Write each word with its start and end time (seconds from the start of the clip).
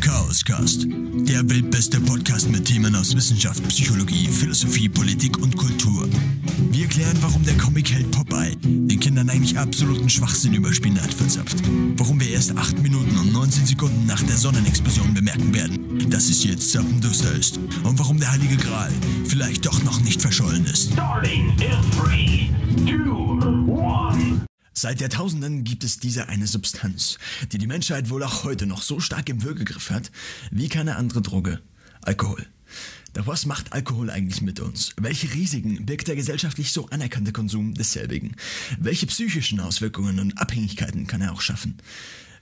Chaoscast, 0.00 0.86
der 0.88 1.48
weltbeste 1.48 2.00
Podcast 2.00 2.50
mit 2.50 2.64
Themen 2.64 2.94
aus 2.94 3.14
Wissenschaft, 3.14 3.66
Psychologie, 3.68 4.28
Philosophie, 4.28 4.88
Politik 4.88 5.38
und 5.38 5.56
Kultur. 5.56 6.06
Wir 6.70 6.86
klären, 6.86 7.16
warum 7.20 7.44
der 7.44 7.56
Comic-Held 7.56 8.10
Popeye 8.10 8.56
den 8.62 9.00
Kindern 9.00 9.30
eigentlich 9.30 9.58
absoluten 9.58 10.08
Schwachsinn 10.08 10.54
über 10.54 10.72
Spinat 10.72 11.12
verzapft. 11.12 11.56
Warum 11.96 12.20
wir 12.20 12.30
erst 12.30 12.56
8 12.56 12.82
Minuten 12.82 13.16
und 13.16 13.32
19 13.32 13.66
Sekunden 13.66 14.06
nach 14.06 14.22
der 14.22 14.36
Sonnenexplosion 14.36 15.14
bemerken 15.14 15.54
werden, 15.54 16.10
dass 16.10 16.28
es 16.28 16.44
jetzt 16.44 16.70
zappenduster 16.72 17.32
ist. 17.32 17.58
Und 17.82 17.98
warum 17.98 18.18
der 18.18 18.32
Heilige 18.32 18.56
Gral 18.56 18.92
vielleicht 19.24 19.64
doch 19.66 19.82
noch 19.82 20.00
nicht 20.00 20.20
verschollen 20.20 20.64
ist. 20.66 20.92
Starting 20.92 21.50
in 21.50 21.90
3, 21.98 22.50
2, 22.86 24.16
1. 24.16 24.55
Seit 24.78 25.00
Jahrtausenden 25.00 25.64
gibt 25.64 25.84
es 25.84 26.00
diese 26.00 26.28
eine 26.28 26.46
Substanz, 26.46 27.16
die 27.50 27.56
die 27.56 27.66
Menschheit 27.66 28.10
wohl 28.10 28.22
auch 28.22 28.44
heute 28.44 28.66
noch 28.66 28.82
so 28.82 29.00
stark 29.00 29.30
im 29.30 29.42
Würgegriff 29.42 29.88
hat 29.88 30.10
wie 30.50 30.68
keine 30.68 30.96
andere 30.96 31.22
Droge. 31.22 31.62
Alkohol. 32.02 32.44
Doch 33.14 33.26
was 33.26 33.46
macht 33.46 33.72
Alkohol 33.72 34.10
eigentlich 34.10 34.42
mit 34.42 34.60
uns? 34.60 34.90
Welche 35.00 35.32
Risiken 35.32 35.86
birgt 35.86 36.08
der 36.08 36.14
gesellschaftlich 36.14 36.72
so 36.72 36.90
anerkannte 36.90 37.32
Konsum 37.32 37.72
desselbigen? 37.72 38.36
Welche 38.78 39.06
psychischen 39.06 39.60
Auswirkungen 39.60 40.18
und 40.18 40.36
Abhängigkeiten 40.36 41.06
kann 41.06 41.22
er 41.22 41.32
auch 41.32 41.40
schaffen? 41.40 41.78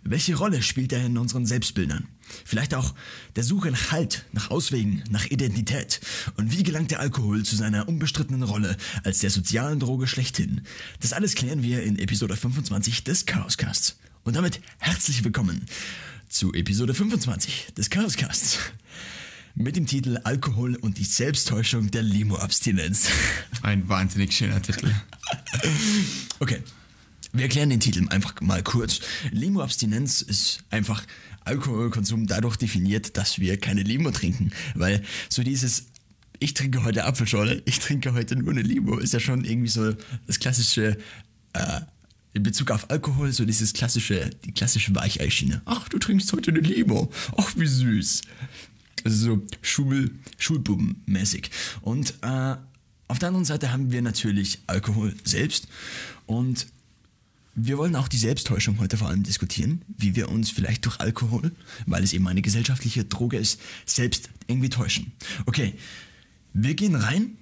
Welche 0.07 0.35
Rolle 0.35 0.63
spielt 0.63 0.93
er 0.93 1.05
in 1.05 1.17
unseren 1.17 1.47
Selbstbildern? 1.47 2.09
Vielleicht 2.45 2.75
auch 2.75 2.95
der 3.37 3.43
Suche 3.43 3.71
nach 3.71 3.91
Halt, 3.91 4.27
nach 4.33 4.51
Auswegen, 4.51 5.03
nach 5.09 5.25
Identität. 5.27 6.01
Und 6.37 6.53
wie 6.53 6.63
gelangt 6.63 6.91
der 6.91 7.01
Alkohol 7.01 7.43
zu 7.43 7.57
seiner 7.57 7.89
unbestrittenen 7.89 8.43
Rolle 8.43 8.77
als 9.03 9.21
der 9.21 9.31
sozialen 9.31 9.81
Droge 9.81 10.07
schlechthin? 10.07 10.61
Das 11.01 11.15
alles 11.15 11.35
klären 11.35 11.63
wir 11.63 11.83
in 11.83 11.99
Episode 11.99 12.37
25 12.37 13.03
des 13.05 13.25
Chaoscasts. 13.25 13.99
Und 14.25 14.37
damit 14.37 14.61
herzlich 14.79 15.25
willkommen 15.25 15.65
zu 16.29 16.53
Episode 16.53 16.93
25 16.93 17.69
des 17.75 17.89
Chaoscasts. 17.89 18.59
Mit 19.55 19.77
dem 19.77 19.87
Titel 19.87 20.19
Alkohol 20.25 20.77
und 20.77 20.99
die 20.99 21.05
Selbsttäuschung 21.05 21.91
der 21.91 22.03
Limo-Abstinenz. 22.03 23.09
Ein 23.63 23.89
wahnsinnig 23.89 24.33
schöner 24.33 24.61
Titel. 24.61 24.91
Okay, 26.41 26.61
wir 27.35 27.43
erklären 27.43 27.69
den 27.69 27.81
Titel 27.81 28.07
einfach 28.09 28.41
mal 28.41 28.63
kurz. 28.63 29.01
Limo-Abstinenz 29.33 30.23
ist 30.23 30.61
einfach 30.71 31.05
Alkoholkonsum 31.45 32.27
dadurch 32.27 32.57
definiert, 32.57 33.17
dass 33.17 33.39
wir 33.39 33.59
keine 33.59 33.83
Limo 33.83 34.11
trinken. 34.13 34.53
Weil 34.75 35.03
so 35.29 35.43
dieses, 35.43 35.87
ich 36.39 36.55
trinke 36.55 36.85
heute 36.85 37.05
Apfelschorle, 37.05 37.63
ich 37.65 37.81
trinke 37.81 38.15
heute 38.15 38.37
nur 38.37 38.53
eine 38.53 38.63
Limo, 38.63 38.99
ist 38.99 39.13
ja 39.13 39.21
schon 39.21 39.45
irgendwie 39.45 39.69
so 39.69 39.95
das 40.27 40.39
klassische, 40.39 40.97
äh, 41.53 41.81
in 42.33 42.43
Bezug 42.43 42.71
auf 42.71 42.91
Alkohol, 42.91 43.33
so 43.33 43.45
dieses 43.45 43.73
klassische, 43.73 44.31
die 44.45 44.53
klassische 44.53 44.95
Weicheischiene. 44.95 45.63
Ach, 45.67 45.89
du 45.89 45.99
trinkst 45.99 46.33
heute 46.33 46.51
eine 46.51 46.61
Limo. 46.61 47.13
Ach, 47.37 47.53
wie 47.57 47.67
süß. 47.67 48.23
Also 49.05 49.17
so 49.17 49.47
Schul, 49.61 50.11
Schulbubenmäßig. 50.39 51.51
Und 51.83 52.15
äh, 52.23 52.57
auf 53.07 53.19
der 53.19 53.29
anderen 53.29 53.45
Seite 53.45 53.73
haben 53.73 53.93
wir 53.93 54.03
natürlich 54.03 54.61
Alkohol 54.67 55.15
selbst 55.25 55.69
und 56.27 56.67
wir 57.55 57.79
wollen 57.79 57.97
auch 57.97 58.09
die 58.09 58.19
Selbsttäuschung 58.19 58.79
heute 58.81 58.97
vor 58.97 59.09
allem 59.09 59.23
diskutieren, 59.23 59.83
wie 59.97 60.17
wir 60.17 60.29
uns 60.29 60.51
vielleicht 60.51 60.85
durch 60.85 60.99
Alkohol, 61.01 61.53
weil 61.87 62.03
es 62.03 62.13
eben 62.13 62.27
eine 62.27 62.43
gesellschaftliche 62.43 63.05
Droge 63.05 63.37
ist, 63.37 63.61
selbst 63.87 64.31
irgendwie 64.47 64.71
täuschen. 64.71 65.13
Okay, 65.47 65.75
wir 66.53 66.75
gehen 66.75 66.97
rein. 66.97 67.37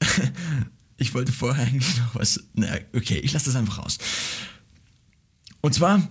ich 0.96 1.14
wollte 1.14 1.32
vorher 1.32 1.66
eigentlich 1.66 1.98
noch 1.98 2.14
was. 2.14 2.42
Na, 2.54 2.68
okay, 2.94 3.18
ich 3.18 3.32
lasse 3.32 3.46
das 3.46 3.56
einfach 3.56 3.78
raus. 3.78 3.98
Und 5.60 5.74
zwar 5.74 6.08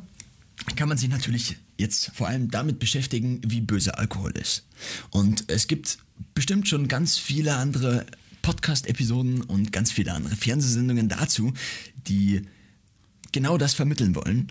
kann 0.75 0.89
man 0.89 0.97
sich 0.97 1.09
natürlich 1.09 1.57
jetzt 1.77 2.11
vor 2.13 2.27
allem 2.27 2.51
damit 2.51 2.79
beschäftigen, 2.79 3.41
wie 3.45 3.61
böse 3.61 3.97
Alkohol 3.97 4.31
ist. 4.31 4.65
Und 5.09 5.45
es 5.47 5.67
gibt 5.67 5.99
bestimmt 6.33 6.67
schon 6.67 6.88
ganz 6.88 7.17
viele 7.17 7.56
andere 7.56 8.06
Podcast-Episoden 8.41 9.41
und 9.41 9.72
ganz 9.72 9.91
viele 9.91 10.13
andere 10.13 10.35
Fernsehsendungen 10.35 11.09
dazu, 11.09 11.53
die 12.07 12.47
genau 13.31 13.57
das 13.57 13.73
vermitteln 13.73 14.15
wollen. 14.15 14.47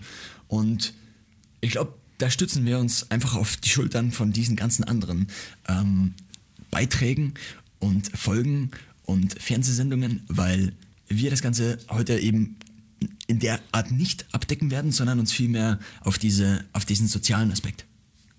Und 0.47 0.93
ich 1.61 1.71
glaube, 1.71 1.93
da 2.17 2.29
stützen 2.29 2.65
wir 2.65 2.79
uns 2.79 3.11
einfach 3.11 3.35
auf 3.35 3.57
die 3.57 3.69
Schultern 3.69 4.11
von 4.11 4.31
diesen 4.31 4.55
ganzen 4.55 4.83
anderen 4.83 5.27
ähm, 5.67 6.13
Beiträgen 6.71 7.33
und 7.79 8.15
Folgen 8.17 8.71
und 9.03 9.41
Fernsehsendungen, 9.41 10.23
weil 10.27 10.73
wir 11.07 11.29
das 11.29 11.41
Ganze 11.41 11.77
heute 11.89 12.19
eben 12.19 12.57
in 13.27 13.39
der 13.39 13.59
Art 13.71 13.91
nicht 13.91 14.25
abdecken 14.33 14.71
werden, 14.71 14.91
sondern 14.91 15.19
uns 15.19 15.31
vielmehr 15.31 15.79
auf, 16.01 16.17
diese, 16.17 16.65
auf 16.73 16.85
diesen 16.85 17.07
sozialen 17.07 17.51
Aspekt 17.51 17.85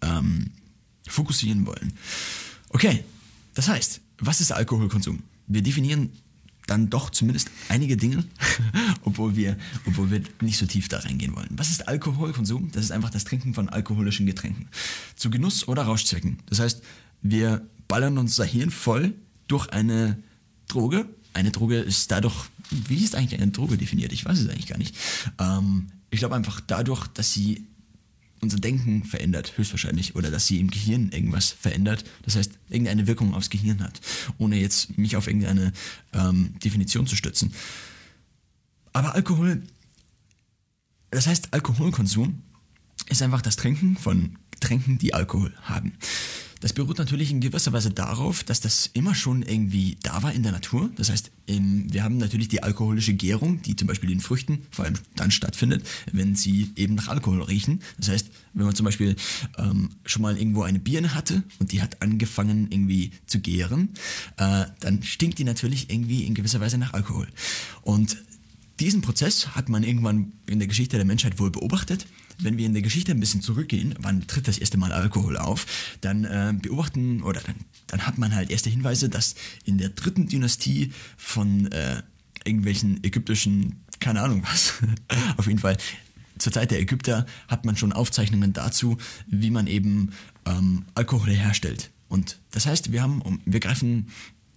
ähm, 0.02 0.50
fokussieren 1.06 1.66
wollen. 1.66 1.92
Okay, 2.70 3.04
das 3.54 3.68
heißt, 3.68 4.00
was 4.18 4.40
ist 4.40 4.52
Alkoholkonsum? 4.52 5.22
Wir 5.46 5.62
definieren 5.62 6.10
dann 6.68 6.90
doch 6.90 7.10
zumindest 7.10 7.50
einige 7.68 7.96
Dinge, 7.96 8.24
obwohl, 9.02 9.34
wir, 9.36 9.56
obwohl 9.86 10.10
wir 10.10 10.22
nicht 10.40 10.58
so 10.58 10.66
tief 10.66 10.88
da 10.88 10.98
reingehen 10.98 11.34
wollen. 11.34 11.48
Was 11.50 11.70
ist 11.70 11.88
Alkoholkonsum? 11.88 12.70
Das 12.72 12.84
ist 12.84 12.92
einfach 12.92 13.10
das 13.10 13.24
Trinken 13.24 13.54
von 13.54 13.68
alkoholischen 13.68 14.26
Getränken. 14.26 14.68
Zu 15.16 15.30
Genuss 15.30 15.66
oder 15.66 15.82
Rauschzwecken. 15.82 16.38
Das 16.46 16.60
heißt, 16.60 16.82
wir 17.22 17.66
ballern 17.88 18.18
unser 18.18 18.44
Hirn 18.44 18.70
voll 18.70 19.14
durch 19.48 19.68
eine 19.70 20.18
Droge. 20.68 21.06
Eine 21.32 21.50
Droge 21.50 21.78
ist 21.78 22.10
dadurch, 22.10 22.36
wie 22.70 23.02
ist 23.02 23.14
eigentlich 23.14 23.40
eine 23.40 23.50
Droge 23.50 23.78
definiert? 23.78 24.12
Ich 24.12 24.24
weiß 24.24 24.38
es 24.38 24.48
eigentlich 24.48 24.66
gar 24.66 24.78
nicht. 24.78 24.94
Ähm, 25.38 25.88
ich 26.10 26.18
glaube 26.18 26.36
einfach 26.36 26.60
dadurch, 26.60 27.06
dass 27.08 27.32
sie 27.32 27.66
unser 28.40 28.58
Denken 28.58 29.04
verändert, 29.04 29.56
höchstwahrscheinlich, 29.56 30.14
oder 30.16 30.30
dass 30.30 30.46
sie 30.46 30.60
im 30.60 30.70
Gehirn 30.70 31.10
irgendwas 31.10 31.50
verändert, 31.50 32.04
das 32.22 32.36
heißt, 32.36 32.52
irgendeine 32.68 33.06
Wirkung 33.06 33.34
aufs 33.34 33.50
Gehirn 33.50 33.82
hat, 33.82 34.00
ohne 34.38 34.56
jetzt 34.56 34.96
mich 34.98 35.16
auf 35.16 35.26
irgendeine 35.26 35.72
ähm, 36.12 36.54
Definition 36.64 37.06
zu 37.06 37.16
stützen. 37.16 37.52
Aber 38.92 39.14
Alkohol, 39.14 39.62
das 41.10 41.26
heißt, 41.26 41.52
Alkoholkonsum 41.52 42.42
ist 43.08 43.22
einfach 43.22 43.42
das 43.42 43.56
Trinken 43.56 43.96
von 43.96 44.36
Getränken, 44.50 44.98
die 44.98 45.14
Alkohol 45.14 45.54
haben. 45.62 45.92
Das 46.60 46.72
beruht 46.72 46.98
natürlich 46.98 47.30
in 47.30 47.40
gewisser 47.40 47.72
Weise 47.72 47.90
darauf, 47.90 48.42
dass 48.44 48.60
das 48.60 48.90
immer 48.92 49.14
schon 49.14 49.42
irgendwie 49.42 49.96
da 50.02 50.22
war 50.22 50.32
in 50.32 50.42
der 50.42 50.52
Natur. 50.52 50.90
Das 50.96 51.10
heißt, 51.10 51.30
wir 51.46 52.04
haben 52.04 52.18
natürlich 52.18 52.48
die 52.48 52.62
alkoholische 52.62 53.14
Gärung, 53.14 53.62
die 53.62 53.74
zum 53.74 53.88
Beispiel 53.88 54.10
in 54.10 54.20
Früchten 54.20 54.66
vor 54.70 54.84
allem 54.84 54.94
dann 55.16 55.30
stattfindet, 55.30 55.86
wenn 56.12 56.34
sie 56.34 56.70
eben 56.76 56.94
nach 56.94 57.08
Alkohol 57.08 57.42
riechen. 57.42 57.80
Das 57.96 58.08
heißt, 58.08 58.28
wenn 58.54 58.66
man 58.66 58.74
zum 58.74 58.84
Beispiel 58.84 59.16
ähm, 59.56 59.90
schon 60.04 60.22
mal 60.22 60.36
irgendwo 60.36 60.62
eine 60.62 60.78
Birne 60.78 61.14
hatte 61.14 61.42
und 61.58 61.72
die 61.72 61.80
hat 61.80 62.02
angefangen 62.02 62.68
irgendwie 62.70 63.12
zu 63.26 63.40
gären, 63.40 63.90
äh, 64.36 64.66
dann 64.80 65.02
stinkt 65.02 65.38
die 65.38 65.44
natürlich 65.44 65.90
irgendwie 65.90 66.24
in 66.24 66.34
gewisser 66.34 66.60
Weise 66.60 66.76
nach 66.76 66.92
Alkohol. 66.92 67.28
Und 67.82 68.18
diesen 68.80 69.02
Prozess 69.02 69.48
hat 69.48 69.68
man 69.68 69.82
irgendwann 69.82 70.32
in 70.46 70.58
der 70.58 70.68
Geschichte 70.68 70.96
der 70.96 71.04
Menschheit 71.04 71.38
wohl 71.38 71.50
beobachtet. 71.50 72.06
Wenn 72.40 72.56
wir 72.56 72.66
in 72.66 72.72
der 72.72 72.82
Geschichte 72.82 73.10
ein 73.12 73.20
bisschen 73.20 73.42
zurückgehen, 73.42 73.94
wann 73.98 74.26
tritt 74.26 74.46
das 74.46 74.58
erste 74.58 74.78
Mal 74.78 74.92
Alkohol 74.92 75.36
auf, 75.36 75.66
dann 76.00 76.24
äh, 76.24 76.54
beobachten 76.60 77.22
oder 77.22 77.40
dann, 77.40 77.56
dann 77.88 78.06
hat 78.06 78.18
man 78.18 78.34
halt 78.34 78.50
erste 78.50 78.70
Hinweise, 78.70 79.08
dass 79.08 79.34
in 79.64 79.78
der 79.78 79.88
dritten 79.88 80.28
Dynastie 80.28 80.92
von 81.16 81.70
äh, 81.72 82.02
irgendwelchen 82.44 83.02
ägyptischen, 83.02 83.82
keine 83.98 84.22
Ahnung 84.22 84.44
was, 84.48 84.74
auf 85.36 85.46
jeden 85.46 85.58
Fall 85.58 85.76
zur 86.38 86.52
Zeit 86.52 86.70
der 86.70 86.80
Ägypter 86.80 87.26
hat 87.48 87.64
man 87.64 87.76
schon 87.76 87.92
Aufzeichnungen 87.92 88.52
dazu, 88.52 88.96
wie 89.26 89.50
man 89.50 89.66
eben 89.66 90.12
ähm, 90.46 90.84
Alkohol 90.94 91.30
herstellt. 91.30 91.90
Und 92.08 92.38
das 92.52 92.66
heißt, 92.66 92.92
wir 92.92 93.02
haben, 93.02 93.40
wir 93.44 93.58
greifen 93.58 94.08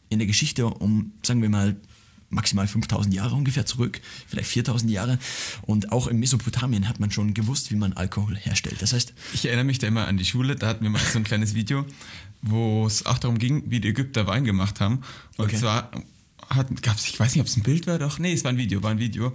in 0.10 0.20
der 0.20 0.28
Geschichte 0.28 0.68
um, 0.68 1.14
sagen 1.24 1.42
wir 1.42 1.50
mal, 1.50 1.76
maximal 2.32 2.68
5000 2.68 3.14
Jahre 3.14 3.36
ungefähr 3.36 3.66
zurück, 3.66 4.02
vielleicht 4.28 4.50
4000 4.50 4.92
Jahre. 4.92 5.20
Und 5.62 5.92
auch 5.92 6.08
in 6.08 6.18
Mesopotamien 6.18 6.90
hat 6.90 7.00
man 7.00 7.12
schon 7.12 7.34
gewusst, 7.34 7.72
wie 7.72 7.76
man 7.76 7.94
Alkohol 7.94 8.36
herstellt. 8.36 8.82
Das 8.82 8.94
heißt. 8.94 9.14
Ich 9.34 9.46
erinnere 9.46 9.66
mich 9.66 9.80
da 9.80 9.88
immer 9.88 10.08
an 10.08 10.18
die 10.18 10.26
Schule, 10.26 10.56
da 10.56 10.68
hatten 10.68 10.84
wir 10.84 10.90
mal 10.90 11.02
so 11.02 11.20
ein 11.20 11.24
kleines 11.24 11.54
Video, 11.54 11.86
wo 12.42 12.86
es 12.88 13.06
auch 13.06 13.20
darum 13.20 13.38
ging, 13.38 13.64
wie 13.68 13.80
die 13.80 13.90
Ägypter 13.90 14.28
Wein 14.28 14.46
gemacht 14.46 14.80
haben. 14.80 15.02
Und 15.38 15.46
okay. 15.46 15.58
zwar 15.58 15.92
gab 16.82 16.98
es, 16.98 17.08
ich 17.08 17.20
weiß 17.20 17.36
nicht, 17.36 17.42
ob 17.42 17.48
es 17.48 17.58
ein 17.58 17.64
Bild 17.64 17.88
war, 17.88 18.00
doch, 18.00 18.20
nee, 18.20 18.34
es 18.34 18.44
war 18.44 18.52
ein 18.52 18.58
Video, 18.58 18.84
war 18.84 18.92
ein 18.92 19.00
Video, 19.00 19.34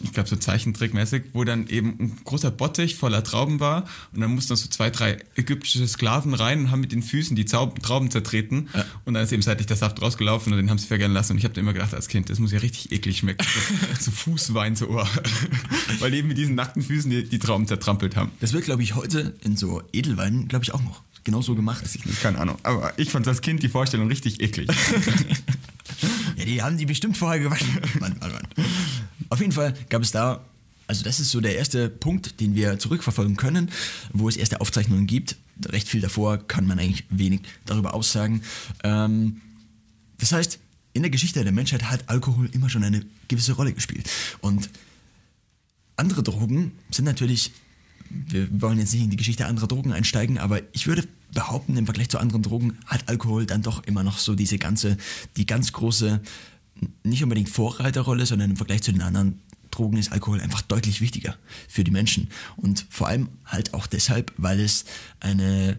ich 0.00 0.12
glaube 0.12 0.28
so 0.28 0.36
Zeichentrickmäßig, 0.36 1.24
wo 1.32 1.44
dann 1.44 1.66
eben 1.68 1.96
ein 1.98 2.18
großer 2.24 2.50
Bottich 2.50 2.96
voller 2.96 3.22
Trauben 3.22 3.60
war 3.60 3.84
und 4.12 4.20
dann 4.20 4.34
mussten 4.34 4.54
so 4.56 4.68
zwei, 4.68 4.90
drei 4.90 5.18
ägyptische 5.36 5.86
Sklaven 5.86 6.34
rein 6.34 6.60
und 6.60 6.70
haben 6.70 6.80
mit 6.80 6.92
den 6.92 7.02
Füßen 7.02 7.36
die 7.36 7.44
Trauben 7.44 8.10
zertreten 8.10 8.68
ja. 8.74 8.84
und 9.04 9.14
dann 9.14 9.24
ist 9.24 9.32
eben 9.32 9.42
seitlich 9.42 9.66
der 9.66 9.76
Saft 9.76 10.00
rausgelaufen 10.02 10.52
und 10.52 10.58
den 10.58 10.70
haben 10.70 10.78
sie 10.78 10.86
vergern 10.86 11.12
lassen 11.12 11.32
und 11.32 11.38
ich 11.38 11.44
habe 11.44 11.58
immer 11.58 11.72
gedacht 11.72 11.94
als 11.94 12.08
Kind, 12.08 12.28
das 12.30 12.38
muss 12.38 12.52
ja 12.52 12.58
richtig 12.58 12.92
eklig 12.92 13.18
schmecken, 13.18 13.44
so, 13.44 13.86
so 14.00 14.10
Fußwein 14.10 14.76
so 14.76 14.88
Ohr, 14.88 15.08
weil 16.00 16.12
eben 16.14 16.28
mit 16.28 16.38
diesen 16.38 16.54
nackten 16.54 16.82
Füßen 16.82 17.10
die, 17.10 17.24
die 17.24 17.38
Trauben 17.38 17.66
zertrampelt 17.66 18.16
haben. 18.16 18.30
Das 18.40 18.52
wird 18.52 18.64
glaube 18.64 18.82
ich 18.82 18.94
heute 18.94 19.34
in 19.42 19.56
so 19.56 19.82
Edelweinen, 19.92 20.48
glaube 20.48 20.64
ich 20.64 20.74
auch 20.74 20.82
noch 20.82 21.02
genauso 21.24 21.54
gemacht. 21.54 21.82
Weiß 21.82 21.94
ich 21.94 22.04
nicht, 22.04 22.20
keine 22.20 22.38
Ahnung, 22.38 22.58
aber 22.62 22.92
ich 22.98 23.10
fand 23.10 23.26
als 23.26 23.40
Kind 23.40 23.62
die 23.62 23.68
Vorstellung 23.68 24.08
richtig 24.08 24.40
eklig. 24.40 24.68
ja, 26.36 26.44
die 26.44 26.62
haben 26.62 26.78
die 26.78 26.86
bestimmt 26.86 27.16
vorher 27.16 27.40
gewaschen. 27.40 27.68
Mann, 28.00 28.16
Mann, 28.20 28.32
Mann. 28.32 28.66
Auf 29.30 29.40
jeden 29.40 29.52
Fall 29.52 29.74
gab 29.88 30.02
es 30.02 30.10
da 30.12 30.44
Also 30.86 31.04
das 31.04 31.20
ist 31.20 31.30
so 31.30 31.40
der 31.40 31.56
erste 31.56 31.88
Punkt, 31.88 32.40
den 32.40 32.54
wir 32.54 32.78
zurückverfolgen 32.78 33.36
können, 33.36 33.70
wo 34.12 34.28
es 34.28 34.36
erste 34.36 34.60
Aufzeichnungen 34.60 35.06
gibt. 35.06 35.36
Recht 35.66 35.88
viel 35.88 36.00
davor 36.00 36.38
kann 36.38 36.66
man 36.66 36.78
eigentlich 36.78 37.04
wenig 37.10 37.42
darüber 37.64 37.94
aussagen. 37.94 38.42
Ähm, 38.82 39.40
das 40.18 40.32
heißt, 40.32 40.58
in 40.92 41.02
der 41.02 41.10
Geschichte 41.10 41.42
der 41.42 41.52
Menschheit 41.52 41.90
hat 41.90 42.08
Alkohol 42.08 42.48
immer 42.52 42.70
schon 42.70 42.84
eine 42.84 43.04
gewisse 43.28 43.52
Rolle 43.52 43.72
gespielt. 43.72 44.08
Und 44.40 44.70
andere 45.96 46.22
Drogen 46.22 46.72
sind 46.90 47.04
natürlich, 47.04 47.52
wir 48.10 48.48
wollen 48.60 48.78
jetzt 48.78 48.92
nicht 48.92 49.04
in 49.04 49.10
die 49.10 49.16
Geschichte 49.16 49.46
anderer 49.46 49.66
Drogen 49.66 49.92
einsteigen, 49.92 50.38
aber 50.38 50.60
ich 50.72 50.86
würde 50.86 51.06
behaupten, 51.32 51.76
im 51.76 51.86
Vergleich 51.86 52.08
zu 52.08 52.18
anderen 52.18 52.42
Drogen 52.42 52.78
hat 52.86 53.08
Alkohol 53.08 53.46
dann 53.46 53.62
doch 53.62 53.84
immer 53.84 54.02
noch 54.02 54.18
so 54.18 54.34
diese 54.34 54.58
ganze, 54.58 54.96
die 55.36 55.46
ganz 55.46 55.72
große, 55.72 56.20
nicht 57.02 57.22
unbedingt 57.22 57.48
Vorreiterrolle, 57.48 58.26
sondern 58.26 58.50
im 58.50 58.56
Vergleich 58.56 58.82
zu 58.82 58.92
den 58.92 59.02
anderen 59.02 59.40
Drogen 59.70 59.96
ist 59.96 60.12
Alkohol 60.12 60.40
einfach 60.40 60.62
deutlich 60.62 61.00
wichtiger 61.00 61.36
für 61.68 61.82
die 61.82 61.90
Menschen. 61.90 62.30
Und 62.56 62.86
vor 62.90 63.08
allem 63.08 63.28
halt 63.44 63.74
auch 63.74 63.86
deshalb, 63.86 64.32
weil 64.36 64.60
es 64.60 64.84
eine 65.18 65.78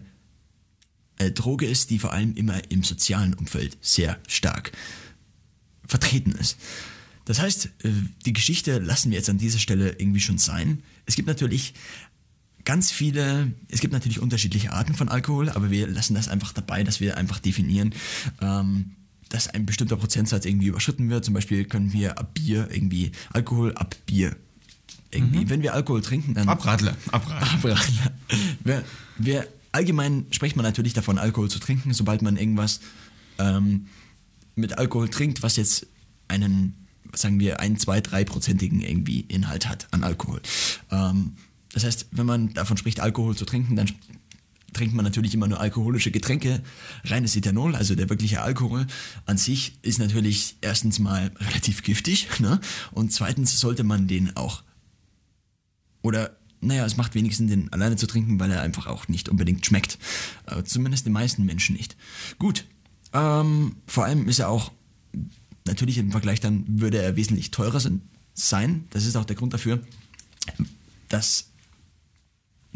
äh, 1.18 1.30
Droge 1.30 1.66
ist, 1.66 1.90
die 1.90 1.98
vor 1.98 2.12
allem 2.12 2.34
immer 2.34 2.60
im 2.70 2.82
sozialen 2.82 3.32
Umfeld 3.34 3.78
sehr 3.80 4.18
stark 4.28 4.72
vertreten 5.86 6.32
ist. 6.32 6.58
Das 7.24 7.40
heißt, 7.40 7.66
äh, 7.84 7.90
die 8.24 8.32
Geschichte 8.32 8.78
lassen 8.78 9.10
wir 9.10 9.18
jetzt 9.18 9.30
an 9.30 9.38
dieser 9.38 9.58
Stelle 9.58 9.96
irgendwie 9.98 10.20
schon 10.20 10.38
sein. 10.38 10.82
Es 11.06 11.16
gibt 11.16 11.28
natürlich 11.28 11.74
ganz 12.66 12.90
viele, 12.90 13.54
es 13.68 13.80
gibt 13.80 13.94
natürlich 13.94 14.20
unterschiedliche 14.20 14.72
Arten 14.72 14.92
von 14.92 15.08
Alkohol, 15.08 15.48
aber 15.48 15.70
wir 15.70 15.86
lassen 15.86 16.14
das 16.14 16.28
einfach 16.28 16.52
dabei, 16.52 16.84
dass 16.84 17.00
wir 17.00 17.16
einfach 17.16 17.38
definieren, 17.38 17.94
ähm, 18.42 18.90
dass 19.30 19.48
ein 19.48 19.64
bestimmter 19.64 19.96
Prozentsatz 19.96 20.44
irgendwie 20.44 20.66
überschritten 20.66 21.08
wird. 21.08 21.24
Zum 21.24 21.32
Beispiel 21.32 21.64
können 21.64 21.92
wir 21.92 22.18
ab 22.18 22.34
Bier 22.34 22.68
irgendwie 22.70 23.12
Alkohol 23.32 23.72
ab 23.74 23.96
Bier. 24.04 24.36
Irgendwie, 25.10 25.44
mhm. 25.44 25.48
wenn 25.48 25.62
wir 25.62 25.74
Alkohol 25.74 26.02
trinken, 26.02 26.34
dann. 26.34 26.48
Abradler. 26.48 26.96
Abradler. 27.10 27.54
Abradler. 27.54 28.12
Wir, 28.64 28.84
wir, 29.16 29.48
allgemein 29.72 30.26
spricht 30.30 30.56
man 30.56 30.64
natürlich 30.64 30.92
davon, 30.92 31.18
Alkohol 31.18 31.48
zu 31.48 31.60
trinken, 31.60 31.94
sobald 31.94 32.22
man 32.22 32.36
irgendwas 32.36 32.80
ähm, 33.38 33.86
mit 34.56 34.76
Alkohol 34.76 35.08
trinkt, 35.08 35.42
was 35.42 35.56
jetzt 35.56 35.86
einen, 36.26 36.74
sagen 37.14 37.38
wir, 37.38 37.60
ein, 37.60 37.78
zwei, 37.78 38.00
dreiprozentigen 38.00 38.80
irgendwie 38.80 39.20
Inhalt 39.20 39.68
hat 39.68 39.86
an 39.92 40.02
Alkohol. 40.02 40.40
Ähm, 40.90 41.36
das 41.76 41.84
heißt, 41.84 42.06
wenn 42.12 42.24
man 42.24 42.54
davon 42.54 42.78
spricht, 42.78 43.00
Alkohol 43.00 43.36
zu 43.36 43.44
trinken, 43.44 43.76
dann 43.76 43.90
trinkt 44.72 44.94
man 44.94 45.04
natürlich 45.04 45.34
immer 45.34 45.46
nur 45.46 45.60
alkoholische 45.60 46.10
Getränke. 46.10 46.62
Reines 47.04 47.36
Ethanol, 47.36 47.76
also 47.76 47.94
der 47.94 48.08
wirkliche 48.08 48.40
Alkohol 48.40 48.86
an 49.26 49.36
sich, 49.36 49.78
ist 49.82 49.98
natürlich 49.98 50.56
erstens 50.62 51.00
mal 51.00 51.30
relativ 51.38 51.82
giftig. 51.82 52.40
Ne? 52.40 52.62
Und 52.92 53.12
zweitens 53.12 53.60
sollte 53.60 53.84
man 53.84 54.08
den 54.08 54.34
auch. 54.38 54.62
Oder, 56.00 56.38
naja, 56.62 56.86
es 56.86 56.96
macht 56.96 57.14
wenigstens 57.14 57.50
den 57.50 57.70
alleine 57.74 57.96
zu 57.96 58.06
trinken, 58.06 58.40
weil 58.40 58.50
er 58.50 58.62
einfach 58.62 58.86
auch 58.86 59.06
nicht 59.08 59.28
unbedingt 59.28 59.66
schmeckt. 59.66 59.98
Aber 60.46 60.64
zumindest 60.64 61.04
den 61.04 61.12
meisten 61.12 61.44
Menschen 61.44 61.76
nicht. 61.76 61.94
Gut. 62.38 62.64
Ähm, 63.12 63.76
vor 63.86 64.06
allem 64.06 64.28
ist 64.28 64.38
er 64.38 64.48
auch, 64.48 64.72
natürlich 65.66 65.98
im 65.98 66.10
Vergleich 66.10 66.40
dann 66.40 66.64
würde 66.80 67.02
er 67.02 67.16
wesentlich 67.16 67.50
teurer 67.50 67.82
sein. 68.32 68.84
Das 68.88 69.04
ist 69.04 69.16
auch 69.16 69.26
der 69.26 69.36
Grund 69.36 69.52
dafür, 69.52 69.82
dass 71.10 71.50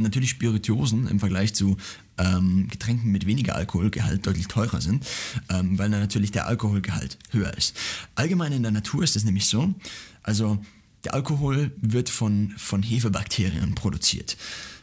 natürlich 0.02 0.30
Spirituosen 0.30 1.06
im 1.06 1.20
Vergleich 1.20 1.54
zu 1.54 1.76
ähm, 2.18 2.68
Getränken 2.68 3.10
mit 3.10 3.26
weniger 3.26 3.56
Alkoholgehalt 3.56 4.26
deutlich 4.26 4.48
teurer 4.48 4.80
sind, 4.80 5.06
ähm, 5.48 5.78
weil 5.78 5.88
natürlich 5.88 6.30
der 6.30 6.46
Alkoholgehalt 6.46 7.18
höher 7.30 7.56
ist. 7.56 7.76
Allgemein 8.14 8.52
in 8.52 8.62
der 8.62 8.72
Natur 8.72 9.02
ist 9.02 9.16
es 9.16 9.24
nämlich 9.24 9.46
so, 9.46 9.74
also 10.22 10.58
der 11.04 11.14
Alkohol 11.14 11.72
wird 11.80 12.10
von, 12.10 12.52
von 12.56 12.82
Hefebakterien 12.82 13.74
produziert. 13.74 14.36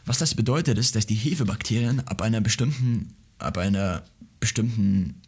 Was 0.04 0.18
das 0.18 0.34
bedeutet 0.34 0.78
ist, 0.78 0.96
dass 0.96 1.06
die 1.06 1.14
Hefebakterien 1.14 2.00
ab 2.06 2.22
einer 2.22 2.40
bestimmten, 2.40 3.14
ab 3.38 3.58
einer 3.58 4.04
bestimmten 4.40 5.20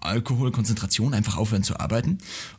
Alkoholkonzentration 0.00 1.14
einfach 1.14 1.36
aufhören 1.36 1.62
zu 1.62 1.78
arbeiten. 1.78 2.18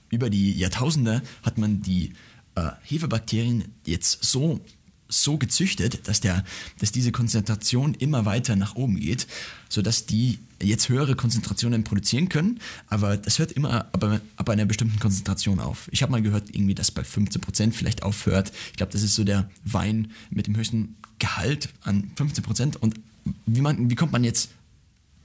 Über 0.10 0.30
die 0.30 0.54
Jahrtausende 0.54 1.22
hat 1.44 1.58
man 1.58 1.82
die 1.82 2.14
äh, 2.56 2.72
Hefebakterien 2.84 3.66
jetzt 3.86 4.24
so 4.24 4.62
so 5.08 5.38
gezüchtet, 5.38 6.08
dass, 6.08 6.20
der, 6.20 6.44
dass 6.80 6.92
diese 6.92 7.12
Konzentration 7.12 7.94
immer 7.94 8.26
weiter 8.26 8.56
nach 8.56 8.76
oben 8.76 9.00
geht, 9.00 9.28
sodass 9.70 10.06
die 10.06 10.40
jetzt 10.62 10.90
höhere 10.90 11.16
Konzentrationen 11.16 11.84
produzieren 11.84 12.30
können, 12.30 12.60
aber 12.88 13.18
das 13.18 13.40
hört 13.40 13.52
immer 13.52 13.86
ab, 13.94 14.22
ab 14.36 14.50
einer 14.50 14.66
bestimmten 14.66 15.00
Konzentration 15.00 15.60
auf. 15.60 15.88
Ich 15.92 16.02
habe 16.02 16.12
mal 16.12 16.22
gehört, 16.22 16.50
irgendwie, 16.50 16.76
dass 16.76 16.92
bei 16.92 17.04
15% 17.04 17.72
vielleicht 17.72 18.04
aufhört. 18.04 18.52
Ich 18.72 18.78
glaube, 18.78 18.92
das 18.92 19.04
ist 19.04 19.16
so 19.16 19.24
der 19.24 19.50
Wein 19.64 20.12
mit 20.30 20.48
dem 20.48 20.56
höchsten 20.56 20.96
Gehalt 21.20 21.70
an 21.82 22.12
15%. 22.16 22.78
Und 22.78 22.96
wie, 23.46 23.62
man, 23.62 23.90
wie 23.90 23.96
kommt 23.96 24.12
man 24.12 24.24
jetzt 24.24 24.50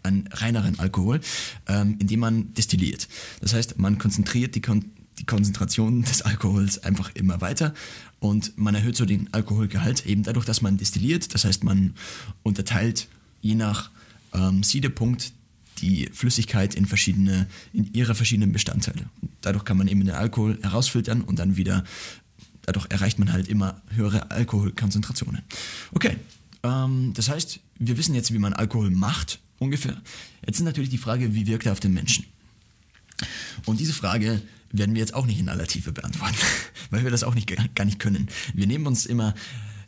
an 0.03 0.29
reineren 0.33 0.79
Alkohol? 0.79 1.21
Ähm, 1.69 1.97
indem 2.01 2.21
man 2.21 2.55
destilliert. 2.55 3.09
Das 3.41 3.55
heißt, 3.55 3.79
man 3.79 3.99
konzentriert 3.99 4.55
die 4.55 4.61
Kon 4.61 4.85
die 5.19 5.27
Konzentration 5.27 6.03
des 6.03 6.23
Alkohols 6.23 6.83
einfach 6.83 7.15
immer 7.15 7.41
weiter 7.41 7.75
und 8.21 8.57
man 8.57 8.75
erhöht 8.75 8.97
so 8.97 9.05
den 9.05 9.33
Alkoholgehalt 9.33 10.07
eben 10.07 10.23
dadurch, 10.23 10.45
dass 10.45 10.63
man 10.63 10.77
destilliert. 10.77 11.35
Das 11.35 11.45
heißt, 11.45 11.65
man 11.65 11.95
unterteilt 12.43 13.09
je 13.41 13.55
nach 13.55 13.91
ähm, 14.35 14.63
Siedepunkt 14.63 15.33
die 15.79 16.11
Flüssigkeit 16.13 16.75
in 16.75 16.85
verschiedene, 16.85 17.47
in 17.73 17.93
ihre 17.95 18.15
verschiedenen 18.15 18.53
Bestandteile. 18.53 19.09
Und 19.23 19.31
dadurch 19.41 19.65
kann 19.65 19.79
man 19.79 19.89
eben 19.89 20.01
den 20.01 20.11
Alkohol 20.11 20.59
herausfiltern 20.63 21.23
und 21.23 21.39
dann 21.39 21.57
wieder, 21.57 21.85
dadurch 22.63 22.87
erreicht 22.91 23.19
man 23.19 23.33
halt 23.33 23.49
immer 23.49 23.81
höhere 23.95 24.31
Alkoholkonzentrationen. 24.31 25.43
Okay, 25.93 26.17
ähm, 26.63 27.13
das 27.15 27.31
heißt, 27.31 27.61
wir 27.79 27.97
wissen 27.97 28.15
jetzt, 28.15 28.33
wie 28.35 28.39
man 28.39 28.53
Alkohol 28.53 28.91
macht, 28.91 29.41
ungefähr. 29.59 30.01
Jetzt 30.47 30.59
ist 30.59 30.65
natürlich 30.65 30.91
die 30.91 30.99
Frage, 30.99 31.35
wie 31.35 31.47
wirkt 31.47 31.65
er 31.65 31.73
auf 31.73 31.81
den 31.81 31.95
Menschen? 31.95 32.27
Und 33.65 33.81
diese 33.81 33.93
Frage 33.93 34.43
werden 34.73 34.95
wir 34.95 35.01
jetzt 35.01 35.15
auch 35.15 35.27
nicht 35.27 35.41
in 35.41 35.49
aller 35.49 35.67
Tiefe 35.67 35.93
beantworten, 35.93 36.37
weil 36.91 37.05
wir 37.05 37.11
das 37.11 37.25
auch 37.25 37.35
nicht, 37.35 37.53
gar 37.75 37.85
nicht 37.85 37.99
können. 37.99 38.29
Wir 38.55 38.67
nehmen 38.67 38.87
uns 38.87 39.07
immer 39.07 39.35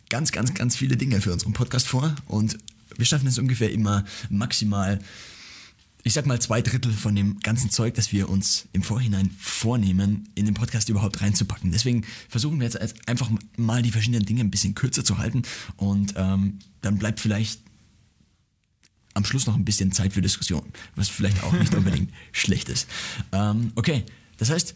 ganz, 0.08 0.32
ganz, 0.32 0.54
ganz 0.54 0.76
viele 0.76 0.96
Dinge 0.96 1.20
für 1.20 1.32
unseren 1.32 1.52
Podcast 1.52 1.88
vor 1.88 2.14
und 2.26 2.58
wir 2.96 3.06
schaffen 3.06 3.26
es 3.26 3.38
ungefähr 3.38 3.72
immer 3.72 4.04
maximal, 4.28 4.98
ich 6.02 6.12
sag 6.12 6.26
mal, 6.26 6.40
zwei 6.40 6.60
Drittel 6.62 6.92
von 6.92 7.14
dem 7.14 7.40
ganzen 7.40 7.70
Zeug, 7.70 7.94
das 7.94 8.12
wir 8.12 8.28
uns 8.28 8.68
im 8.72 8.82
Vorhinein 8.82 9.30
vornehmen, 9.38 10.28
in 10.34 10.44
den 10.44 10.54
Podcast 10.54 10.88
überhaupt 10.88 11.20
reinzupacken. 11.22 11.70
Deswegen 11.72 12.04
versuchen 12.28 12.60
wir 12.60 12.66
jetzt 12.66 13.08
einfach 13.08 13.30
mal 13.56 13.82
die 13.82 13.92
verschiedenen 13.92 14.26
Dinge 14.26 14.40
ein 14.40 14.50
bisschen 14.50 14.74
kürzer 14.74 15.04
zu 15.04 15.18
halten 15.18 15.42
und 15.76 16.14
ähm, 16.16 16.58
dann 16.80 16.98
bleibt 16.98 17.20
vielleicht 17.20 17.60
am 19.14 19.24
Schluss 19.24 19.46
noch 19.46 19.54
ein 19.54 19.64
bisschen 19.64 19.92
Zeit 19.92 20.12
für 20.12 20.22
Diskussion, 20.22 20.64
was 20.96 21.08
vielleicht 21.08 21.42
auch 21.42 21.52
nicht 21.52 21.74
unbedingt 21.76 22.12
schlecht 22.32 22.68
ist. 22.68 22.88
Ähm, 23.32 23.72
okay, 23.74 24.04
das 24.36 24.50
heißt, 24.50 24.74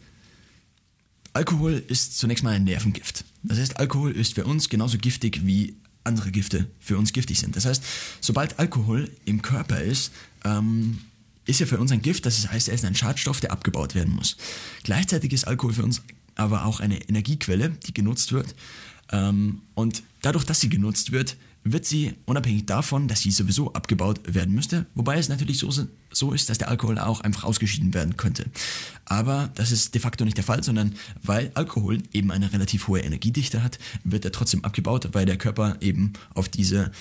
Alkohol 1.33 1.85
ist 1.87 2.19
zunächst 2.19 2.45
mal 2.45 2.55
ein 2.55 2.65
Nervengift. 2.65 3.25
Das 3.43 3.59
heißt, 3.59 3.79
Alkohol 3.79 4.13
ist 4.13 4.35
für 4.35 4.45
uns 4.45 4.69
genauso 4.69 4.99
giftig 4.99 5.45
wie 5.45 5.77
andere 6.05 6.31
Gifte 6.31 6.67
für 6.81 6.97
uns 6.97 7.13
giftig 7.13 7.39
sind. 7.39 7.57
Das 7.57 7.67
heißt, 7.67 7.83
sobald 8.21 8.59
Alkohol 8.59 9.11
im 9.25 9.43
Körper 9.43 9.81
ist, 9.81 10.13
ähm, 10.45 10.99
ist 11.45 11.61
er 11.61 11.67
für 11.67 11.79
uns 11.79 11.93
ein 11.93 12.03
Gift, 12.03 12.27
das 12.27 12.49
heißt, 12.49 12.69
er 12.69 12.75
ist 12.75 12.85
ein 12.85 12.95
Schadstoff, 12.95 13.41
der 13.41 13.53
abgebaut 13.53 13.95
werden 13.95 14.15
muss. 14.15 14.37
Gleichzeitig 14.83 15.33
ist 15.33 15.47
Alkohol 15.47 15.75
für 15.75 15.85
uns 15.85 16.03
aber 16.35 16.65
auch 16.65 16.81
eine 16.81 17.01
Energiequelle, 17.09 17.71
die 17.71 17.95
genutzt 17.95 18.33
wird. 18.33 18.55
Ähm, 19.11 19.63
und 19.75 20.03
dadurch, 20.23 20.45
dass 20.45 20.61
sie 20.61 20.69
genutzt 20.69 21.13
wird, 21.13 21.37
wird 21.73 21.85
sie, 21.85 22.15
unabhängig 22.27 22.67
davon, 22.67 23.09
dass 23.09 23.21
sie 23.21 23.31
sowieso 23.31 23.73
abgebaut 23.73 24.21
werden 24.33 24.55
müsste, 24.55 24.87
wobei 24.95 25.19
es 25.19 25.29
natürlich 25.29 25.59
so, 25.59 25.71
so 26.13 26.33
ist, 26.33 26.49
dass 26.49 26.59
der 26.59 26.69
Alkohol 26.69 26.99
auch 26.99 27.21
einfach 27.21 27.45
ausgeschieden 27.45 27.93
werden 27.93 28.17
könnte. 28.17 28.47
Aber 29.05 29.51
das 29.55 29.73
ist 29.73 29.95
de 29.95 30.01
facto 30.01 30.25
nicht 30.25 30.37
der 30.37 30.45
Fall, 30.45 30.63
sondern 30.63 30.95
weil 31.23 31.51
Alkohol 31.55 32.03
eben 32.13 32.31
eine 32.31 32.53
relativ 32.53 32.89
hohe 32.89 33.01
Energiedichte 33.01 33.63
hat, 33.63 33.79
wird 34.05 34.25
er 34.25 34.33
trotzdem 34.33 34.65
abgebaut, 34.65 35.09
weil 35.13 35.27
der 35.27 35.39
Körper 35.39 35.77
eben 35.81 36.13
auf 36.35 36.49
diese 36.49 36.93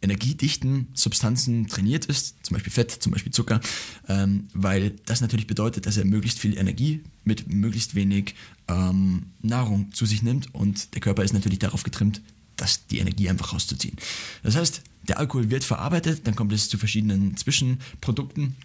energiedichten 0.00 0.88
Substanzen 0.94 1.66
trainiert 1.66 2.06
ist, 2.06 2.36
zum 2.42 2.54
Beispiel 2.54 2.72
Fett, 2.72 2.90
zum 2.90 3.12
Beispiel 3.12 3.32
Zucker, 3.32 3.60
ähm, 4.08 4.48
weil 4.54 4.90
das 5.06 5.20
natürlich 5.20 5.46
bedeutet, 5.46 5.86
dass 5.86 5.96
er 5.96 6.04
möglichst 6.04 6.38
viel 6.38 6.56
Energie 6.56 7.02
mit 7.24 7.52
möglichst 7.52 7.94
wenig 7.94 8.34
ähm, 8.68 9.32
Nahrung 9.42 9.92
zu 9.92 10.06
sich 10.06 10.22
nimmt 10.22 10.54
und 10.54 10.94
der 10.94 11.00
Körper 11.00 11.24
ist 11.24 11.34
natürlich 11.34 11.58
darauf 11.58 11.82
getrimmt, 11.82 12.22
das, 12.60 12.86
die 12.86 12.98
Energie 12.98 13.28
einfach 13.28 13.52
rauszuziehen. 13.52 13.96
Das 14.42 14.56
heißt, 14.56 14.82
der 15.08 15.18
Alkohol 15.18 15.50
wird 15.50 15.64
verarbeitet, 15.64 16.26
dann 16.26 16.36
kommt 16.36 16.52
es 16.52 16.68
zu 16.68 16.78
verschiedenen 16.78 17.36
Zwischenprodukten, 17.36 18.56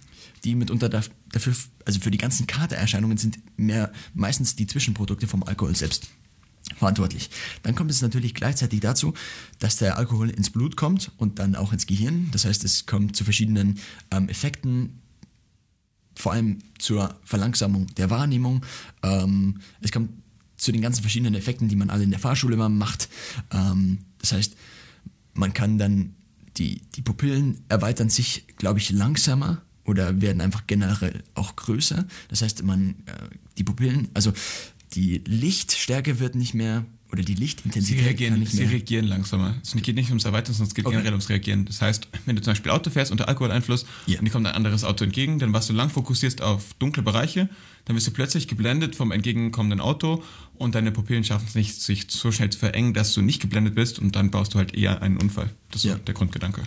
die 0.44 0.56
mitunter 0.56 0.90
dafür, 0.90 1.56
also 1.86 2.00
für 2.00 2.12
die 2.12 2.18
ganzen 2.18 2.48
Katererscheinungen 2.48 3.18
sind 3.18 3.40
mehr 3.58 3.92
meistens 4.14 4.56
die 4.56 4.68
Zwischenprodukte 4.68 5.28
vom 5.28 5.44
Alkohol 5.44 5.76
selbst 5.76 6.08
verantwortlich. 6.78 7.30
Dann 7.62 7.76
kommt 7.76 7.92
es 7.92 8.02
natürlich 8.02 8.34
gleichzeitig 8.34 8.80
dazu, 8.80 9.14
dass 9.60 9.78
der 9.78 9.98
Alkohol 9.98 10.30
ins 10.30 10.50
Blut 10.50 10.76
kommt 10.76 11.12
und 11.18 11.40
dann 11.40 11.56
auch 11.56 11.72
ins 11.72 11.86
Gehirn. 11.86 12.30
Das 12.32 12.46
heißt, 12.46 12.64
es 12.64 12.86
kommt 12.86 13.16
zu 13.16 13.24
verschiedenen 13.24 13.80
ähm, 14.12 14.28
Effekten, 14.30 15.02
vor 16.16 16.34
allem 16.34 16.60
zur 16.78 17.16
Verlangsamung 17.24 17.88
der 17.96 18.10
Wahrnehmung. 18.10 18.66
Ähm, 19.02 19.60
es 19.82 19.92
kommt 19.92 20.12
zu 20.64 20.72
den 20.72 20.82
ganzen 20.82 21.02
verschiedenen 21.02 21.36
Effekten, 21.36 21.68
die 21.68 21.76
man 21.76 21.90
alle 21.90 22.04
in 22.04 22.12
der 22.12 22.20
Fahrschule 22.20 22.56
immer 22.56 22.70
macht. 22.70 23.10
Ähm, 23.52 24.00
das 24.20 24.32
heißt, 24.32 24.56
man 25.34 25.54
kann 25.54 25.78
dann 25.78 26.16
die, 26.58 26.82
die 26.96 27.02
Pupillen 27.02 27.62
erweitern 27.70 28.10
sich, 28.10 28.46
glaube 28.58 28.80
ich, 28.80 28.92
langsamer 28.92 29.62
oder 29.86 30.22
werden 30.22 30.42
einfach 30.42 30.66
generell 30.68 31.24
auch 31.36 31.56
größer. 31.56 32.06
Das 32.30 32.42
heißt, 32.42 32.64
man 32.64 32.92
äh, 33.06 33.36
die 33.58 33.64
Pupillen, 33.64 34.10
also 34.14 34.32
die 34.94 35.18
Lichtstärke 35.26 36.20
wird 36.20 36.36
nicht 36.36 36.54
mehr 36.54 36.86
oder 37.14 37.22
die 37.22 37.36
Sie 37.36 37.40
Lichtintensität 37.42 37.98
kann 38.00 38.06
reagieren, 38.08 38.40
nicht 38.40 38.52
sie 38.52 38.64
reagieren 38.64 39.06
langsamer. 39.06 39.56
Es 39.64 39.72
geht 39.82 39.96
nicht 39.96 40.10
ums 40.10 40.26
Erweitern, 40.26 40.54
sondern 40.56 40.70
es 40.70 40.74
geht 40.74 40.86
Okay. 40.88 40.96
generell 40.96 41.12
ums 41.14 41.30
Reagieren. 41.30 41.66
Das 41.66 41.80
heißt, 41.82 42.08
wenn 42.26 42.36
du 42.36 42.42
zum 42.42 42.52
Beispiel 42.52 42.72
Auto 42.72 42.90
fährst 42.90 43.12
unter 43.12 43.28
Alkoholeinfluss 43.28 43.86
Ja. 44.08 44.18
und 44.20 44.26
dir 44.26 44.32
kommt 44.32 44.48
ein 44.48 44.56
anderes 44.56 44.84
Auto 44.84 45.04
entgegen, 45.06 45.38
dann 45.38 45.54
warst 45.54 45.70
du 45.70 45.74
lang 45.74 45.92
fokussierst 45.92 46.42
auf 46.42 46.74
dunkle 46.80 47.04
Bereiche, 47.04 47.50
dann 47.86 47.96
wirst 47.96 48.08
du 48.08 48.12
plötzlich 48.12 48.48
geblendet 48.48 48.96
vom 48.96 49.12
entgegenkommenden 49.12 49.80
Auto 49.80 50.24
und 50.56 50.74
deine 50.74 50.92
Pupillen 50.92 51.24
schaffen 51.24 51.46
es 51.48 51.54
nicht, 51.54 51.80
sich 51.80 52.06
so 52.10 52.32
schnell 52.32 52.50
zu 52.50 52.58
verengen, 52.58 52.96
dass 52.96 53.14
du 53.14 53.22
nicht 53.22 53.42
geblendet 53.42 53.76
bist 53.76 54.00
und 54.00 54.16
dann 54.16 54.32
baust 54.32 54.56
du 54.56 54.58
halt 54.58 54.74
eher 54.74 55.02
einen 55.04 55.18
Unfall. 55.18 55.52
Das 55.70 55.86
ist 55.86 55.92
so 55.92 55.98
der 55.98 56.14
Grundgedanke. 56.16 56.64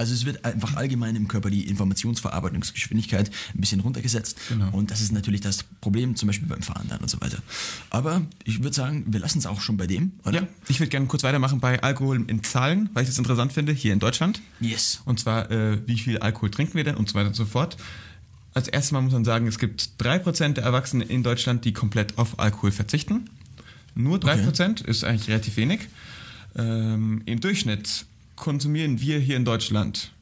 Also 0.00 0.14
es 0.14 0.24
wird 0.24 0.46
einfach 0.46 0.76
allgemein 0.76 1.14
im 1.14 1.28
Körper 1.28 1.50
die 1.50 1.68
Informationsverarbeitungsgeschwindigkeit 1.68 3.30
ein 3.54 3.60
bisschen 3.60 3.80
runtergesetzt. 3.80 4.38
Genau. 4.48 4.70
Und 4.70 4.90
das 4.90 5.02
ist 5.02 5.12
natürlich 5.12 5.42
das 5.42 5.62
Problem, 5.62 6.16
zum 6.16 6.26
Beispiel 6.26 6.48
beim 6.48 6.62
Fahren 6.62 6.86
dann 6.88 7.00
und 7.00 7.10
so 7.10 7.20
weiter. 7.20 7.36
Aber 7.90 8.22
ich 8.44 8.62
würde 8.62 8.74
sagen, 8.74 9.04
wir 9.08 9.20
lassen 9.20 9.40
es 9.40 9.44
auch 9.44 9.60
schon 9.60 9.76
bei 9.76 9.86
dem, 9.86 10.12
oder? 10.24 10.40
Ja, 10.40 10.48
ich 10.68 10.80
würde 10.80 10.88
gerne 10.88 11.04
kurz 11.04 11.22
weitermachen 11.22 11.60
bei 11.60 11.82
Alkohol 11.82 12.24
in 12.26 12.42
Zahlen, 12.42 12.88
weil 12.94 13.02
ich 13.02 13.10
das 13.10 13.18
interessant 13.18 13.52
finde, 13.52 13.72
hier 13.72 13.92
in 13.92 13.98
Deutschland. 13.98 14.40
Yes. 14.58 15.02
Und 15.04 15.20
zwar, 15.20 15.50
äh, 15.50 15.86
wie 15.86 15.98
viel 15.98 16.16
Alkohol 16.16 16.50
trinken 16.50 16.76
wir 16.76 16.84
denn 16.84 16.94
und 16.94 17.10
so 17.10 17.14
weiter 17.14 17.28
und 17.28 17.36
so 17.36 17.44
fort. 17.44 17.76
Als 18.54 18.68
erstes 18.68 18.92
Mal 18.92 19.02
muss 19.02 19.12
man 19.12 19.26
sagen, 19.26 19.46
es 19.48 19.58
gibt 19.58 19.90
3% 19.98 20.54
der 20.54 20.64
Erwachsenen 20.64 21.06
in 21.06 21.22
Deutschland, 21.22 21.66
die 21.66 21.74
komplett 21.74 22.16
auf 22.16 22.38
Alkohol 22.38 22.72
verzichten. 22.72 23.28
Nur 23.94 24.16
3% 24.16 24.82
ist 24.82 25.04
eigentlich 25.04 25.28
relativ 25.28 25.58
wenig. 25.58 25.80
Ähm, 26.56 27.20
Im 27.26 27.40
Durchschnitt 27.40 28.06
konsumieren 28.40 29.00
wir 29.00 29.18
hier 29.20 29.36
in 29.36 29.44
Deutschland, 29.44 30.12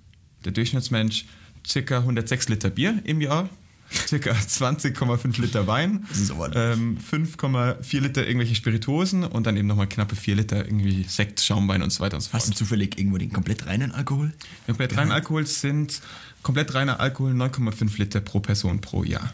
der 0.45 0.53
Durchschnittsmensch, 0.53 1.25
circa 1.67 1.99
106 1.99 2.49
Liter 2.49 2.69
Bier 2.69 3.01
im 3.05 3.21
Jahr, 3.21 3.49
circa 4.07 4.33
20,5 4.33 5.41
Liter 5.41 5.67
Wein, 5.67 6.05
ähm, 6.55 6.99
5,4 6.99 8.01
Liter 8.01 8.27
irgendwelche 8.27 8.57
Spirituosen 8.57 9.23
und 9.23 9.47
dann 9.47 9.57
eben 9.57 9.69
nochmal 9.69 9.89
knappe 9.89 10.17
4 10.17 10.35
Liter 10.35 10.67
irgendwie 10.67 11.05
Sekt, 11.05 11.41
Schaumwein 11.41 11.81
und 11.81 11.91
so 11.91 12.01
weiter 12.01 12.17
und 12.17 12.21
so 12.21 12.31
fort. 12.31 12.43
Hast 12.43 12.51
du 12.51 12.55
zufällig 12.55 12.99
irgendwo 12.99 13.19
den 13.19 13.33
komplett 13.33 13.67
reinen 13.67 13.93
Alkohol? 13.93 14.33
Komplett 14.67 14.97
reiner 14.97 15.15
Alkohol 15.15 15.47
sind 15.47 16.03
komplett 16.43 16.75
reiner 16.75 16.99
Alkohol 16.99 17.33
9,5 17.33 17.99
Liter 17.99 18.21
pro 18.21 18.41
Person 18.41 18.81
pro 18.81 19.05
Jahr 19.05 19.33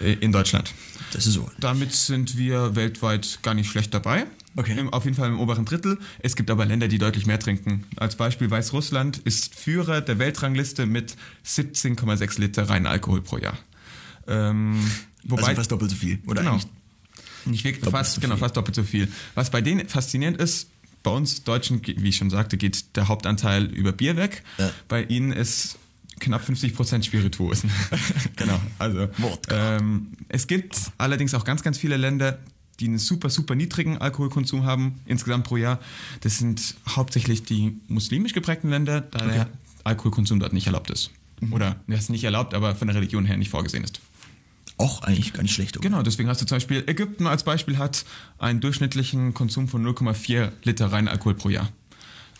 äh, 0.00 0.14
in 0.14 0.32
Deutschland. 0.32 0.72
Das 1.12 1.26
ist 1.26 1.34
so. 1.34 1.50
Damit 1.60 1.92
sind 1.92 2.38
wir 2.38 2.74
weltweit 2.74 3.40
gar 3.42 3.52
nicht 3.52 3.70
schlecht 3.70 3.92
dabei. 3.92 4.26
Okay. 4.56 4.78
Im, 4.78 4.92
auf 4.92 5.04
jeden 5.04 5.16
Fall 5.16 5.28
im 5.28 5.40
oberen 5.40 5.64
Drittel. 5.64 5.98
Es 6.20 6.36
gibt 6.36 6.50
aber 6.50 6.66
Länder, 6.66 6.88
die 6.88 6.98
deutlich 6.98 7.26
mehr 7.26 7.38
trinken. 7.38 7.84
Als 7.96 8.16
Beispiel 8.16 8.50
Weißrussland 8.50 9.18
ist 9.18 9.54
Führer 9.54 10.00
der 10.00 10.18
Weltrangliste 10.18 10.86
mit 10.86 11.16
17,6 11.46 12.40
Liter 12.40 12.68
reinen 12.68 12.86
Alkohol 12.86 13.22
pro 13.22 13.38
Jahr. 13.38 13.58
Ähm, 14.26 14.78
wobei, 15.24 15.42
also 15.42 15.56
fast 15.56 15.72
doppelt 15.72 15.90
so 15.90 15.96
viel. 15.96 16.18
Oder 16.26 16.42
Genau. 16.42 16.60
nicht 17.46 17.64
wirklich, 17.64 17.88
fast, 17.90 18.14
so 18.14 18.20
genau, 18.20 18.36
fast 18.36 18.56
doppelt 18.56 18.74
so 18.74 18.82
viel. 18.82 19.08
Was 19.34 19.50
bei 19.50 19.60
denen 19.62 19.88
faszinierend 19.88 20.38
ist, 20.38 20.68
bei 21.02 21.10
uns 21.10 21.42
Deutschen, 21.44 21.80
wie 21.84 22.08
ich 22.08 22.16
schon 22.16 22.30
sagte, 22.30 22.56
geht 22.56 22.96
der 22.96 23.08
Hauptanteil 23.08 23.64
über 23.64 23.92
Bier 23.92 24.16
weg. 24.16 24.42
Ja. 24.58 24.70
Bei 24.88 25.02
ihnen 25.02 25.32
ist 25.32 25.78
knapp 26.20 26.48
50% 26.48 27.02
Spirituosen. 27.02 27.70
genau, 28.36 28.60
also 28.78 29.08
ähm, 29.50 30.08
es 30.28 30.46
gibt 30.46 30.76
allerdings 30.98 31.34
auch 31.34 31.44
ganz, 31.44 31.62
ganz 31.62 31.78
viele 31.78 31.96
Länder, 31.96 32.38
die 32.80 32.86
einen 32.86 32.98
super, 32.98 33.30
super 33.30 33.54
niedrigen 33.54 33.98
Alkoholkonsum 33.98 34.64
haben, 34.64 35.00
insgesamt 35.06 35.44
pro 35.44 35.56
Jahr. 35.56 35.78
Das 36.20 36.38
sind 36.38 36.74
hauptsächlich 36.88 37.44
die 37.44 37.78
muslimisch 37.88 38.32
geprägten 38.32 38.70
Länder, 38.70 39.00
da 39.00 39.26
der 39.26 39.48
Alkoholkonsum 39.84 40.40
dort 40.40 40.52
nicht 40.52 40.66
erlaubt 40.66 40.90
ist. 40.90 41.10
Oder, 41.50 41.76
das 41.88 42.00
ist 42.00 42.10
nicht 42.10 42.24
erlaubt, 42.24 42.54
aber 42.54 42.76
von 42.76 42.86
der 42.86 42.96
Religion 42.96 43.24
her 43.24 43.36
nicht 43.36 43.50
vorgesehen 43.50 43.82
ist. 43.82 44.00
Auch 44.78 45.02
eigentlich 45.02 45.32
gar 45.32 45.42
nicht 45.42 45.54
schlecht. 45.54 45.76
Oder? 45.76 45.88
Genau, 45.88 46.02
deswegen 46.02 46.28
hast 46.28 46.40
du 46.40 46.46
zum 46.46 46.56
Beispiel 46.56 46.84
Ägypten 46.86 47.26
als 47.26 47.42
Beispiel 47.44 47.78
hat 47.78 48.04
einen 48.38 48.60
durchschnittlichen 48.60 49.34
Konsum 49.34 49.68
von 49.68 49.84
0,4 49.84 50.50
Liter 50.62 50.92
reinen 50.92 51.08
Alkohol 51.08 51.34
pro 51.34 51.48
Jahr. 51.50 51.68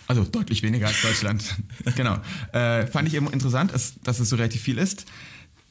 Also 0.06 0.24
deutlich 0.24 0.62
weniger 0.62 0.88
als 0.88 1.02
Deutschland. 1.02 1.44
genau. 1.96 2.18
Äh, 2.52 2.86
fand 2.86 3.08
ich 3.08 3.14
eben 3.14 3.30
interessant, 3.30 3.72
dass, 3.72 4.20
es 4.20 4.28
so 4.28 4.36
relativ 4.36 4.62
viel 4.62 4.78
ist. 4.78 5.06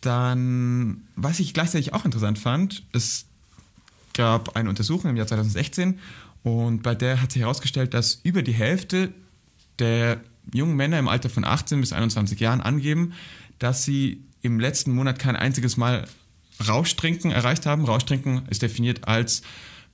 Dann, 0.02 1.04
was 1.16 1.40
ich 1.40 1.54
gleichzeitig 1.54 1.94
auch 1.94 2.06
interessant 2.06 2.40
fand, 2.40 2.84
es 2.92 3.26
gab 4.14 4.56
eine 4.56 4.70
Untersuchung 4.70 5.12
im 5.12 5.18
Jahr 5.18 5.28
2016 5.28 6.00
und 6.44 6.84
bei 6.84 6.96
der 6.96 7.22
hat 7.22 7.32
sich 7.32 7.42
herausgestellt, 7.42 7.94
dass 7.94 8.20
über 8.24 8.42
die 8.42 8.54
Hälfte 8.54 9.14
der 9.80 10.22
jungen 10.54 10.76
Männer 10.76 11.00
im 11.00 11.08
Alter 11.08 11.30
von 11.30 11.46
18 11.46 11.80
bis 11.82 11.94
21 11.94 12.40
Jahren 12.40 12.62
angeben, 12.62 13.14
dass 13.60 13.86
sie 13.86 14.24
im 14.42 14.60
letzten 14.60 14.94
Monat 14.94 15.20
kein 15.20 15.36
einziges 15.36 15.78
Mal 15.78 16.08
Rauschtrinken 16.68 17.32
erreicht 17.32 17.66
haben. 17.66 17.86
Rauschtrinken 17.86 18.44
ist 18.50 18.62
definiert 18.62 19.08
als 19.08 19.44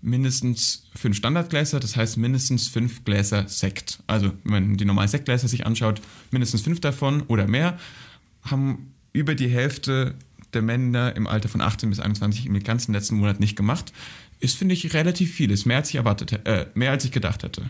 mindestens 0.01 0.87
fünf 0.95 1.17
Standardgläser, 1.17 1.79
das 1.79 1.95
heißt 1.95 2.17
mindestens 2.17 2.67
fünf 2.67 3.03
Gläser 3.03 3.47
Sekt. 3.47 3.99
Also 4.07 4.31
wenn 4.43 4.51
man 4.51 4.77
die 4.77 4.85
normalen 4.85 5.09
Sektgläser 5.09 5.47
sich 5.47 5.65
anschaut, 5.65 6.01
mindestens 6.31 6.61
fünf 6.61 6.79
davon 6.79 7.23
oder 7.23 7.47
mehr 7.47 7.77
haben 8.43 8.93
über 9.11 9.35
die 9.35 9.49
Hälfte 9.49 10.15
der 10.53 10.61
Männer 10.61 11.15
im 11.15 11.27
Alter 11.27 11.49
von 11.49 11.61
18 11.61 11.89
bis 11.89 11.99
21 11.99 12.45
im 12.45 12.59
ganzen 12.63 12.93
letzten 12.93 13.15
Monat 13.15 13.39
nicht 13.39 13.55
gemacht. 13.55 13.93
Ist, 14.39 14.57
finde 14.57 14.73
ich, 14.73 14.93
relativ 14.93 15.33
viel. 15.33 15.51
Ist 15.51 15.65
mehr 15.65 15.77
als 15.77 15.89
ich 15.89 15.95
erwartet 15.95 16.45
äh, 16.45 16.67
mehr 16.73 16.91
als 16.91 17.05
ich 17.05 17.11
gedacht 17.11 17.43
hätte. 17.43 17.69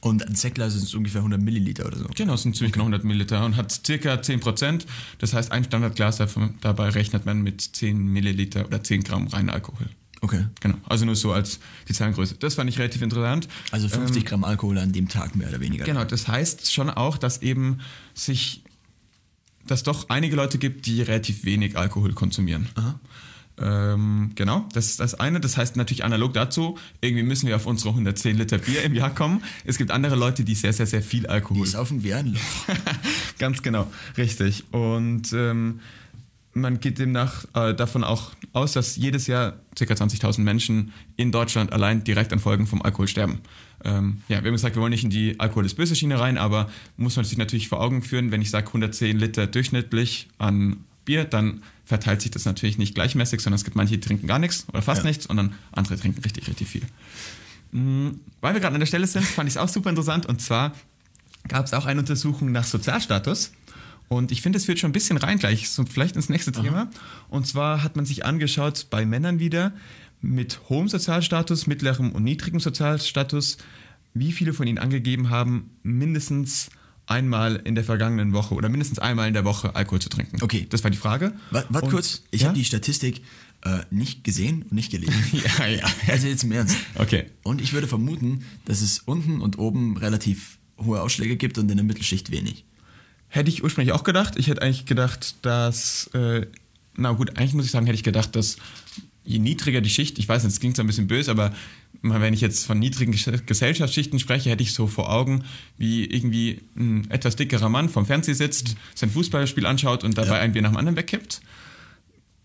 Und 0.00 0.26
ein 0.26 0.34
Sektglas 0.34 0.74
sind 0.74 0.92
ungefähr 0.96 1.20
100 1.20 1.40
Milliliter 1.40 1.86
oder 1.86 1.96
so. 1.96 2.06
Genau, 2.16 2.34
es 2.34 2.42
sind 2.42 2.56
ziemlich 2.56 2.72
genau 2.72 2.86
100 2.86 3.04
Milliliter 3.04 3.44
und 3.44 3.56
hat 3.56 3.70
circa 3.86 4.20
10 4.20 4.40
Prozent. 4.40 4.86
Das 5.18 5.32
heißt, 5.32 5.52
ein 5.52 5.62
Standardglas 5.62 6.16
davon, 6.16 6.54
dabei 6.60 6.88
rechnet 6.88 7.24
man 7.24 7.42
mit 7.42 7.60
10 7.60 7.98
Milliliter 8.08 8.66
oder 8.66 8.82
10 8.82 9.04
Gramm 9.04 9.28
reinen 9.28 9.48
Alkohol. 9.48 9.88
Okay. 10.20 10.44
Genau, 10.60 10.76
also 10.88 11.04
nur 11.04 11.16
so 11.16 11.32
als 11.32 11.58
die 11.88 11.92
Zahlengröße. 11.94 12.36
Das 12.36 12.54
fand 12.54 12.70
ich 12.70 12.78
relativ 12.78 13.02
interessant. 13.02 13.48
Also 13.72 13.88
50 13.88 14.24
Gramm 14.24 14.44
Alkohol 14.44 14.78
an 14.78 14.92
dem 14.92 15.08
Tag 15.08 15.34
mehr 15.34 15.48
oder 15.48 15.58
weniger. 15.60 15.84
Genau, 15.84 16.04
das 16.04 16.28
heißt 16.28 16.72
schon 16.72 16.90
auch, 16.90 17.16
dass 17.16 17.42
eben 17.42 17.80
sich, 18.14 18.61
dass 19.66 19.82
doch 19.82 20.08
einige 20.08 20.36
Leute 20.36 20.58
gibt, 20.58 20.86
die 20.86 21.02
relativ 21.02 21.44
wenig 21.44 21.76
Alkohol 21.76 22.12
konsumieren. 22.12 22.68
Ähm, 23.58 24.32
genau, 24.34 24.66
das 24.72 24.86
ist 24.86 25.00
das 25.00 25.14
eine. 25.14 25.38
Das 25.38 25.56
heißt 25.56 25.76
natürlich 25.76 26.04
analog 26.04 26.32
dazu, 26.34 26.78
irgendwie 27.00 27.22
müssen 27.22 27.46
wir 27.46 27.56
auf 27.56 27.66
unsere 27.66 27.90
110 27.90 28.36
Liter 28.36 28.58
Bier 28.58 28.82
im 28.82 28.94
Jahr 28.94 29.14
kommen. 29.14 29.42
Es 29.64 29.78
gibt 29.78 29.90
andere 29.90 30.16
Leute, 30.16 30.44
die 30.44 30.54
sehr, 30.54 30.72
sehr, 30.72 30.86
sehr 30.86 31.02
viel 31.02 31.26
Alkohol 31.26 31.64
Die 31.64 31.70
saufen 31.70 32.02
wie 32.02 32.14
ein 32.14 32.28
Loch. 32.28 32.40
Ganz 33.38 33.62
genau, 33.62 33.90
richtig. 34.16 34.64
Und 34.72 35.32
ähm, 35.32 35.80
man 36.54 36.80
geht 36.80 36.98
demnach 36.98 37.44
äh, 37.54 37.74
davon 37.74 38.04
auch 38.04 38.32
aus, 38.52 38.72
dass 38.72 38.96
jedes 38.96 39.26
Jahr 39.26 39.52
ca. 39.76 39.84
20.000 39.84 40.40
Menschen 40.40 40.92
in 41.16 41.32
Deutschland 41.32 41.72
allein 41.72 42.04
direkt 42.04 42.32
an 42.32 42.38
Folgen 42.38 42.66
vom 42.66 42.82
Alkohol 42.82 43.08
sterben. 43.08 43.40
Ähm, 43.84 44.22
ja, 44.28 44.42
wir 44.42 44.48
haben 44.48 44.52
gesagt, 44.54 44.76
wir 44.76 44.82
wollen 44.82 44.90
nicht 44.92 45.04
in 45.04 45.10
die 45.10 45.38
Alkohol 45.40 45.66
ist 45.66 45.74
böse 45.74 45.96
Schiene 45.96 46.18
rein, 46.20 46.38
aber 46.38 46.70
muss 46.96 47.16
man 47.16 47.24
sich 47.24 47.36
natürlich 47.38 47.68
vor 47.68 47.80
Augen 47.80 48.02
führen, 48.02 48.30
wenn 48.30 48.42
ich 48.42 48.50
sage 48.50 48.66
110 48.68 49.18
Liter 49.18 49.46
durchschnittlich 49.46 50.28
an 50.38 50.78
Bier, 51.04 51.24
dann 51.24 51.62
verteilt 51.84 52.22
sich 52.22 52.30
das 52.30 52.44
natürlich 52.44 52.78
nicht 52.78 52.94
gleichmäßig, 52.94 53.40
sondern 53.40 53.56
es 53.56 53.64
gibt 53.64 53.76
manche, 53.76 53.94
die 53.94 54.00
trinken 54.00 54.26
gar 54.28 54.38
nichts 54.38 54.66
oder 54.68 54.82
fast 54.82 55.02
Ja. 55.02 55.08
nichts 55.08 55.26
und 55.26 55.36
dann 55.36 55.54
andere 55.72 55.96
trinken 55.98 56.22
richtig, 56.22 56.46
richtig 56.48 56.68
viel. 56.68 56.82
Mm, 57.72 58.20
Weil 58.40 58.54
wir 58.54 58.60
gerade 58.60 58.74
an 58.74 58.80
der 58.80 58.86
Stelle 58.86 59.06
sind, 59.06 59.24
fand 59.24 59.48
ich 59.48 59.54
es 59.54 59.58
auch 59.58 59.68
super 59.68 59.90
interessant 59.90 60.26
und 60.26 60.40
zwar 60.40 60.72
gab 61.48 61.66
es 61.66 61.72
auch 61.74 61.86
eine 61.86 62.00
Untersuchung 62.00 62.52
nach 62.52 62.64
Sozialstatus. 62.64 63.52
Und 64.08 64.30
ich 64.30 64.42
finde, 64.42 64.58
es 64.58 64.66
führt 64.66 64.78
schon 64.78 64.90
ein 64.90 64.92
bisschen 64.92 65.16
rein 65.16 65.38
gleich, 65.38 65.70
so 65.70 65.84
vielleicht 65.86 66.16
ins 66.16 66.28
nächste 66.28 66.52
Thema. 66.52 66.90
Und 67.30 67.46
zwar 67.46 67.82
hat 67.82 67.96
man 67.96 68.04
sich 68.04 68.26
angeschaut 68.26 68.88
bei 68.90 69.06
Männern 69.06 69.38
wieder 69.38 69.72
mit 70.22 70.60
hohem 70.68 70.88
Sozialstatus, 70.88 71.66
mittlerem 71.66 72.12
und 72.12 72.24
niedrigem 72.24 72.60
Sozialstatus, 72.60 73.58
wie 74.14 74.32
viele 74.32 74.52
von 74.52 74.66
ihnen 74.66 74.78
angegeben 74.78 75.30
haben, 75.30 75.70
mindestens 75.82 76.70
einmal 77.06 77.56
in 77.64 77.74
der 77.74 77.84
vergangenen 77.84 78.32
Woche 78.32 78.54
oder 78.54 78.68
mindestens 78.68 79.00
einmal 79.00 79.28
in 79.28 79.34
der 79.34 79.44
Woche 79.44 79.74
Alkohol 79.74 80.00
zu 80.00 80.08
trinken. 80.08 80.42
Okay. 80.42 80.66
Das 80.70 80.84
war 80.84 80.90
die 80.90 80.96
Frage. 80.96 81.32
Warte 81.50 81.90
kurz, 81.90 82.22
ich 82.30 82.42
ja? 82.42 82.48
habe 82.48 82.58
die 82.58 82.64
Statistik 82.64 83.22
äh, 83.64 83.80
nicht 83.90 84.24
gesehen 84.24 84.62
und 84.62 84.72
nicht 84.72 84.90
gelesen. 84.90 85.14
Ja, 85.32 85.66
ja. 85.66 85.84
Also 86.08 86.28
jetzt 86.28 86.44
im 86.44 86.52
Ernst. 86.52 86.76
Okay. 86.94 87.26
Und 87.42 87.60
ich 87.60 87.72
würde 87.72 87.88
vermuten, 87.88 88.44
dass 88.64 88.80
es 88.80 89.00
unten 89.00 89.40
und 89.40 89.58
oben 89.58 89.96
relativ 89.96 90.58
hohe 90.78 91.00
Ausschläge 91.00 91.36
gibt 91.36 91.58
und 91.58 91.70
in 91.70 91.76
der 91.76 91.84
Mittelschicht 91.84 92.30
wenig. 92.30 92.64
Hätte 93.28 93.50
ich 93.50 93.64
ursprünglich 93.64 93.92
auch 93.92 94.04
gedacht. 94.04 94.36
Ich 94.36 94.48
hätte 94.48 94.62
eigentlich 94.62 94.86
gedacht, 94.86 95.36
dass, 95.42 96.08
äh, 96.14 96.46
na 96.96 97.12
gut, 97.12 97.36
eigentlich 97.36 97.54
muss 97.54 97.64
ich 97.64 97.70
sagen, 97.70 97.86
hätte 97.86 97.96
ich 97.96 98.02
gedacht, 98.02 98.36
dass 98.36 98.56
je 99.24 99.38
niedriger 99.38 99.80
die 99.80 99.90
Schicht, 99.90 100.18
ich 100.18 100.28
weiß 100.28 100.42
nicht, 100.44 100.52
es 100.52 100.60
klingt 100.60 100.76
so 100.76 100.82
ein 100.82 100.86
bisschen 100.86 101.06
böse, 101.06 101.30
aber 101.30 101.52
wenn 102.02 102.34
ich 102.34 102.40
jetzt 102.40 102.66
von 102.66 102.78
niedrigen 102.78 103.12
Ges- 103.14 103.42
Gesellschaftsschichten 103.46 104.18
spreche, 104.18 104.50
hätte 104.50 104.62
ich 104.62 104.72
so 104.72 104.86
vor 104.88 105.12
Augen, 105.12 105.44
wie 105.78 106.04
irgendwie 106.04 106.60
ein 106.76 107.08
etwas 107.10 107.36
dickerer 107.36 107.68
Mann 107.68 107.88
vom 107.88 108.06
Fernseher 108.06 108.34
sitzt, 108.34 108.76
sein 108.94 109.10
Fußballspiel 109.10 109.66
anschaut 109.66 110.02
und 110.02 110.18
dabei 110.18 110.36
Ja. 110.36 110.40
ein 110.40 110.52
Bier 110.52 110.62
nach 110.62 110.70
dem 110.72 110.76
anderen 110.78 110.96
wegkippt. 110.96 111.40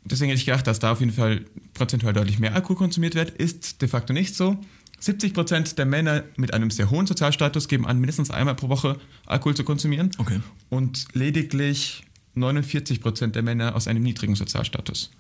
deswegen 0.06 0.30
hätte 0.30 0.40
ich 0.40 0.46
gedacht, 0.46 0.66
dass 0.68 0.80
da 0.80 0.92
auf 0.94 1.00
jeden 1.02 1.12
Fall 1.12 1.44
prozentual 1.74 2.14
deutlich 2.14 2.40
mehr 2.40 2.54
Alkohol 2.56 2.78
konsumiert 2.78 3.14
wird. 3.16 3.32
Ist 3.32 3.82
de 3.82 3.90
facto 3.90 4.14
nicht 4.14 4.36
so. 4.36 4.58
70% 5.02 5.76
der 5.76 5.86
Männer 5.86 6.24
mit 6.38 6.54
einem 6.54 6.72
sehr 6.72 6.90
hohen 6.90 7.06
Sozialstatus 7.08 7.68
geben 7.68 7.86
an, 7.86 8.00
mindestens 8.00 8.32
einmal 8.32 8.56
pro 8.56 8.70
Woche 8.70 8.98
Alkohol 9.26 9.54
zu 9.56 9.64
konsumieren. 9.66 10.10
Okay. 10.18 10.40
Und 10.70 11.06
lediglich 11.14 12.04
49% 12.38 13.28
der 13.34 13.44
Männer 13.44 13.76
aus 13.76 13.88
einem 13.88 14.02
niedrigen 14.04 14.36
Sozialstatus. 14.36 15.12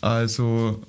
Also 0.00 0.82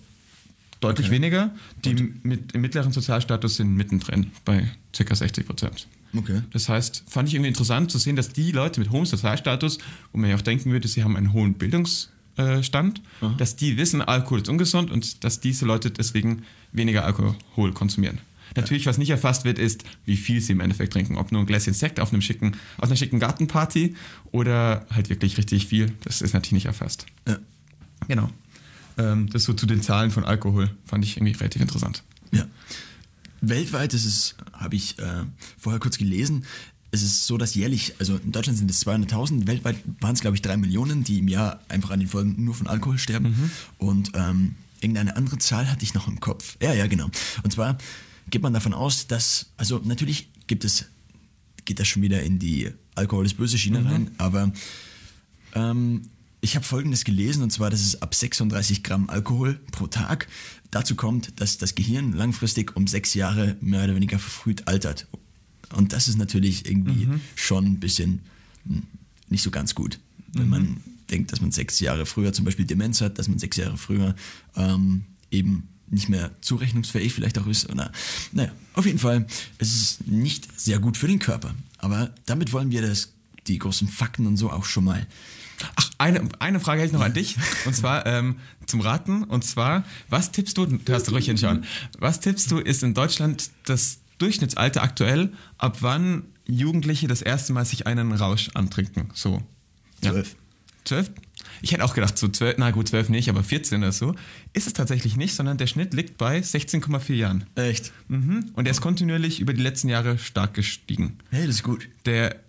deutlich 0.80 1.08
Okay. 1.08 1.16
weniger. 1.16 1.56
Die 1.84 2.14
mit 2.24 2.54
im 2.54 2.62
mittleren 2.62 2.92
Sozialstatus 2.92 3.58
sind 3.58 3.76
mittendrin 3.76 4.32
bei 4.44 4.70
ca. 4.94 5.04
60%. 5.04 5.86
Okay. 6.18 6.42
Das 6.52 6.70
heißt, 6.70 7.04
fand 7.08 7.28
ich 7.28 7.36
irgendwie 7.36 7.50
interessant 7.50 7.92
zu 7.92 7.98
sehen, 7.98 8.16
dass 8.16 8.30
die 8.30 8.52
Leute 8.52 8.80
mit 8.80 8.90
hohem 8.92 9.06
Sozialstatus, 9.06 9.80
wo 10.12 10.18
man 10.18 10.30
ja 10.30 10.36
auch 10.38 10.42
denken 10.42 10.72
würde, 10.72 10.88
sie 10.88 11.04
haben 11.04 11.18
einen 11.18 11.34
hohen 11.34 11.56
Bildungsstand, 11.56 13.02
dass 13.38 13.56
die 13.56 13.78
wissen, 13.78 14.02
Alkohol 14.02 14.40
ist 14.40 14.50
ungesund 14.50 14.92
und 14.92 15.24
dass 15.24 15.40
diese 15.42 15.66
Leute 15.66 15.92
deswegen 15.92 16.44
weniger 16.72 17.06
Alkohol 17.06 17.74
konsumieren. 17.74 18.20
Natürlich, 18.56 18.86
was 18.86 18.98
nicht 18.98 19.10
erfasst 19.10 19.44
wird, 19.44 19.60
ist, 19.60 19.84
wie 20.06 20.16
viel 20.16 20.40
sie 20.40 20.54
im 20.54 20.62
Endeffekt 20.62 20.94
trinken. 20.94 21.18
Ob 21.18 21.32
nur 21.34 21.42
ein 21.42 21.48
Gläschen 21.48 21.74
Sekt 21.74 22.00
auf, 22.00 22.14
einem 22.14 22.22
schicken, 22.22 22.56
auf 22.78 22.86
einer 22.88 22.96
schicken 22.96 23.20
Gartenparty 23.20 23.96
oder 24.32 24.86
halt 24.94 25.10
wirklich 25.10 25.38
richtig 25.38 25.68
viel. 25.68 25.92
Das 26.04 26.22
ist 26.22 26.34
natürlich 26.34 26.54
nicht 26.54 26.66
erfasst. 26.68 27.06
Ja. 27.28 27.38
Genau. 28.08 28.30
Ähm, 28.98 29.30
das 29.30 29.44
so 29.44 29.54
zu 29.54 29.66
den 29.66 29.82
Zahlen 29.82 30.12
von 30.12 30.24
Alkohol 30.24 30.70
fand 30.86 31.04
ich 31.04 31.18
irgendwie 31.18 31.34
relativ 31.34 31.62
interessant. 31.62 32.04
Ja. 32.32 32.46
Weltweit 33.42 33.94
ist 33.94 34.06
es, 34.06 34.36
habe 34.54 34.76
ich 34.76 34.98
äh, 35.00 35.24
vorher 35.58 35.80
kurz 35.80 35.98
gelesen, 35.98 36.46
es 36.92 37.04
ist 37.04 37.28
so, 37.28 37.38
dass 37.38 37.56
jährlich, 37.56 37.94
also 38.00 38.16
in 38.16 38.32
Deutschland 38.32 38.58
sind 38.58 38.72
es 38.72 38.86
200.000, 38.86 39.48
weltweit 39.48 39.76
waren 40.00 40.14
es, 40.14 40.22
glaube 40.22 40.36
ich, 40.36 40.42
drei 40.42 40.56
Millionen, 40.56 41.04
die 41.04 41.20
im 41.20 41.28
Jahr 41.28 41.60
einfach 41.68 41.92
an 41.92 42.00
den 42.00 42.08
Folgen 42.08 42.44
nur 42.44 42.54
von 42.54 42.68
Alkohol 42.68 42.98
sterben. 42.98 43.52
Und 43.78 44.12
ähm, 44.16 44.56
irgendeine 44.80 45.16
andere 45.18 45.38
Zahl 45.38 45.70
hatte 45.70 45.84
ich 45.84 45.94
noch 45.94 46.08
im 46.08 46.20
Kopf. 46.22 46.58
Ja, 46.62 46.74
ja, 46.74 46.88
genau. 46.88 47.10
Und 47.44 47.52
zwar 47.52 47.78
geht 48.30 48.42
man 48.42 48.54
davon 48.54 48.74
aus, 48.74 49.08
dass, 49.08 49.48
also 49.58 49.82
natürlich 49.84 50.30
gibt 50.48 50.64
es, 50.64 50.86
geht 51.66 51.80
das 51.80 51.88
schon 51.88 52.02
wieder 52.02 52.24
in 52.24 52.40
die 52.40 52.72
Alkohol 52.96 53.26
ist 53.26 53.36
böse 53.36 53.58
Schiene 53.58 53.84
rein, 53.84 54.12
aber 54.18 54.54
ähm, 55.54 56.04
ich 56.46 56.56
habe 56.56 56.64
Folgendes 56.64 57.06
gelesen, 57.06 57.42
und 57.42 57.50
zwar, 57.50 57.72
dass 57.72 57.82
es 57.82 58.04
ab 58.04 58.14
36 58.14 58.84
Gramm 58.84 59.10
Alkohol 59.10 59.56
pro 59.72 59.88
Tag 59.88 60.28
dazu 60.70 60.94
kommt, 60.96 61.42
dass 61.42 61.58
das 61.58 61.74
Gehirn 61.74 62.14
langfristig 62.14 62.76
um 62.76 62.86
sechs 62.86 63.16
Jahre 63.16 63.58
mehr 63.62 63.84
oder 63.84 63.96
weniger 63.96 64.20
verfrüht 64.20 64.68
altert. 64.68 65.08
Und 65.74 65.92
das 65.92 66.08
ist 66.08 66.20
natürlich 66.20 66.68
irgendwie 66.68 67.08
schon 67.34 67.66
ein 67.66 67.80
bisschen 67.80 68.20
hm, 68.68 68.84
nicht 69.28 69.42
so 69.42 69.50
ganz 69.50 69.74
gut. 69.74 70.00
Wenn 70.34 70.50
man 70.50 70.78
denkt, 71.10 71.32
dass 71.32 71.42
man 71.42 71.52
sechs 71.52 71.80
Jahre 71.80 72.06
früher 72.06 72.32
zum 72.32 72.46
Beispiel 72.46 72.66
Demenz 72.66 73.02
hat, 73.02 73.18
dass 73.18 73.28
man 73.28 73.40
sechs 73.40 73.58
Jahre 73.58 73.78
früher 73.78 74.16
ähm, 74.56 75.06
eben 75.32 75.70
nicht 75.90 76.10
mehr 76.10 76.30
zurechnungsfähig 76.42 77.12
vielleicht 77.12 77.40
auch 77.40 77.48
ist. 77.48 77.72
Oder, 77.72 77.92
naja, 78.34 78.52
auf 78.74 78.86
jeden 78.86 79.00
Fall, 79.00 79.26
es 79.58 79.76
ist 79.76 80.08
nicht 80.08 80.60
sehr 80.60 80.78
gut 80.78 80.96
für 80.96 81.08
den 81.08 81.18
Körper. 81.18 81.56
Aber 81.80 82.14
damit 82.28 82.54
wollen 82.54 82.70
wir 82.70 82.84
das, 82.84 83.15
die 83.48 83.58
großen 83.60 83.88
Fakten 83.88 84.28
und 84.28 84.38
so 84.38 84.52
auch 84.52 84.66
schon 84.66 84.86
mal 84.86 85.06
Ach, 85.76 85.90
eine, 85.98 86.28
eine 86.40 86.60
Frage 86.60 86.82
hätte 86.82 86.88
ich 86.88 86.94
noch 86.94 87.06
an 87.06 87.14
dich. 87.14 87.36
Und 87.66 87.76
zwar 87.76 88.06
ähm, 88.06 88.38
zum 88.66 88.82
Raten. 88.82 89.24
Und 89.24 89.44
zwar, 89.44 89.84
was 90.10 90.32
tippst 90.32 90.58
du, 90.58 90.66
du 90.66 90.94
hast 90.94 91.12
ruhig 91.12 91.26
hinschauen, 91.26 91.66
was 92.00 92.20
tippst 92.20 92.52
du, 92.52 92.58
ist 92.58 92.84
in 92.84 92.94
Deutschland 92.94 93.50
das 93.66 94.00
Durchschnittsalter 94.18 94.82
aktuell, 94.82 95.34
ab 95.58 95.78
wann 95.82 96.24
Jugendliche 96.46 97.08
das 97.08 97.22
erste 97.22 97.54
Mal 97.54 97.66
sich 97.66 97.88
einen 97.88 98.12
Rausch 98.12 98.50
antrinken? 98.54 99.10
So. 99.14 99.42
Ja. 100.04 100.12
zwölf. 100.12 100.36
Zwölf? 100.84 101.12
Ich 101.62 101.72
hätte 101.72 101.84
auch 101.84 101.96
gedacht, 101.96 102.18
so 102.18 102.28
zwölf, 102.28 102.56
na 102.58 102.72
gut, 102.72 102.90
zwölf 102.90 103.10
nicht, 103.10 103.30
aber 103.30 103.44
14 103.44 103.82
oder 103.82 103.92
so. 103.92 104.14
Ist 104.54 104.68
es 104.68 104.74
tatsächlich 104.74 105.18
nicht, 105.18 105.36
sondern 105.36 105.58
der 105.58 105.68
Schnitt 105.68 105.94
liegt 105.94 106.18
bei 106.18 106.40
16,4 106.40 107.14
Jahren. 107.14 107.46
Echt? 107.56 107.92
Mhm. 108.08 108.52
Und 108.54 108.68
er 108.68 108.72
ist 108.72 108.82
kontinuierlich 108.82 109.40
über 109.40 109.54
die 109.54 109.62
letzten 109.62 109.90
Jahre 109.90 110.18
stark 110.18 110.54
gestiegen. 110.54 111.18
Hey, 111.32 111.48
das 111.48 111.56
ist 111.56 111.64
gut. 111.64 111.88
Der 112.06 112.45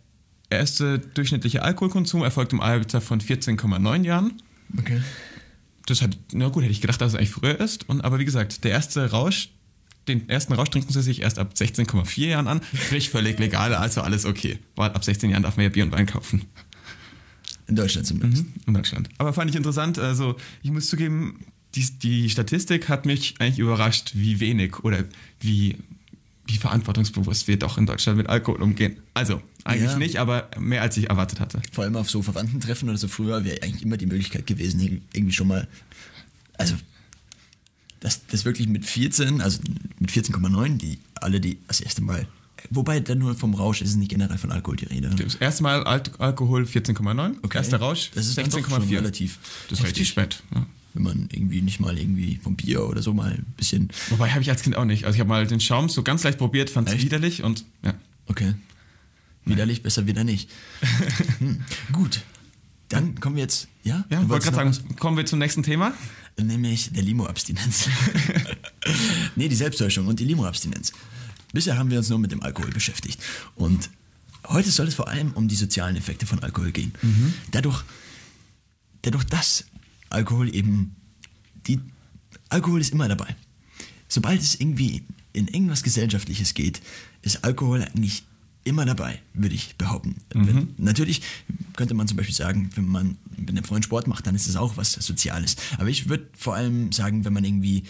erste 0.51 0.99
durchschnittliche 0.99 1.63
Alkoholkonsum 1.63 2.23
erfolgt 2.23 2.53
im 2.53 2.61
Alter 2.61 3.01
von 3.01 3.21
14,9 3.21 4.05
Jahren. 4.05 4.43
Okay. 4.79 5.03
Das 5.87 6.03
hat, 6.03 6.19
na 6.33 6.49
gut, 6.49 6.65
hätte 6.65 6.73
ich 6.73 6.81
gedacht, 6.81 7.01
dass 7.01 7.13
es 7.13 7.19
eigentlich 7.19 7.31
früher 7.31 7.59
ist. 7.61 7.89
Und, 7.89 8.03
aber 8.03 8.19
wie 8.19 8.25
gesagt, 8.25 8.65
der 8.65 8.73
erste 8.73 9.11
Rausch, 9.11 9.51
den 10.09 10.29
ersten 10.29 10.53
Rausch 10.53 10.71
trinken 10.71 10.93
sie 10.93 11.03
sich 11.03 11.23
erst 11.23 11.39
ab 11.39 11.53
16,4 11.57 12.27
Jahren 12.27 12.49
an. 12.49 12.61
Sprich, 12.75 13.11
völlig 13.11 13.39
legal, 13.39 13.75
also 13.75 14.01
alles 14.03 14.25
okay. 14.25 14.59
Weil 14.75 14.91
ab 14.91 15.05
16 15.05 15.31
Jahren 15.31 15.43
darf 15.43 15.57
man 15.57 15.65
ja 15.65 15.71
Bier 15.71 15.85
und 15.85 15.93
Wein 15.93 16.07
kaufen. 16.07 16.43
In 17.69 17.75
Deutschland 17.75 18.07
zumindest. 18.07 18.45
In 18.67 18.75
Deutschland. 18.75 19.09
Aber 19.19 19.33
fand 19.33 19.51
ich 19.51 19.57
interessant. 19.57 19.99
Also, 19.99 20.37
ich 20.63 20.71
muss 20.71 20.89
zugeben, 20.89 21.41
die, 21.75 21.99
die 21.99 22.31
Statistik 22.31 22.89
hat 22.89 23.07
mich 23.07 23.35
eigentlich 23.41 23.59
überrascht, 23.59 24.13
wie 24.15 24.41
wenig 24.41 24.85
oder 24.85 25.05
wie, 25.41 25.77
wie 26.47 26.57
verantwortungsbewusst 26.57 27.49
wir 27.49 27.59
doch 27.59 27.77
in 27.79 27.87
Deutschland 27.87 28.19
mit 28.19 28.29
Alkohol 28.29 28.63
umgehen. 28.63 28.99
Also, 29.15 29.43
eigentlich 29.65 29.91
Ja. 29.93 29.99
nicht, 29.99 30.17
aber 30.19 30.49
mehr 30.59 30.83
als 30.83 30.97
ich 30.97 31.09
erwartet 31.11 31.41
hatte. 31.41 31.61
Vor 31.73 31.85
allem 31.85 31.97
auf 31.97 32.09
so 32.11 32.23
Verwandtentreffen 32.23 32.89
oder 32.89 32.99
so 32.99 33.09
früher 33.09 33.45
wäre 33.45 33.63
eigentlich 33.63 33.83
immer 33.83 33.97
die 33.97 34.07
Möglichkeit 34.07 34.47
gewesen, 34.47 35.03
irgendwie 35.13 35.33
schon 35.33 35.49
mal, 35.49 35.67
also 36.57 36.75
das, 38.01 38.27
das 38.27 38.45
wirklich 38.45 38.69
mit 38.69 38.85
14, 38.85 39.41
also 39.41 39.59
mit 39.99 40.11
14,9, 40.11 40.77
die 40.79 40.99
alle 41.17 41.41
die 41.41 41.59
das 41.67 41.81
erste 41.81 42.03
Mal, 42.03 42.27
wobei 42.71 43.01
dann 43.01 43.19
nur 43.19 43.35
vom 43.35 43.55
Rausch 43.55 43.83
ist 43.83 43.91
es 43.91 43.97
nicht 43.97 44.11
generell 44.11 44.39
von 44.39 44.53
Alkohol 44.53 44.77
die 44.77 44.85
Rede. 44.85 45.09
ne? 45.09 45.17
Das 45.17 45.35
erste 45.37 45.63
Mal 45.65 45.83
Alt 45.85 46.21
Alkohol 46.21 46.63
14,9. 46.65 47.37
Okay. 47.43 47.59
Erster 47.59 47.79
Rausch 47.79 48.11
Das 48.15 48.27
ist 48.27 48.39
dann 48.39 48.49
doch 48.51 48.59
schon 48.69 48.83
16,4. 48.85 48.97
relativ 48.97 49.39
Das 49.69 49.81
ist 49.81 49.87
richtig 49.87 50.09
spät. 50.09 50.43
Ja. 50.55 50.67
Wenn 50.97 51.03
man 51.03 51.29
irgendwie 51.31 51.61
nicht 51.61 51.79
mal 51.79 51.99
irgendwie 51.99 52.41
vom 52.43 52.57
Bier 52.57 52.89
oder 52.89 53.03
so 53.03 53.13
mal 53.13 53.33
ein 53.33 53.45
bisschen, 53.59 53.91
Wobei 54.09 54.31
habe 54.31 54.41
ich 54.41 54.49
als 54.49 54.63
Kind 54.63 54.77
auch 54.77 54.87
nicht. 54.87 55.05
Also 55.05 55.17
ich 55.17 55.21
habe 55.21 55.29
mal 55.29 55.47
den 55.47 55.61
Schaum 55.61 55.91
so 55.91 56.03
ganz 56.03 56.25
leicht 56.25 56.39
probiert, 56.39 56.71
fand 56.71 56.89
es 56.89 57.03
widerlich 57.03 57.43
und 57.43 57.67
ja. 57.85 57.93
okay, 58.29 58.55
widerlich, 59.45 59.83
besser 59.83 60.07
wieder 60.07 60.25
nicht. 60.25 60.51
hm. 61.39 61.61
Gut, 61.93 62.23
dann 62.89 63.21
kommen 63.21 63.37
wir 63.37 63.43
jetzt, 63.43 63.69
ja? 63.85 64.07
Ja, 64.09 64.23
ich 64.23 64.29
wollte 64.31 64.51
gerade 64.51 64.73
sagen, 64.73 64.97
kommen 64.97 65.19
wir 65.19 65.27
zum 65.27 65.39
nächsten 65.39 65.63
Thema. 65.63 65.93
nämlich 66.43 66.91
der 66.93 67.03
Limo-Abstinenz. 67.03 67.91
nee, 69.37 69.49
die 69.49 69.55
Selbsttäuschung 69.55 70.07
und 70.07 70.19
die 70.19 70.25
Limo-Abstinenz. 70.25 70.93
Bisher 71.53 71.77
haben 71.77 71.91
wir 71.91 71.99
uns 71.99 72.09
nur 72.09 72.19
mit 72.19 72.33
dem 72.33 72.43
Alkohol 72.43 72.71
beschäftigt. 72.71 73.21
Und 73.55 73.91
heute 74.49 74.71
soll 74.71 74.89
es 74.89 74.95
vor 74.95 75.09
allem 75.09 75.33
um 75.33 75.47
die 75.47 75.57
sozialen 75.57 75.97
Effekte 75.97 76.25
von 76.25 76.39
Alkohol 76.39 76.73
gehen. 76.73 76.95
Dadurch, 77.51 77.85
dadurch, 79.03 79.25
dass 79.25 79.67
Alkohol 80.11 80.55
eben, 80.55 80.95
die, 81.67 81.81
Alkohol 82.49 82.81
ist 82.81 82.93
immer 82.93 83.09
dabei. 83.09 83.35
Sobald 84.09 84.41
es 84.41 84.55
irgendwie 84.61 85.03
in 85.33 85.49
irgendwas 85.49 85.83
Gesellschaftliches 85.83 86.55
geht, 86.55 86.81
ist 87.23 87.45
Alkohol 87.45 87.83
eigentlich 87.83 88.23
immer 88.65 88.85
dabei, 88.85 89.21
würde 89.35 89.55
ich 89.55 89.77
behaupten. 89.77 90.17
Wenn, 90.31 90.75
natürlich 90.79 91.23
könnte 91.77 91.95
man 91.95 92.09
zum 92.09 92.17
Beispiel 92.17 92.35
sagen, 92.35 92.71
wenn 92.75 92.87
man 92.87 93.17
mit 93.37 93.51
einem 93.51 93.63
Freund 93.65 93.85
Sport 93.85 94.07
macht, 94.09 94.27
dann 94.27 94.35
ist 94.35 94.49
es 94.49 94.57
auch 94.57 94.77
was 94.77 94.93
Soziales. 94.93 95.57
Aber 95.79 95.89
ich 95.89 96.09
würde 96.09 96.29
vor 96.37 96.55
allem 96.55 96.91
sagen, 96.91 97.25
wenn 97.25 97.33
man 97.33 97.45
irgendwie, 97.45 97.85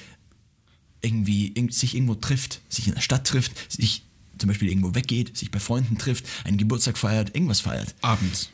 irgendwie 1.01 1.53
irg- 1.55 1.73
sich 1.73 1.95
irgendwo 1.95 2.15
trifft, 2.15 2.61
sich 2.69 2.89
in 2.89 2.95
der 2.95 3.01
Stadt 3.01 3.27
trifft, 3.27 3.73
sich 3.73 4.03
zum 4.39 4.49
Beispiel 4.49 4.69
irgendwo 4.69 4.95
weggeht, 4.95 5.37
sich 5.37 5.51
bei 5.51 5.61
Freunden 5.61 5.97
trifft, 5.97 6.27
einen 6.45 6.59
Geburtstag 6.59 6.99
feiert, 6.99 7.35
irgendwas 7.35 7.61
feiert. 7.61 7.95
Abends. 8.03 8.51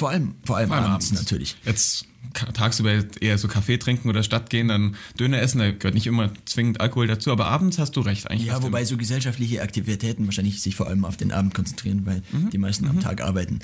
Vor 0.00 0.08
allem, 0.08 0.34
vor 0.44 0.56
allem, 0.56 0.68
Vor 0.68 0.78
allem 0.78 0.86
abends, 0.92 1.12
natürlich. 1.12 1.56
Jetzt 1.66 2.06
tagsüber 2.54 3.04
eher 3.20 3.36
so 3.36 3.48
Kaffee 3.48 3.76
trinken 3.76 4.08
oder 4.08 4.22
Stadt 4.22 4.48
gehen, 4.48 4.68
dann 4.68 4.96
Döner 5.18 5.42
essen, 5.42 5.58
da 5.58 5.72
gehört 5.72 5.92
nicht 5.94 6.06
immer 6.06 6.32
zwingend 6.46 6.80
Alkohol 6.80 7.06
dazu, 7.06 7.30
aber 7.32 7.48
abends 7.48 7.78
hast 7.78 7.96
du 7.96 8.00
recht 8.00 8.30
eigentlich. 8.30 8.46
Ja, 8.48 8.62
wobei 8.62 8.84
so 8.86 8.96
gesellschaftliche 8.96 9.60
Aktivitäten 9.60 10.24
wahrscheinlich 10.24 10.62
sich 10.62 10.74
vor 10.74 10.86
allem 10.86 11.04
auf 11.04 11.18
den 11.18 11.32
Abend 11.32 11.52
konzentrieren, 11.52 12.06
weil 12.06 12.22
Mhm. 12.32 12.48
die 12.48 12.56
meisten 12.56 12.88
am 12.88 13.00
Tag 13.00 13.20
arbeiten. 13.20 13.58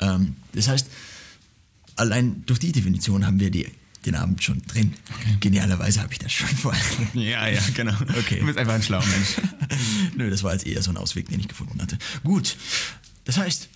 Ähm, 0.00 0.34
das 0.54 0.66
heißt, 0.66 0.88
allein 1.94 2.42
durch 2.46 2.58
die 2.58 2.72
Definition 2.72 3.24
haben 3.24 3.38
wir 3.38 3.50
die, 3.52 3.68
den 4.06 4.16
Abend 4.16 4.42
schon 4.42 4.62
drin. 4.66 4.94
Genialerweise 5.40 6.02
habe 6.02 6.12
ich 6.12 6.18
das 6.18 6.32
schon 6.32 6.48
vorher. 6.48 6.82
Ja, 7.14 7.46
ja, 7.48 7.60
genau. 7.74 7.94
Okay. 8.18 8.40
Du 8.40 8.46
bist 8.46 8.58
einfach 8.58 8.74
ein 8.74 8.82
schlauer 8.82 9.04
Mensch. 9.06 9.36
Nö, 10.16 10.30
das 10.30 10.42
war 10.42 10.52
jetzt 10.52 10.66
eher 10.66 10.82
so 10.82 10.90
ein 10.90 10.96
Ausweg, 10.96 11.28
den 11.28 11.38
ich 11.38 11.48
gefunden 11.48 11.80
hatte. 11.80 11.96
Gut, 12.24 12.56
das 13.24 13.38
heißt, 13.38 13.68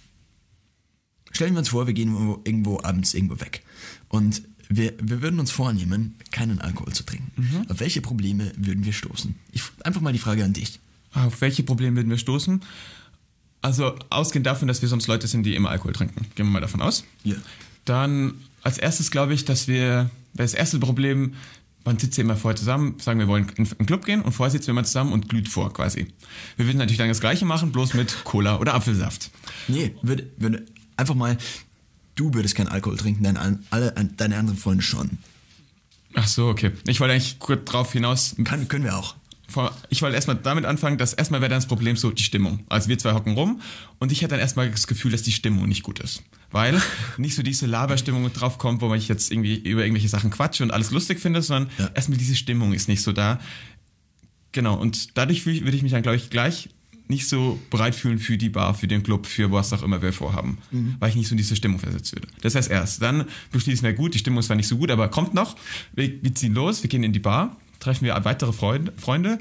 stellen 1.31 1.55
wir 1.55 1.61
uns 1.61 1.71
vor, 1.71 1.87
wir 1.87 1.95
gehen 1.95 2.15
irgendwo, 2.45 2.81
abends 2.83 3.15
irgendwo 3.15 3.41
weg. 3.41 3.63
Und 4.09 4.43
wir, 4.69 4.93
wir 5.03 5.21
würden 5.21 5.41
uns 5.41 5.51
vornehmen, 5.51 6.15
keinen 6.31 6.61
Alkohol 6.61 6.93
zu 6.93 7.03
trinken. 7.03 7.33
Mhm. 7.37 7.71
Auf 7.71 7.81
welche 7.81 8.01
Probleme 8.01 8.53
würden 8.57 8.85
wir 8.85 8.93
stoßen? 8.93 9.35
Ich, 9.53 9.63
einfach 9.85 10.01
mal 10.01 10.13
die 10.13 10.19
Frage 10.19 10.45
an 10.45 10.53
dich. 10.53 10.79
Auf 11.13 11.41
welche 11.41 11.65
Probleme 11.65 11.97
würden 11.97 12.11
wir 12.11 12.19
stoßen? 12.19 12.61
Also 13.63 13.97
ausgehend 14.09 14.47
davon, 14.47 14.69
dass 14.69 14.81
wir 14.81 14.89
sonst 14.89 15.07
Leute 15.09 15.27
sind, 15.27 15.45
die 15.45 15.55
immer 15.55 15.71
Alkohol 15.71 15.93
trinken. 15.93 16.27
Gehen 16.35 16.47
wir 16.47 16.53
mal 16.53 16.61
davon 16.61 16.81
aus. 16.81 17.05
Ja. 17.25 17.35
Dann 17.85 18.35
als 18.63 18.79
erstes 18.79 19.11
glaube 19.11 19.35
ich, 19.35 19.45
dass 19.45 19.67
wir, 19.67 20.09
das 20.35 20.55
erste 20.55 20.79
Problem, 20.79 21.35
man 21.85 21.99
sitzt 21.99 22.17
ja 22.17 22.25
immer 22.25 22.37
vorher 22.37 22.57
zusammen, 22.57 22.95
sagen 23.01 23.19
wir 23.19 23.27
wollen 23.27 23.49
in 23.57 23.67
einen 23.67 23.87
Club 23.87 24.05
gehen 24.05 24.23
und 24.23 24.33
vorher 24.33 24.51
sitzen 24.51 24.69
wir 24.69 24.75
mal 24.75 24.85
zusammen 24.85 25.13
und 25.13 25.29
glüht 25.29 25.49
vor 25.49 25.73
quasi. 25.73 26.07
Wir 26.57 26.67
würden 26.67 26.79
natürlich 26.79 26.99
dann 26.99 27.09
das 27.09 27.21
gleiche 27.21 27.45
machen, 27.45 27.73
bloß 27.73 27.95
mit 27.95 28.23
Cola 28.25 28.59
oder 28.59 28.75
Apfelsaft. 28.75 29.31
Nee, 29.67 29.97
würde, 30.03 30.31
würde 30.37 30.65
einfach 31.01 31.15
mal, 31.17 31.37
du 32.15 32.33
würdest 32.35 32.55
keinen 32.55 32.69
Alkohol 32.69 32.97
trinken, 32.97 33.25
deine, 33.25 33.41
an- 33.41 33.65
alle, 33.71 33.93
deine 34.17 34.37
anderen 34.39 34.59
Freunde 34.59 34.83
schon. 34.83 35.19
Ach 36.15 36.27
so, 36.27 36.49
okay. 36.49 36.73
Ich 36.87 37.01
wollte 37.01 37.15
eigentlich 37.15 37.39
kurz 37.39 37.65
drauf 37.71 37.93
hinaus. 37.93 38.35
Kann, 38.45 38.69
können 38.69 38.85
wir 38.85 38.97
auch. 38.97 39.15
Ich 39.89 40.01
wollte 40.03 40.15
erstmal 40.15 40.37
damit 40.37 40.65
anfangen, 40.65 40.97
dass 40.97 41.13
erstmal 41.13 41.41
wäre 41.41 41.51
dann 41.51 41.59
das 41.59 41.67
Problem 41.67 41.97
so 41.97 42.13
die 42.13 42.23
Stimmung. 42.23 42.61
Also 42.69 42.89
wir 42.89 42.99
zwei 42.99 43.15
hocken 43.15 43.35
rum 43.35 43.61
und 43.99 44.13
ich 44.13 44.19
hatte 44.23 44.31
dann 44.31 44.39
erstmal 44.41 44.71
das 44.71 44.87
Gefühl, 44.87 45.11
dass 45.11 45.23
die 45.23 45.33
Stimmung 45.33 45.69
nicht 45.69 45.83
gut 45.83 45.99
ist. 45.99 46.23
Weil 46.53 46.81
nicht 47.17 47.35
so 47.35 47.43
diese 47.43 47.67
Laberstimmung 47.67 48.33
drauf 48.33 48.59
kommt, 48.59 48.81
wo 48.81 48.95
ich 48.95 49.09
jetzt 49.09 49.33
irgendwie 49.33 49.57
über 49.57 49.83
irgendwelche 49.83 50.09
Sachen 50.09 50.31
quatsche 50.31 50.63
und 50.63 50.71
alles 50.71 50.93
lustig 50.93 51.19
finde, 51.19 51.43
sondern 51.43 51.69
Ja. 51.79 51.91
erstmal 51.95 52.17
diese 52.19 52.37
Stimmung 52.37 52.73
ist 52.73 52.87
nicht 52.89 53.03
so 53.03 53.11
da. 53.13 53.41
Genau, 54.53 54.75
und 54.77 55.17
dadurch 55.19 55.47
würde 55.47 55.77
ich 55.77 55.83
mich 55.83 55.93
dann, 55.93 56.03
glaube 56.03 56.17
ich, 56.17 56.31
gleich 56.31 56.69
nicht 57.11 57.29
so 57.29 57.61
bereit 57.69 57.95
fühlen 57.95 58.19
für 58.19 58.39
die 58.39 58.49
Bar, 58.49 58.73
für 58.75 58.87
den 58.89 59.03
Club, 59.03 59.27
für 59.27 59.53
was 59.53 59.73
auch 59.75 59.83
immer 59.83 60.01
wir 60.01 60.13
vorhaben. 60.15 60.57
Weil 60.99 61.11
ich 61.11 61.17
nicht 61.17 61.29
so 61.29 61.33
in 61.33 61.37
diese 61.39 61.55
Stimmung 61.57 61.79
versetzt 61.79 62.15
würde. 62.15 62.29
Das 62.41 62.55
heißt 62.55 62.71
erst, 62.71 63.03
dann 63.03 63.27
beschließen 63.53 63.85
wir 63.85 63.93
gut, 63.93 64.15
die 64.15 64.19
Stimmung 64.19 64.39
ist 64.41 64.47
zwar 64.47 64.57
nicht 64.57 64.69
so 64.69 64.79
gut, 64.79 64.91
aber 64.91 65.09
kommt 65.09 65.35
noch. 65.35 65.57
Wir, 65.93 66.11
wir 66.23 66.35
ziehen 66.35 66.55
los, 66.55 66.83
wir 66.83 66.89
gehen 66.89 67.03
in 67.05 67.13
die 67.13 67.19
Bar, 67.19 67.57
treffen 67.81 68.05
wir 68.07 68.19
weitere 68.25 68.53
Freunde, 68.55 68.93
Freunde 68.97 69.39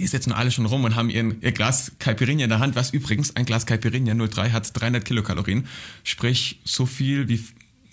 die 0.00 0.06
sitzen 0.08 0.32
alle 0.32 0.50
schon 0.50 0.66
rum 0.66 0.82
und 0.82 0.96
haben 0.96 1.10
ihren, 1.10 1.40
ihr 1.42 1.52
Glas 1.52 1.92
Caipirinha 2.00 2.42
in 2.42 2.50
der 2.50 2.58
Hand, 2.58 2.74
was 2.74 2.90
übrigens, 2.92 3.36
ein 3.36 3.44
Glas 3.46 3.66
Caipirinha 3.66 4.14
03 4.14 4.50
hat 4.50 4.68
300 4.80 5.04
Kilokalorien, 5.04 5.66
sprich 6.02 6.58
so 6.64 6.86
viel 6.86 7.28
wie 7.28 7.38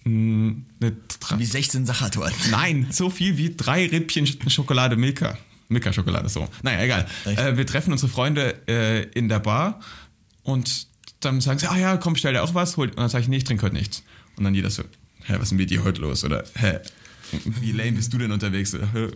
mh, 0.10 0.56
Tra- 1.22 1.38
Wie 1.38 1.46
16 1.46 1.86
Sachertorten. 1.86 2.36
Nein, 2.50 2.88
so 2.90 3.12
viel 3.12 3.38
wie 3.38 3.54
drei 3.56 3.86
Rippchen 3.86 4.26
Sch- 4.26 4.50
Schokolade 4.50 4.96
Milka. 4.96 5.38
Milka-Schokolade, 5.74 6.30
so. 6.30 6.48
Naja, 6.62 6.82
egal. 6.82 7.08
Äh, 7.26 7.58
wir 7.58 7.66
treffen 7.66 7.92
unsere 7.92 8.12
Freunde 8.12 8.56
äh, 8.68 9.04
in 9.10 9.30
der 9.30 9.40
Bar 9.40 9.80
und 10.44 10.88
dann 11.20 11.42
sagen 11.42 11.60
sie, 11.60 11.70
ah 11.70 11.78
ja, 11.78 11.98
komm, 11.98 12.16
stell 12.16 12.34
dir 12.34 12.44
auch 12.44 12.54
was. 12.54 12.78
Hol. 12.78 12.90
Und 12.90 13.00
dann 13.00 13.10
sage 13.10 13.24
ich, 13.24 13.28
nee, 13.30 13.38
ich 13.38 13.44
trinke 13.44 13.64
heute 13.66 13.76
nichts. 13.76 14.04
Und 14.36 14.44
dann 14.44 14.56
jeder 14.56 14.70
so, 14.70 14.84
hä, 15.24 15.36
was 15.38 15.52
ist 15.52 15.58
mit 15.58 15.70
dir 15.70 15.84
heute 15.84 16.02
los? 16.02 16.24
Oder, 16.24 16.44
hä, 16.56 16.80
wie 17.62 17.72
lame 17.72 17.94
bist 17.94 18.14
du 18.14 18.18
denn 18.18 18.32
unterwegs? 18.32 18.74
Oder, 18.76 18.92
hä, 18.94 19.08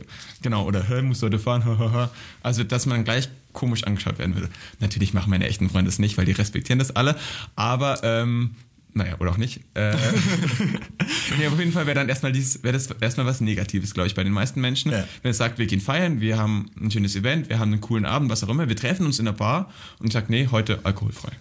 genau, 0.41 0.65
oder, 0.65 0.87
hä, 0.87 1.01
musst 1.01 1.21
du 1.21 1.27
heute 1.27 1.39
fahren? 1.39 1.63
Also, 2.43 2.63
dass 2.63 2.85
man 2.85 3.03
gleich 3.03 3.29
komisch 3.53 3.83
angeschaut 3.83 4.19
werden 4.19 4.35
würde. 4.35 4.49
Natürlich 4.79 5.13
machen 5.13 5.29
meine 5.29 5.47
echten 5.47 5.69
Freunde 5.69 5.89
das 5.89 5.99
nicht, 5.99 6.17
weil 6.17 6.25
die 6.25 6.31
respektieren 6.31 6.79
das 6.79 6.95
alle. 6.95 7.15
Aber, 7.55 8.03
ähm, 8.03 8.55
naja, 8.97 9.15
oder 9.19 9.31
auch 9.31 9.37
nicht. 9.37 9.61
Äh, 9.75 9.95
nee, 11.37 11.47
auf 11.47 11.57
jeden 11.57 11.71
Fall 11.71 11.85
wäre 11.85 11.95
dann 11.95 12.09
erstmal 12.09 12.31
dieses, 12.31 12.63
wäre 12.63 12.73
das 12.73 12.89
erstmal 12.99 13.25
was 13.25 13.39
Negatives, 13.39 13.93
glaube 13.93 14.07
ich, 14.07 14.15
bei 14.15 14.23
den 14.23 14.33
meisten 14.33 14.59
Menschen. 14.59 14.91
Ja. 14.91 15.07
Wenn 15.21 15.31
es 15.31 15.37
sagt, 15.37 15.59
wir 15.59 15.67
gehen 15.67 15.81
feiern, 15.81 16.19
wir 16.19 16.37
haben 16.37 16.69
ein 16.81 16.91
schönes 16.91 17.15
Event, 17.15 17.49
wir 17.49 17.59
haben 17.59 17.71
einen 17.71 17.81
coolen 17.81 18.05
Abend, 18.05 18.29
was 18.29 18.43
auch 18.43 18.49
immer, 18.49 18.67
wir 18.67 18.75
treffen 18.75 19.05
uns 19.05 19.19
in 19.19 19.25
der 19.25 19.33
Bar 19.33 19.71
und 19.99 20.11
sagt, 20.11 20.29
nee, 20.29 20.49
heute 20.51 20.79
alkoholfrei. 20.83 21.31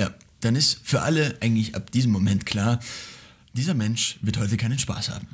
Ja, 0.00 0.10
dann 0.40 0.56
ist 0.56 0.80
für 0.82 1.02
alle 1.02 1.36
eigentlich 1.40 1.74
ab 1.74 1.90
diesem 1.90 2.12
Moment 2.12 2.46
klar, 2.46 2.80
dieser 3.54 3.74
Mensch 3.74 4.18
wird 4.22 4.38
heute 4.38 4.56
keinen 4.56 4.78
Spaß 4.78 5.10
haben. 5.10 5.26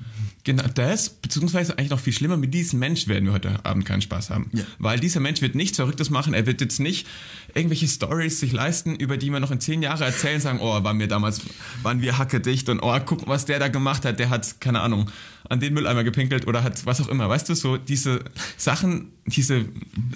Genau 0.44 0.64
das, 0.74 1.10
beziehungsweise 1.10 1.78
eigentlich 1.78 1.90
noch 1.90 2.00
viel 2.00 2.12
schlimmer, 2.12 2.36
mit 2.36 2.54
diesem 2.54 2.78
Mensch 2.78 3.06
werden 3.06 3.26
wir 3.26 3.32
heute 3.32 3.64
Abend 3.64 3.84
keinen 3.84 4.00
Spaß 4.00 4.30
haben. 4.30 4.50
Ja. 4.52 4.64
Weil 4.78 4.98
dieser 4.98 5.20
Mensch 5.20 5.40
wird 5.40 5.54
nichts 5.54 5.76
Verrücktes 5.76 6.10
machen, 6.10 6.34
er 6.34 6.46
wird 6.46 6.60
jetzt 6.60 6.80
nicht 6.80 7.06
irgendwelche 7.54 7.86
Stories 7.86 8.40
sich 8.40 8.52
leisten, 8.52 8.96
über 8.96 9.16
die 9.16 9.30
wir 9.30 9.40
noch 9.40 9.50
in 9.50 9.60
zehn 9.60 9.82
Jahren 9.82 10.02
erzählen, 10.02 10.40
sagen, 10.40 10.58
oh, 10.60 10.82
waren 10.82 10.98
wir 10.98 11.06
damals, 11.06 11.42
waren 11.82 12.00
wir 12.00 12.18
hackedicht 12.18 12.68
und 12.68 12.80
oh, 12.80 12.98
guck, 13.04 13.28
was 13.28 13.44
der 13.44 13.58
da 13.58 13.68
gemacht 13.68 14.04
hat, 14.04 14.18
der 14.18 14.30
hat, 14.30 14.60
keine 14.60 14.80
Ahnung, 14.80 15.10
an 15.48 15.60
den 15.60 15.74
Mülleimer 15.74 16.02
gepinkelt 16.02 16.46
oder 16.46 16.62
hat 16.62 16.86
was 16.86 17.00
auch 17.00 17.08
immer. 17.08 17.28
Weißt 17.28 17.48
du, 17.48 17.54
so 17.54 17.76
diese 17.76 18.24
Sachen, 18.56 19.12
diese 19.26 19.66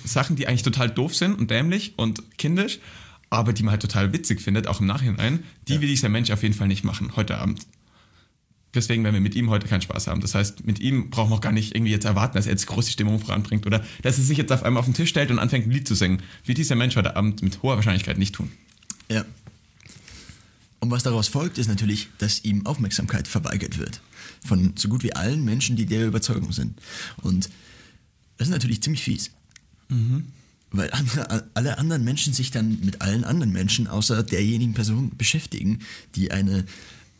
Sachen, 0.05 0.37
die 0.37 0.49
eigentlich 0.49 0.63
total 0.63 0.91
doof 0.91 1.15
sind 1.15 1.39
und 1.39 1.51
dämlich 1.51 1.95
und 1.97 2.23
kindisch, 2.39 2.81
aber 3.31 3.53
die 3.53 3.63
man 3.63 3.73
halt 3.73 3.83
total 3.83 4.13
witzig 4.13 4.41
findet, 4.41 4.67
auch 4.67 4.81
im 4.81 4.87
Nachhinein, 4.87 5.45
die 5.69 5.81
will 5.81 5.89
dieser 5.89 6.09
Mensch 6.09 6.31
auf 6.31 6.43
jeden 6.43 6.55
Fall 6.55 6.69
nicht 6.69 6.85
machen, 6.85 7.17
heute 7.17 7.39
Abend. 7.39 7.67
Deswegen 8.75 9.05
werden 9.05 9.15
wir 9.15 9.21
mit 9.21 9.35
ihm 9.35 9.51
heute 9.51 9.67
keinen 9.67 9.83
Spaß 9.83 10.07
haben. 10.07 10.21
Das 10.21 10.35
heißt, 10.35 10.65
mit 10.65 10.79
ihm 10.79 11.11
brauchen 11.11 11.31
wir 11.31 11.37
auch 11.37 11.41
gar 11.43 11.53
nicht 11.53 11.75
irgendwie 11.75 11.93
jetzt 11.93 12.07
erwarten, 12.07 12.37
dass 12.37 12.47
er 12.47 12.53
jetzt 12.53 12.67
groß 12.67 12.87
die 12.87 12.93
Stimmung 12.93 13.19
voranbringt 13.19 13.67
oder 13.67 13.85
dass 14.01 14.17
er 14.17 14.25
sich 14.25 14.39
jetzt 14.39 14.51
auf 14.51 14.63
einmal 14.63 14.81
auf 14.81 14.87
den 14.87 14.95
Tisch 14.95 15.11
stellt 15.11 15.31
und 15.31 15.39
anfängt, 15.39 15.67
ein 15.67 15.71
Lied 15.71 15.87
zu 15.87 15.95
singen. 15.95 16.23
Wird 16.45 16.57
dieser 16.57 16.75
Mensch 16.75 16.97
heute 16.97 17.15
Abend 17.17 17.43
mit 17.43 17.63
hoher 17.63 17.77
Wahrscheinlichkeit 17.77 18.17
nicht 18.17 18.35
tun. 18.35 18.51
Ja. 19.11 19.25
Und 20.81 20.91
was 20.91 21.03
daraus 21.03 21.29
folgt, 21.29 21.59
ist 21.59 21.69
natürlich, 21.69 22.09
dass 22.19 22.45
ihm 22.45 22.67
Aufmerksamkeit 22.67 23.29
verweigert 23.29 23.79
wird. 23.79 24.01
Von 24.45 24.73
so 24.77 24.89
gut 24.89 25.03
wie 25.03 25.15
allen 25.15 25.45
Menschen, 25.45 25.77
die 25.77 25.87
der 25.87 26.07
Überzeugung 26.07 26.53
sind. 26.53 26.81
Und 27.19 27.51
das 28.39 28.49
ist 28.49 28.53
natürlich 28.53 28.83
ziemlich 28.83 29.03
fies. 29.03 29.31
Weil 30.71 30.91
andere, 30.93 31.49
alle 31.55 31.79
anderen 31.79 32.03
Menschen 32.03 32.33
sich 32.33 32.51
dann 32.51 32.81
mit 32.81 33.03
allen 33.03 33.25
anderen 33.25 33.53
Menschen 33.53 33.87
außer 33.87 34.23
derjenigen 34.23 34.73
Person 34.73 35.13
beschäftigen, 35.17 35.81
die 36.15 36.31
eine 36.31 36.65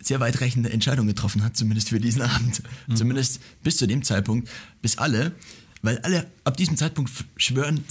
sehr 0.05 0.21
weitreichende 0.21 0.71
Entscheidung 0.71 1.07
getroffen 1.07 1.43
hat, 1.45 1.57
zumindest 1.57 1.89
für 1.89 2.01
diesen 2.01 2.23
Abend. 2.23 2.63
Zumindest 2.95 3.41
bis 3.63 3.77
zu 3.77 3.87
dem 3.87 4.03
Zeitpunkt, 4.03 4.49
bis 4.81 4.99
alle, 4.99 5.35
weil 5.83 5.99
alle 5.99 6.31
ab 6.45 6.57
diesem 6.57 6.77
Zeitpunkt 6.77 7.11
schwören, 7.37 7.85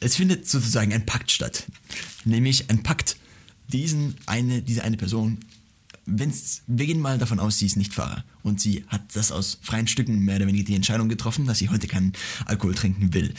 es 0.00 0.16
findet 0.16 0.48
sozusagen 0.48 0.92
ein 0.92 1.06
Pakt 1.06 1.30
statt. 1.30 1.66
Nämlich 2.24 2.70
ein 2.70 2.82
Pakt, 2.82 3.16
diesen 3.68 4.14
eine, 4.26 4.62
diese 4.62 4.84
eine 4.84 4.96
Person, 4.96 5.38
wenn's, 6.06 6.62
wir 6.66 6.86
gehen 6.86 7.00
mal 7.00 7.18
davon 7.18 7.38
aus, 7.38 7.58
sie 7.58 7.66
ist 7.66 7.76
nicht 7.76 7.92
Fahrer 7.92 8.24
und 8.42 8.60
sie 8.60 8.84
hat 8.88 9.14
das 9.14 9.30
aus 9.30 9.58
freien 9.60 9.86
Stücken 9.86 10.20
mehr 10.20 10.36
oder 10.36 10.46
weniger 10.46 10.64
die 10.64 10.74
Entscheidung 10.74 11.08
getroffen, 11.08 11.46
dass 11.46 11.58
sie 11.58 11.68
heute 11.68 11.86
keinen 11.86 12.12
Alkohol 12.46 12.74
trinken 12.74 13.12
will. 13.12 13.34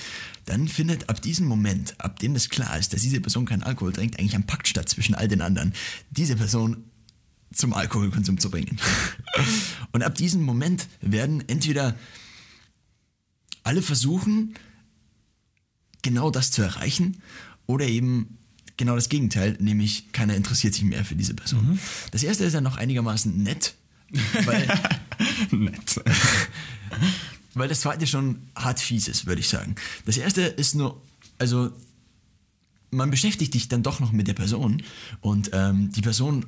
Dann 0.46 0.68
findet 0.68 1.10
ab 1.10 1.22
diesem 1.22 1.48
Moment, 1.48 2.00
ab 2.00 2.20
dem 2.20 2.34
das 2.34 2.50
klar 2.50 2.78
ist, 2.78 2.94
dass 2.94 3.02
diese 3.02 3.22
Person 3.22 3.46
keinen 3.46 3.64
Alkohol 3.64 3.94
trinkt, 3.94 4.20
eigentlich 4.20 4.36
ein 4.36 4.46
Pakt 4.46 4.68
statt 4.68 4.90
zwischen 4.90 5.16
all 5.16 5.28
den 5.28 5.42
anderen, 5.42 5.74
diese 6.12 6.36
Person 6.36 6.84
zum 7.54 7.74
Alkoholkonsum 7.74 8.38
zu 8.38 8.50
bringen. 8.52 8.78
Und 9.92 10.04
ab 10.04 10.16
diesem 10.16 10.44
Moment 10.44 10.88
werden 11.02 11.44
entweder 11.48 11.96
alle 13.64 13.82
versuchen, 13.82 14.56
genau 16.02 16.32
das 16.32 16.52
zu 16.52 16.62
erreichen 16.62 17.22
oder 17.66 17.86
eben 17.88 18.38
genau 18.78 18.96
das 18.96 19.10
Gegenteil, 19.10 19.58
nämlich 19.60 20.12
keiner 20.12 20.36
interessiert 20.36 20.74
sich 20.74 20.84
mehr 20.84 21.04
für 21.04 21.16
diese 21.16 21.34
Person. 21.34 21.80
Das 22.12 22.24
erste 22.24 22.46
ist 22.46 22.54
ja 22.54 22.62
noch 22.62 22.78
einigermaßen 22.78 23.44
nett, 23.44 23.76
weil, 24.46 24.68
Nett. 25.52 26.02
weil 27.54 27.68
das 27.68 27.82
zweite 27.82 28.08
schon 28.08 28.40
hart 28.56 28.80
fies 28.80 29.08
ist, 29.08 29.26
würde 29.26 29.42
ich 29.42 29.50
sagen. 29.50 29.76
Das 30.06 30.18
erste 30.18 30.42
ist 30.42 30.76
nur, 30.76 31.02
also 31.38 31.72
man 32.92 33.12
beschäftigt 33.12 33.54
dich 33.54 33.68
dann 33.68 33.84
doch 33.84 34.00
noch 34.00 34.12
mit 34.12 34.28
der 34.28 34.34
Person 34.34 34.82
und 35.22 35.52
ähm, 35.54 35.92
die 35.92 36.02
Person 36.02 36.46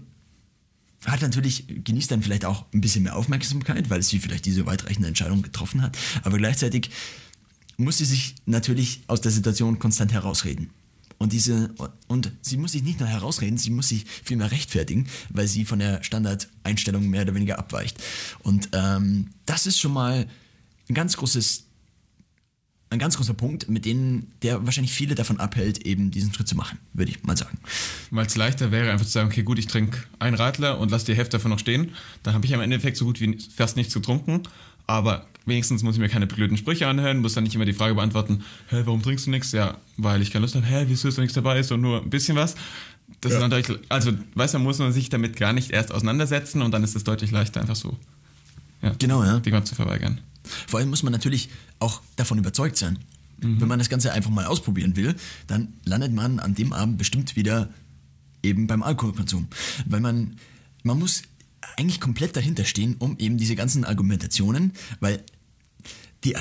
hat 1.05 1.21
natürlich, 1.21 1.65
genießt 1.83 2.11
dann 2.11 2.21
vielleicht 2.21 2.45
auch 2.45 2.65
ein 2.73 2.81
bisschen 2.81 3.03
mehr 3.03 3.15
Aufmerksamkeit, 3.15 3.89
weil 3.89 4.03
sie 4.03 4.19
vielleicht 4.19 4.45
diese 4.45 4.65
weitreichende 4.65 5.07
Entscheidung 5.07 5.41
getroffen 5.41 5.81
hat, 5.81 5.97
aber 6.23 6.37
gleichzeitig 6.37 6.91
muss 7.77 7.97
sie 7.97 8.05
sich 8.05 8.35
natürlich 8.45 9.01
aus 9.07 9.21
der 9.21 9.31
Situation 9.31 9.79
konstant 9.79 10.13
herausreden. 10.13 10.69
Und 11.17 11.33
diese, 11.33 11.69
und 12.07 12.31
sie 12.41 12.57
muss 12.57 12.71
sich 12.71 12.81
nicht 12.81 12.99
nur 12.99 13.07
herausreden, 13.07 13.57
sie 13.57 13.69
muss 13.69 13.89
sich 13.89 14.05
vielmehr 14.23 14.49
rechtfertigen, 14.49 15.07
weil 15.29 15.47
sie 15.47 15.65
von 15.65 15.77
der 15.77 16.01
Standardeinstellung 16.01 17.07
mehr 17.07 17.21
oder 17.21 17.35
weniger 17.35 17.59
abweicht. 17.59 18.01
Und 18.39 18.69
ähm, 18.73 19.29
das 19.45 19.67
ist 19.67 19.79
schon 19.79 19.93
mal 19.93 20.27
ein 20.89 20.95
ganz 20.95 21.17
großes, 21.17 21.65
ein 22.89 22.97
ganz 22.97 23.17
großer 23.17 23.35
Punkt, 23.35 23.69
mit 23.69 23.85
dem 23.85 24.29
der 24.41 24.65
wahrscheinlich 24.65 24.93
viele 24.93 25.13
davon 25.13 25.39
abhält, 25.39 25.85
eben 25.85 26.09
diesen 26.09 26.33
Schritt 26.33 26.47
zu 26.47 26.55
machen, 26.55 26.79
würde 26.93 27.11
ich 27.11 27.23
mal 27.23 27.37
sagen. 27.37 27.59
Weil 28.11 28.25
es 28.25 28.35
leichter 28.35 28.71
wäre, 28.71 28.91
einfach 28.91 29.05
zu 29.05 29.11
sagen, 29.11 29.29
okay, 29.29 29.41
gut, 29.43 29.57
ich 29.57 29.67
trinke 29.67 30.03
einen 30.19 30.35
Radler 30.35 30.77
und 30.79 30.91
lass 30.91 31.05
die 31.05 31.15
Hälfte 31.15 31.37
davon 31.37 31.49
noch 31.51 31.59
stehen. 31.59 31.91
Dann 32.23 32.33
habe 32.33 32.45
ich 32.45 32.53
am 32.53 32.59
Endeffekt 32.59 32.97
so 32.97 33.05
gut 33.05 33.21
wie 33.21 33.37
fast 33.55 33.77
nichts 33.77 33.93
getrunken. 33.93 34.43
Aber 34.85 35.25
wenigstens 35.45 35.81
muss 35.81 35.95
ich 35.95 36.01
mir 36.01 36.09
keine 36.09 36.27
blöden 36.27 36.57
Sprüche 36.57 36.87
anhören, 36.87 37.19
muss 37.19 37.33
dann 37.33 37.45
nicht 37.45 37.55
immer 37.55 37.63
die 37.65 37.73
Frage 37.73 37.95
beantworten, 37.95 38.43
hä, 38.69 38.81
warum 38.83 39.01
trinkst 39.01 39.27
du 39.27 39.31
nichts? 39.31 39.53
Ja, 39.53 39.77
weil 39.95 40.21
ich 40.21 40.31
keine 40.31 40.43
Lust 40.43 40.55
habe. 40.55 40.65
Hä, 40.65 40.85
wieso 40.87 41.07
ist 41.07 41.17
da 41.17 41.21
nichts 41.21 41.35
dabei? 41.35 41.59
Ist 41.59 41.71
doch 41.71 41.77
nur 41.77 42.01
ein 42.01 42.09
bisschen 42.09 42.35
was. 42.35 42.55
Das 43.21 43.33
ist 43.33 43.39
dann 43.39 43.49
deutlich, 43.49 43.77
also, 43.89 44.11
weißt 44.35 44.53
du, 44.53 44.59
man 44.59 44.67
muss 44.67 44.79
man 44.79 44.93
sich 44.93 45.09
damit 45.09 45.35
gar 45.35 45.53
nicht 45.53 45.71
erst 45.71 45.91
auseinandersetzen 45.91 46.61
und 46.61 46.71
dann 46.71 46.83
ist 46.83 46.95
es 46.95 47.03
deutlich 47.03 47.31
leichter, 47.31 47.59
einfach 47.59 47.75
so, 47.75 47.97
ja, 48.81 48.93
Genau, 48.99 49.23
ja. 49.23 49.39
Dinge 49.39 49.63
zu 49.63 49.75
verweigern. 49.75 50.21
Vor 50.67 50.79
allem 50.79 50.89
muss 50.89 51.03
man 51.03 51.11
natürlich 51.11 51.49
auch 51.79 52.01
davon 52.15 52.37
überzeugt 52.37 52.77
sein. 52.77 52.99
Wenn 53.43 53.67
man 53.67 53.79
das 53.79 53.89
Ganze 53.89 54.13
einfach 54.13 54.29
mal 54.29 54.45
ausprobieren 54.45 54.95
will, 54.95 55.15
dann 55.47 55.73
landet 55.83 56.13
man 56.13 56.39
an 56.39 56.53
dem 56.53 56.73
Abend 56.73 56.99
bestimmt 56.99 57.35
wieder 57.35 57.69
eben 58.43 58.67
beim 58.67 58.83
Alkoholkonsum. 58.83 59.47
Weil 59.85 59.99
man, 59.99 60.37
man 60.83 60.99
muss 60.99 61.23
eigentlich 61.77 61.99
komplett 61.99 62.35
dahinter 62.35 62.65
stehen, 62.65 62.95
um 62.99 63.17
eben 63.19 63.37
diese 63.37 63.55
ganzen 63.55 63.85
Argumentationen, 63.85 64.73
weil 64.99 65.23
die, 66.23 66.35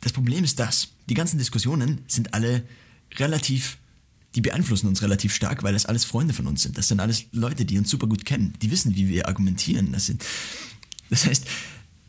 das 0.00 0.12
Problem 0.12 0.44
ist 0.44 0.58
das, 0.58 0.88
die 1.08 1.14
ganzen 1.14 1.38
Diskussionen 1.38 2.02
sind 2.06 2.34
alle 2.34 2.64
relativ, 3.14 3.78
die 4.34 4.40
beeinflussen 4.40 4.88
uns 4.88 5.02
relativ 5.02 5.34
stark, 5.34 5.62
weil 5.62 5.74
das 5.74 5.86
alles 5.86 6.04
Freunde 6.04 6.34
von 6.34 6.46
uns 6.46 6.62
sind. 6.62 6.78
Das 6.78 6.88
sind 6.88 7.00
alles 7.00 7.26
Leute, 7.32 7.64
die 7.64 7.78
uns 7.78 7.90
super 7.90 8.06
gut 8.06 8.24
kennen, 8.24 8.54
die 8.62 8.70
wissen, 8.70 8.96
wie 8.96 9.08
wir 9.08 9.28
argumentieren. 9.28 9.92
Das, 9.92 10.06
sind, 10.06 10.24
das 11.10 11.26
heißt, 11.26 11.46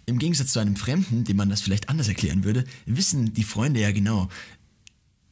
im 0.05 0.19
Gegensatz 0.19 0.53
zu 0.53 0.59
einem 0.59 0.75
Fremden, 0.75 1.23
dem 1.23 1.37
man 1.37 1.49
das 1.49 1.61
vielleicht 1.61 1.89
anders 1.89 2.07
erklären 2.07 2.43
würde, 2.43 2.65
wissen 2.85 3.33
die 3.33 3.43
Freunde 3.43 3.79
ja 3.79 3.91
genau, 3.91 4.29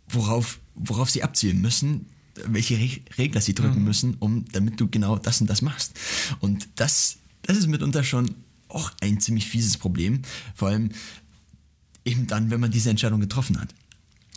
worauf, 0.08 0.60
worauf 0.76 1.10
sie 1.10 1.24
abzielen 1.24 1.62
müssen, 1.62 2.08
welche 2.46 2.78
Re 2.78 2.90
Regler 3.18 3.42
sie 3.42 3.54
drücken 3.54 3.84
müssen, 3.84 4.16
um, 4.20 4.46
damit 4.52 4.80
du 4.80 4.88
genau 4.88 5.18
das 5.18 5.42
und 5.42 5.50
das 5.50 5.62
machst. 5.62 6.00
Und 6.40 6.68
das, 6.76 7.18
das 7.42 7.58
ist 7.58 7.68
mitunter 7.68 8.04
schon 8.04 8.36
auch 8.68 8.92
ein 9.02 9.20
ziemlich 9.20 9.48
fieses 9.48 9.78
Problem. 9.78 10.22
Vor 10.56 10.70
allem 10.70 10.92
eben 12.06 12.28
dann, 12.28 12.50
wenn 12.50 12.60
man 12.60 12.72
diese 12.72 12.90
Entscheidung 12.90 13.20
getroffen 13.20 13.60
hat. 13.60 13.74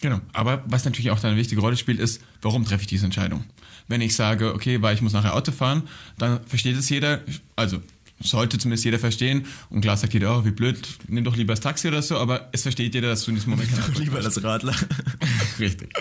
Genau. 0.00 0.20
Aber 0.32 0.62
was 0.66 0.84
natürlich 0.84 1.10
auch 1.10 1.22
eine 1.22 1.36
wichtige 1.36 1.60
Rolle 1.60 1.76
spielt, 1.76 1.98
ist, 1.98 2.20
warum 2.42 2.64
treffe 2.64 2.82
ich 2.82 2.88
diese 2.88 3.06
Entscheidung? 3.06 3.44
Wenn 3.88 4.00
ich 4.00 4.14
sage, 4.14 4.54
okay, 4.54 4.82
weil 4.82 4.94
ich 4.94 5.02
muss 5.02 5.12
nachher 5.12 5.34
Auto 5.34 5.52
fahren, 5.52 5.88
dann 6.18 6.44
versteht 6.46 6.76
es 6.76 6.88
jeder, 6.88 7.22
also 7.56 7.80
sollte 8.20 8.58
zumindest 8.58 8.84
jeder 8.84 8.98
verstehen. 8.98 9.46
Und 9.70 9.80
klar 9.80 9.96
sagt 9.96 10.14
jeder, 10.14 10.38
oh, 10.38 10.44
wie 10.44 10.50
blöd, 10.50 10.86
nimm 11.08 11.24
doch 11.24 11.36
lieber 11.36 11.52
das 11.52 11.60
Taxi 11.60 11.88
oder 11.88 12.02
so, 12.02 12.16
aber 12.18 12.48
es 12.52 12.62
versteht 12.62 12.94
jeder, 12.94 13.08
dass 13.08 13.24
du 13.24 13.30
in 13.30 13.36
diesem 13.36 13.50
Moment 13.50 13.70
Auto 13.82 14.00
Lieber 14.00 14.18
als 14.18 14.42
Radler. 14.42 14.74
Richtig. 15.58 15.92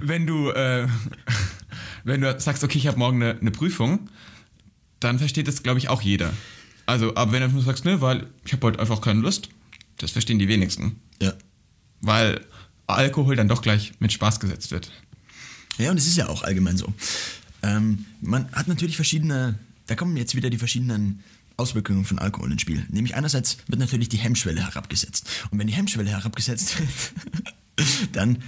Wenn 0.00 0.26
du, 0.26 0.50
äh, 0.50 0.88
wenn 2.04 2.20
du 2.20 2.38
sagst, 2.40 2.64
okay, 2.64 2.78
ich 2.78 2.86
habe 2.86 2.98
morgen 2.98 3.22
eine, 3.22 3.38
eine 3.38 3.50
Prüfung, 3.50 4.08
dann 5.00 5.18
versteht 5.18 5.48
das, 5.48 5.62
glaube 5.62 5.78
ich, 5.78 5.88
auch 5.88 6.02
jeder. 6.02 6.32
Also, 6.86 7.14
aber 7.14 7.32
wenn 7.32 7.42
du 7.42 7.48
nur 7.48 7.62
sagst, 7.62 7.84
ne, 7.84 8.00
weil 8.00 8.26
ich 8.44 8.52
habe 8.52 8.66
heute 8.66 8.80
einfach 8.80 9.00
keine 9.00 9.20
Lust, 9.20 9.48
das 9.98 10.10
verstehen 10.10 10.38
die 10.38 10.48
wenigsten. 10.48 11.00
Ja. 11.20 11.34
Weil 12.00 12.40
Alkohol 12.86 13.36
dann 13.36 13.48
doch 13.48 13.62
gleich 13.62 13.92
mit 13.98 14.12
Spaß 14.12 14.40
gesetzt 14.40 14.70
wird. 14.70 14.90
Ja, 15.78 15.90
und 15.90 15.98
es 15.98 16.06
ist 16.06 16.16
ja 16.16 16.28
auch 16.28 16.42
allgemein 16.42 16.76
so. 16.76 16.92
Ähm, 17.62 18.06
man 18.20 18.50
hat 18.52 18.68
natürlich 18.68 18.96
verschiedene, 18.96 19.58
da 19.86 19.94
kommen 19.94 20.16
jetzt 20.16 20.34
wieder 20.34 20.50
die 20.50 20.58
verschiedenen 20.58 21.22
Auswirkungen 21.60 22.04
von 22.04 22.18
Alkohol 22.18 22.50
ins 22.50 22.62
Spiel. 22.62 22.86
Nämlich 22.88 23.14
einerseits 23.14 23.58
wird 23.66 23.78
natürlich 23.78 24.08
die 24.08 24.16
Hemmschwelle 24.16 24.62
herabgesetzt. 24.62 25.28
Und 25.50 25.58
wenn 25.58 25.66
die 25.66 25.74
Hemmschwelle 25.74 26.10
herabgesetzt 26.10 26.78
wird, 26.78 27.88
dann 28.12 28.42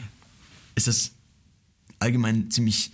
ist 0.74 0.86
das 0.86 1.12
allgemein 1.98 2.50
ziemlich, 2.50 2.92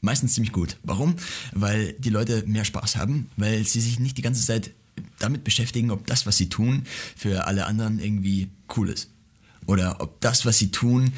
meistens 0.00 0.34
ziemlich 0.34 0.52
gut. 0.52 0.76
Warum? 0.82 1.14
Weil 1.52 1.92
die 1.94 2.10
Leute 2.10 2.44
mehr 2.46 2.64
Spaß 2.64 2.96
haben, 2.96 3.30
weil 3.36 3.64
sie 3.64 3.80
sich 3.80 4.00
nicht 4.00 4.18
die 4.18 4.22
ganze 4.22 4.44
Zeit 4.44 4.72
damit 5.20 5.44
beschäftigen, 5.44 5.90
ob 5.90 6.06
das, 6.06 6.26
was 6.26 6.36
sie 6.36 6.48
tun, 6.48 6.82
für 7.16 7.46
alle 7.46 7.66
anderen 7.66 8.00
irgendwie 8.00 8.50
cool 8.76 8.88
ist. 8.90 9.10
Oder 9.66 10.00
ob 10.00 10.20
das, 10.20 10.44
was 10.44 10.58
sie 10.58 10.72
tun, 10.72 11.12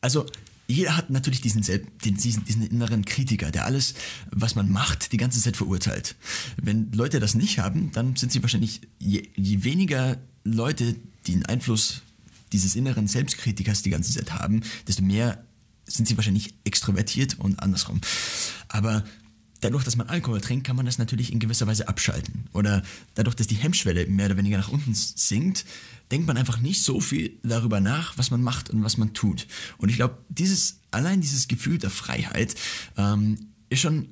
also 0.00 0.26
jeder 0.70 0.96
hat 0.96 1.10
natürlich 1.10 1.40
diesen, 1.40 1.62
diesen, 2.04 2.44
diesen 2.44 2.62
inneren 2.62 3.04
Kritiker, 3.04 3.50
der 3.50 3.64
alles, 3.64 3.94
was 4.30 4.54
man 4.54 4.70
macht, 4.70 5.12
die 5.12 5.16
ganze 5.16 5.40
Zeit 5.40 5.56
verurteilt. 5.56 6.16
Wenn 6.60 6.92
Leute 6.92 7.20
das 7.20 7.34
nicht 7.34 7.58
haben, 7.58 7.90
dann 7.92 8.16
sind 8.16 8.32
sie 8.32 8.42
wahrscheinlich, 8.42 8.80
je, 8.98 9.28
je 9.36 9.64
weniger 9.64 10.18
Leute 10.44 10.96
den 11.26 11.44
Einfluss 11.46 12.02
dieses 12.52 12.76
inneren 12.76 13.06
Selbstkritikers 13.06 13.82
die 13.82 13.90
ganze 13.90 14.12
Zeit 14.12 14.32
haben, 14.32 14.62
desto 14.88 15.02
mehr 15.02 15.44
sind 15.86 16.06
sie 16.06 16.16
wahrscheinlich 16.16 16.54
extrovertiert 16.64 17.38
und 17.38 17.60
andersrum. 17.60 18.00
Aber 18.68 19.04
dadurch, 19.60 19.84
dass 19.84 19.96
man 19.96 20.08
Alkohol 20.08 20.40
trinkt, 20.40 20.66
kann 20.66 20.76
man 20.76 20.86
das 20.86 20.98
natürlich 20.98 21.32
in 21.32 21.38
gewisser 21.38 21.66
Weise 21.66 21.88
abschalten. 21.88 22.48
Oder 22.52 22.82
dadurch, 23.14 23.36
dass 23.36 23.46
die 23.46 23.56
Hemmschwelle 23.56 24.06
mehr 24.06 24.26
oder 24.26 24.36
weniger 24.36 24.58
nach 24.58 24.70
unten 24.70 24.94
sinkt, 24.94 25.64
denkt 26.10 26.26
man 26.26 26.36
einfach 26.36 26.60
nicht 26.60 26.82
so 26.82 27.00
viel 27.00 27.38
darüber 27.42 27.80
nach, 27.80 28.18
was 28.18 28.30
man 28.30 28.42
macht 28.42 28.70
und 28.70 28.82
was 28.82 28.96
man 28.96 29.14
tut. 29.14 29.46
Und 29.78 29.88
ich 29.88 29.96
glaube, 29.96 30.18
dieses, 30.28 30.80
allein 30.90 31.20
dieses 31.20 31.48
Gefühl 31.48 31.78
der 31.78 31.90
Freiheit 31.90 32.54
ähm, 32.96 33.52
ist 33.68 33.80
schon 33.80 34.08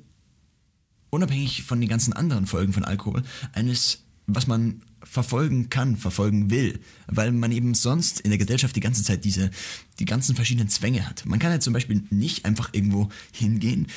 unabhängig 1.09 1.63
von 1.63 1.81
den 1.81 1.89
ganzen 1.89 2.13
anderen 2.13 2.45
Folgen 2.45 2.73
von 2.73 2.85
Alkohol 2.85 3.23
eines, 3.53 4.03
was 4.27 4.47
man 4.47 4.81
verfolgen 5.03 5.69
kann, 5.69 5.97
verfolgen 5.97 6.49
will, 6.49 6.79
weil 7.07 7.31
man 7.31 7.51
eben 7.51 7.73
sonst 7.73 8.19
in 8.19 8.31
der 8.31 8.37
Gesellschaft 8.37 8.75
die 8.75 8.81
ganze 8.81 9.03
Zeit 9.03 9.25
diese, 9.25 9.49
die 9.97 10.05
ganzen 10.05 10.35
verschiedenen 10.35 10.69
Zwänge 10.69 11.07
hat. 11.07 11.25
Man 11.25 11.39
kann 11.39 11.51
ja 11.51 11.59
zum 11.59 11.73
Beispiel 11.73 12.03
nicht 12.09 12.45
einfach 12.45 12.69
irgendwo 12.73 13.09
hingehen, 13.31 13.87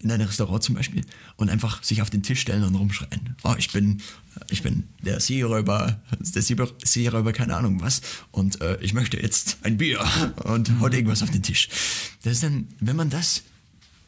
in 0.00 0.10
ein 0.10 0.20
Restaurant 0.20 0.62
zum 0.62 0.76
Beispiel, 0.76 1.04
und 1.36 1.50
einfach 1.50 1.82
sich 1.82 2.02
auf 2.02 2.10
den 2.10 2.22
Tisch 2.22 2.40
stellen 2.40 2.62
und 2.62 2.74
rumschreien. 2.74 3.36
Oh, 3.42 3.54
ich 3.58 3.72
bin, 3.72 4.00
ich 4.50 4.62
bin 4.62 4.84
der 5.02 5.20
Seeräuber, 5.20 6.00
der 6.20 6.42
Seeräuber, 6.42 6.74
Seeräuber 6.84 7.32
keine 7.32 7.56
Ahnung 7.56 7.80
was, 7.80 8.00
und 8.30 8.60
äh, 8.60 8.78
ich 8.80 8.94
möchte 8.94 9.20
jetzt 9.20 9.58
ein 9.62 9.76
Bier 9.76 10.04
und 10.44 10.80
haut 10.80 10.94
irgendwas 10.94 11.22
auf 11.22 11.30
den 11.30 11.42
Tisch. 11.42 11.68
Das 12.22 12.34
ist 12.34 12.42
dann, 12.42 12.68
wenn 12.80 12.96
man 12.96 13.10
das 13.10 13.42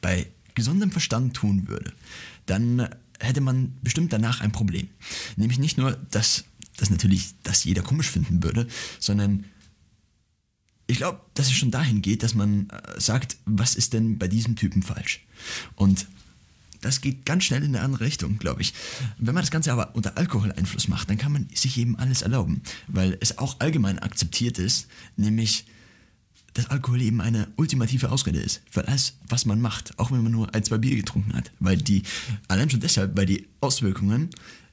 bei 0.00 0.26
gesundem 0.55 0.90
Verstand 0.90 1.35
tun 1.35 1.68
würde, 1.68 1.92
dann 2.46 2.88
hätte 3.18 3.40
man 3.40 3.74
bestimmt 3.83 4.12
danach 4.12 4.40
ein 4.40 4.53
Problem. 4.53 4.88
Nämlich 5.37 5.59
nicht 5.59 5.79
nur, 5.79 5.92
dass 6.11 6.44
das 6.76 6.90
natürlich, 6.90 7.35
dass 7.42 7.64
jeder 7.64 7.83
komisch 7.83 8.11
finden 8.11 8.42
würde, 8.42 8.66
sondern 8.98 9.44
ich 10.90 10.98
glaube, 10.98 11.20
dass 11.35 11.46
es 11.46 11.53
schon 11.53 11.70
dahin 11.70 12.03
geht, 12.03 12.22
dass 12.22 12.35
man 12.35 12.68
äh, 12.70 13.00
sagt, 13.00 13.37
was 13.46 13.76
ist 13.76 13.92
denn 13.92 14.18
bei 14.18 14.26
diesem 14.26 14.57
Typen 14.57 14.83
falsch? 14.83 15.24
Und 15.76 16.07
das 16.81 17.00
geht 17.00 17.24
ganz 17.24 17.44
schnell 17.44 17.62
in 17.62 17.76
eine 17.76 17.85
andere 17.85 18.05
Richtung, 18.05 18.38
glaube 18.38 18.62
ich. 18.62 18.74
Wenn 19.18 19.35
man 19.35 19.42
das 19.42 19.50
Ganze 19.50 19.72
aber 19.72 19.94
unter 19.94 20.16
Alkoholeinfluss 20.16 20.88
macht, 20.88 21.09
dann 21.09 21.18
kann 21.18 21.33
man 21.33 21.48
sich 21.55 21.79
eben 21.79 21.96
alles 21.96 22.22
erlauben, 22.22 22.62
weil 22.88 23.16
es 23.20 23.38
auch 23.38 23.61
allgemein 23.61 23.98
akzeptiert 23.98 24.59
ist, 24.59 24.88
nämlich, 25.16 25.66
dass 26.55 26.70
Alkohol 26.70 27.03
eben 27.03 27.20
eine 27.20 27.48
ultimative 27.57 28.11
Ausrede 28.11 28.40
ist 28.40 28.62
für 28.68 28.88
alles, 28.88 29.14
was 29.29 29.44
man 29.44 29.61
macht, 29.61 29.96
auch 29.98 30.11
wenn 30.11 30.22
man 30.22 30.33
nur 30.33 30.53
ein, 30.55 30.64
zwei 30.64 30.79
Bier 30.79 30.96
getrunken 30.96 31.35
hat, 31.35 31.53
weil 31.61 31.76
die, 31.76 32.03
allein 32.48 32.68
schon 32.68 32.81
deshalb, 32.81 33.16
weil 33.16 33.26
die 33.26 33.46
Auswirkungen 33.61 34.31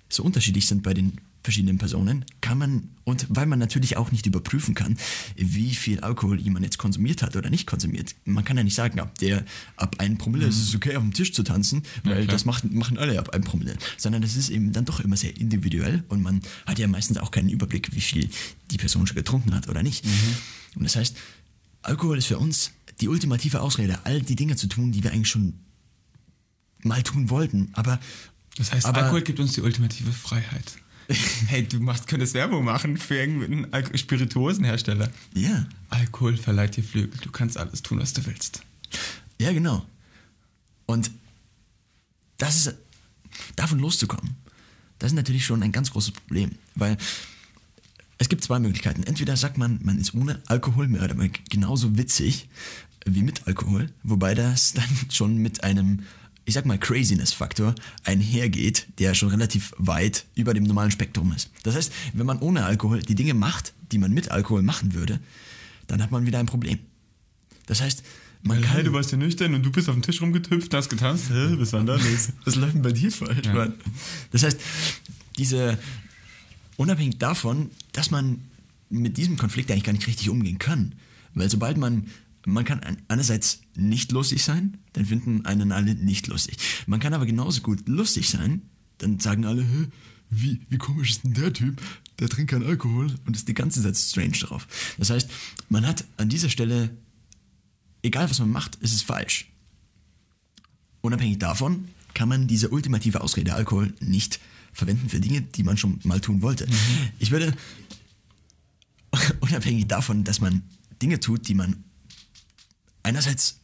so 0.09 0.23
unterschiedlich 0.23 0.65
sind 0.65 0.81
bei 0.81 0.93
den 0.93 1.19
verschiedenen 1.47 1.77
Personen, 1.77 2.25
kann 2.41 2.57
man, 2.57 2.89
und 3.05 3.25
weil 3.29 3.45
man 3.45 3.57
natürlich 3.57 3.95
auch 3.95 4.11
nicht 4.11 4.25
überprüfen 4.25 4.75
kann, 4.75 4.97
wie 5.37 5.73
viel 5.75 6.01
Alkohol 6.01 6.41
jemand 6.41 6.65
jetzt 6.65 6.77
konsumiert 6.77 7.21
hat 7.21 7.37
oder 7.37 7.49
nicht 7.49 7.65
konsumiert. 7.67 8.15
Man 8.25 8.43
kann 8.43 8.57
ja 8.57 8.63
nicht 8.63 8.75
sagen, 8.75 8.99
ab, 8.99 9.17
der, 9.19 9.45
ab 9.77 9.95
einem 9.99 10.17
Promille 10.17 10.45
ist 10.45 10.61
es 10.61 10.75
okay, 10.75 10.97
auf 10.97 11.03
dem 11.03 11.13
Tisch 11.13 11.31
zu 11.31 11.43
tanzen, 11.43 11.83
weil 12.03 12.23
klar. 12.25 12.27
das 12.27 12.43
macht, 12.43 12.69
machen 12.69 12.97
alle 12.97 13.17
ab 13.17 13.29
einem 13.29 13.45
Promille. 13.45 13.77
Sondern 13.95 14.21
das 14.21 14.35
ist 14.35 14.49
eben 14.49 14.73
dann 14.73 14.83
doch 14.83 14.99
immer 14.99 15.15
sehr 15.15 15.37
individuell 15.37 16.03
und 16.09 16.21
man 16.21 16.41
hat 16.65 16.79
ja 16.79 16.87
meistens 16.89 17.17
auch 17.17 17.31
keinen 17.31 17.47
Überblick, 17.49 17.95
wie 17.95 18.01
viel 18.01 18.29
die 18.69 18.77
Person 18.77 19.07
schon 19.07 19.15
getrunken 19.15 19.55
hat 19.55 19.69
oder 19.69 19.83
nicht. 19.83 20.03
Und 20.75 20.83
das 20.83 20.97
heißt, 20.97 21.15
Alkohol 21.81 22.17
ist 22.17 22.25
für 22.27 22.39
uns 22.39 22.71
die 22.99 23.07
ultimative 23.07 23.61
Ausrede, 23.61 23.99
all 24.03 24.21
die 24.21 24.35
Dinge 24.35 24.57
zu 24.57 24.67
tun, 24.67 24.91
die 24.91 25.01
wir 25.03 25.11
eigentlich 25.13 25.29
schon 25.29 25.53
mal 26.83 27.01
tun 27.03 27.29
wollten. 27.29 27.69
Aber 27.73 27.99
Das 28.57 28.71
heißt, 28.73 28.85
Aber- 28.87 29.03
Alkohol 29.03 29.21
gibt 29.21 29.39
uns 29.39 29.53
die 29.53 29.61
ultimative 29.61 30.11
Freiheit. 30.11 30.77
hey, 31.47 31.63
du 31.67 31.79
machst, 31.79 32.07
könntest 32.07 32.33
Werbung 32.33 32.65
machen 32.65 32.97
für 32.97 33.15
irgendeinen 33.15 33.71
Al- 33.73 33.97
Spirituosenhersteller. 33.97 35.09
ja, 35.33 35.65
Alkohol 35.89 36.35
verleiht 36.37 36.75
dir 36.75 36.83
Flügel. 36.83 37.19
Du 37.21 37.31
kannst 37.31 37.57
alles 37.57 37.81
tun, 37.81 37.99
was 37.99 38.13
du 38.13 38.25
willst. 38.25 38.61
Ja, 39.39 39.51
genau. 39.53 39.85
Und 40.85 41.11
das 42.37 42.57
ist, 42.67 42.75
davon 43.55 43.79
loszukommen, 43.79 44.35
das 44.99 45.11
ist 45.11 45.15
natürlich 45.15 45.45
schon 45.45 45.63
ein 45.63 45.71
ganz 45.71 45.91
großes 45.91 46.11
Problem, 46.11 46.51
weil 46.75 46.97
es 48.17 48.29
gibt 48.29 48.43
zwei 48.43 48.59
Möglichkeiten. 48.59 49.03
Entweder 49.03 49.37
sagt 49.37 49.57
man, 49.57 49.79
man 49.83 49.99
ist 49.99 50.13
ohne 50.13 50.41
Alkohol 50.47 50.87
mehr 50.87 51.03
oder 51.03 51.15
genauso 51.49 51.97
witzig 51.97 52.49
wie 53.05 53.21
mit 53.21 53.47
Alkohol, 53.47 53.91
wobei 54.03 54.33
das 54.35 54.73
dann 54.73 54.89
schon 55.09 55.37
mit 55.37 55.63
einem, 55.63 56.03
ich 56.47 56.53
sag 56.53 56.65
mal, 56.65 56.77
Craziness-Faktor 56.79 57.75
einhergeht, 58.05 58.87
der 58.99 59.13
schon 59.13 59.27
relativ 59.29 59.73
weit 59.77 60.25
über 60.33 60.53
dem 60.53 60.63
normalen 60.63 60.91
Spektrum 60.91 61.33
ist. 61.33 61.51
Das 61.63 61.75
heißt, 61.75 61.91
wenn 62.13 62.25
man 62.25 62.39
ohne 62.39 62.63
Alkohol 62.63 63.01
die 63.01 63.15
Dinge 63.15 63.33
macht, 63.33 63.73
die 63.91 63.97
man 63.97 64.13
mit 64.13 64.31
Alkohol 64.31 64.61
machen 64.61 64.93
würde, 64.93 65.19
dann 65.87 66.01
hat 66.01 66.09
man 66.09 66.25
wieder 66.25 66.39
ein 66.39 66.45
Problem. 66.45 66.79
Das 67.65 67.81
heißt, 67.81 68.01
man 68.43 68.61
kann... 68.61 68.75
Hey, 68.75 68.83
du 68.85 68.93
warst 68.93 69.11
ja 69.11 69.17
nüchtern 69.17 69.55
und 69.55 69.63
du 69.63 69.73
bist 69.73 69.89
auf 69.89 69.95
dem 69.95 70.03
Tisch 70.03 70.21
rumgetüpft, 70.21 70.73
hast 70.73 70.87
getanzt. 70.87 71.25
Was 71.29 71.73
war 71.73 71.81
denn 71.81 71.87
da 71.87 71.95
los? 71.95 72.29
Was 72.45 72.55
läuft 72.55 72.75
denn 72.75 72.81
bei 72.81 72.93
dir 72.93 73.11
falsch, 73.11 73.45
Ja. 73.45 73.53
Mann? 73.53 73.73
Das 74.31 74.43
heißt, 74.43 74.57
diese, 75.37 75.77
unabhängig 76.77 77.17
davon, 77.17 77.71
dass 77.91 78.09
man 78.09 78.39
mit 78.89 79.17
diesem 79.17 79.35
Konflikt 79.35 79.69
eigentlich 79.69 79.83
gar 79.83 79.91
nicht 79.91 80.07
richtig 80.07 80.29
umgehen 80.29 80.59
kann, 80.59 80.95
weil 81.33 81.49
sobald 81.49 81.75
man, 81.75 82.05
man 82.53 82.65
kann 82.65 82.79
ein- 82.81 83.01
einerseits 83.07 83.61
nicht 83.75 84.11
lustig 84.11 84.43
sein, 84.43 84.77
dann 84.93 85.05
finden 85.05 85.45
einen 85.45 85.71
alle 85.71 85.95
nicht 85.95 86.27
lustig. 86.27 86.57
Man 86.87 86.99
kann 86.99 87.13
aber 87.13 87.25
genauso 87.25 87.61
gut 87.61 87.87
lustig 87.87 88.29
sein, 88.29 88.61
dann 88.99 89.19
sagen 89.19 89.45
alle, 89.45 89.63
Hä, 89.63 89.87
wie, 90.29 90.61
wie 90.69 90.77
komisch 90.77 91.11
ist 91.11 91.23
denn 91.23 91.33
der 91.33 91.53
Typ? 91.53 91.81
Der 92.19 92.29
trinkt 92.29 92.51
keinen 92.51 92.65
Alkohol 92.65 93.13
und 93.25 93.35
ist 93.35 93.47
die 93.47 93.53
ganze 93.53 93.81
Zeit 93.83 93.95
strange 93.95 94.37
drauf. 94.39 94.67
Das 94.97 95.09
heißt, 95.09 95.29
man 95.69 95.85
hat 95.85 96.03
an 96.17 96.29
dieser 96.29 96.49
Stelle, 96.49 96.89
egal 98.01 98.29
was 98.29 98.39
man 98.39 98.49
macht, 98.49 98.75
ist 98.77 98.93
es 98.93 99.01
falsch. 99.01 99.49
Unabhängig 101.01 101.37
davon 101.39 101.87
kann 102.13 102.27
man 102.29 102.47
diese 102.47 102.69
ultimative 102.69 103.21
Ausrede 103.21 103.53
Alkohol 103.53 103.93
nicht 103.99 104.39
verwenden 104.73 105.09
für 105.09 105.19
Dinge, 105.19 105.41
die 105.41 105.63
man 105.63 105.77
schon 105.77 105.99
mal 106.03 106.19
tun 106.19 106.41
wollte. 106.41 106.67
Ich 107.19 107.31
würde, 107.31 107.53
unabhängig 109.39 109.87
davon, 109.87 110.23
dass 110.23 110.41
man 110.41 110.63
Dinge 111.01 111.19
tut, 111.19 111.47
die 111.47 111.53
man 111.53 111.83
einerseits, 113.07 113.59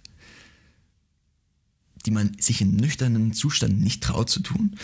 die 2.06 2.12
man 2.12 2.38
sich 2.40 2.62
in 2.62 2.76
nüchternen 2.76 3.34
Zustand 3.34 3.80
nicht 3.80 4.04
traut 4.04 4.30
zu 4.30 4.42
tun, 4.42 4.76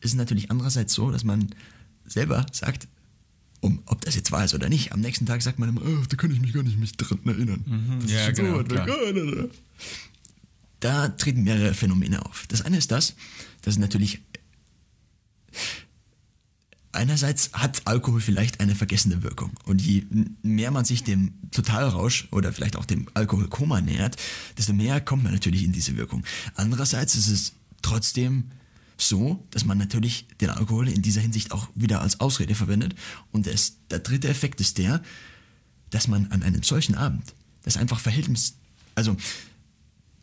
ist 0.00 0.10
es 0.10 0.14
natürlich 0.14 0.50
andererseits 0.50 0.94
so, 0.94 1.10
dass 1.10 1.24
man 1.24 1.48
selber 2.04 2.46
sagt, 2.52 2.88
um, 3.60 3.82
ob 3.86 4.00
das 4.02 4.14
jetzt 4.14 4.30
wahr 4.30 4.44
ist 4.44 4.54
oder 4.54 4.68
nicht, 4.68 4.92
am 4.92 5.00
nächsten 5.00 5.26
Tag 5.26 5.42
sagt 5.42 5.58
man 5.58 5.68
immer, 5.68 5.82
oh, 5.82 6.04
da 6.08 6.16
kann 6.16 6.30
ich 6.30 6.40
mich 6.40 6.52
gar 6.52 6.62
nicht 6.62 6.78
mich 6.78 6.92
dran 6.96 7.18
erinnern. 7.24 7.64
Das 8.00 8.10
ist 8.10 8.16
Ja, 8.16 8.26
so 8.26 8.42
genau, 8.42 8.62
klar. 8.64 8.88
Ah. 8.88 9.48
Da 10.80 11.08
treten 11.08 11.42
mehrere 11.42 11.74
Phänomene 11.74 12.24
auf. 12.24 12.46
Das 12.48 12.62
eine 12.62 12.78
ist 12.78 12.92
das, 12.92 13.14
dass 13.62 13.74
es 13.74 13.78
natürlich 13.78 14.20
einerseits 16.98 17.50
hat 17.52 17.82
Alkohol 17.86 18.20
vielleicht 18.20 18.60
eine 18.60 18.74
vergessene 18.74 19.22
Wirkung. 19.22 19.52
Und 19.64 19.80
je 19.80 20.04
mehr 20.42 20.70
man 20.70 20.84
sich 20.84 21.04
dem 21.04 21.32
Totalrausch 21.50 22.28
oder 22.32 22.52
vielleicht 22.52 22.76
auch 22.76 22.84
dem 22.84 23.08
Alkoholkoma 23.14 23.80
nähert, 23.80 24.16
desto 24.58 24.72
mehr 24.72 25.00
kommt 25.00 25.22
man 25.22 25.32
natürlich 25.32 25.64
in 25.64 25.72
diese 25.72 25.96
Wirkung. 25.96 26.24
Andererseits 26.54 27.14
ist 27.14 27.28
es 27.28 27.52
trotzdem 27.80 28.50
so, 28.98 29.46
dass 29.50 29.64
man 29.64 29.78
natürlich 29.78 30.26
den 30.40 30.50
Alkohol 30.50 30.88
in 30.88 31.02
dieser 31.02 31.20
Hinsicht 31.20 31.52
auch 31.52 31.68
wieder 31.74 32.02
als 32.02 32.18
Ausrede 32.18 32.56
verwendet. 32.56 32.96
Und 33.30 33.46
das, 33.46 33.76
der 33.90 34.00
dritte 34.00 34.28
Effekt 34.28 34.60
ist 34.60 34.76
der, 34.78 35.00
dass 35.90 36.08
man 36.08 36.26
an 36.32 36.42
einem 36.42 36.64
solchen 36.64 36.96
Abend, 36.96 37.32
das 37.62 37.76
einfach 37.76 38.00
Verhältnis, 38.00 38.54
also 38.96 39.16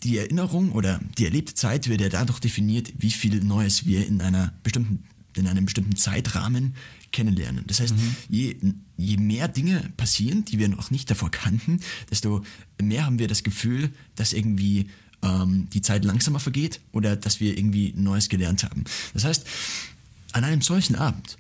die 0.04 0.18
Erinnerung 0.18 0.74
oder 0.74 1.00
die 1.18 1.26
erlebte 1.26 1.56
Zeit 1.56 1.88
wird 1.88 2.02
ja 2.02 2.10
dadurch 2.10 2.40
definiert, 2.40 2.92
wie 2.98 3.12
viel 3.12 3.42
Neues 3.44 3.86
wir 3.86 4.06
in 4.06 4.22
einer 4.22 4.54
bestimmten 4.62 5.04
in 5.36 5.48
einem 5.48 5.66
bestimmten 5.66 5.96
Zeitrahmen 5.96 6.76
kennenlernen. 7.12 7.64
Das 7.68 7.80
heißt, 7.80 7.96
mhm. 7.96 8.16
je, 8.30 8.56
je 8.98 9.18
mehr 9.18 9.48
Dinge 9.48 9.92
passieren, 9.98 10.46
die 10.46 10.60
wir 10.60 10.70
noch 10.70 10.92
nicht 10.92 11.10
davor 11.10 11.32
kannten, 11.32 11.80
desto 12.10 12.44
mehr 12.82 13.06
haben 13.06 13.20
wir 13.20 13.28
das 13.28 13.44
Gefühl, 13.44 13.92
dass 14.16 14.34
irgendwie 14.34 14.90
ähm, 15.22 15.68
die 15.74 15.82
Zeit 15.82 16.06
langsamer 16.06 16.40
vergeht 16.40 16.82
oder 16.92 17.16
dass 17.16 17.40
wir 17.40 17.58
irgendwie 17.58 17.94
Neues 17.96 18.30
gelernt 18.30 18.64
haben. 18.64 18.84
Das 19.14 19.24
heißt, 19.24 19.46
an 20.34 20.44
einem 20.44 20.62
solchen 20.62 20.96
Abend, 20.96 21.38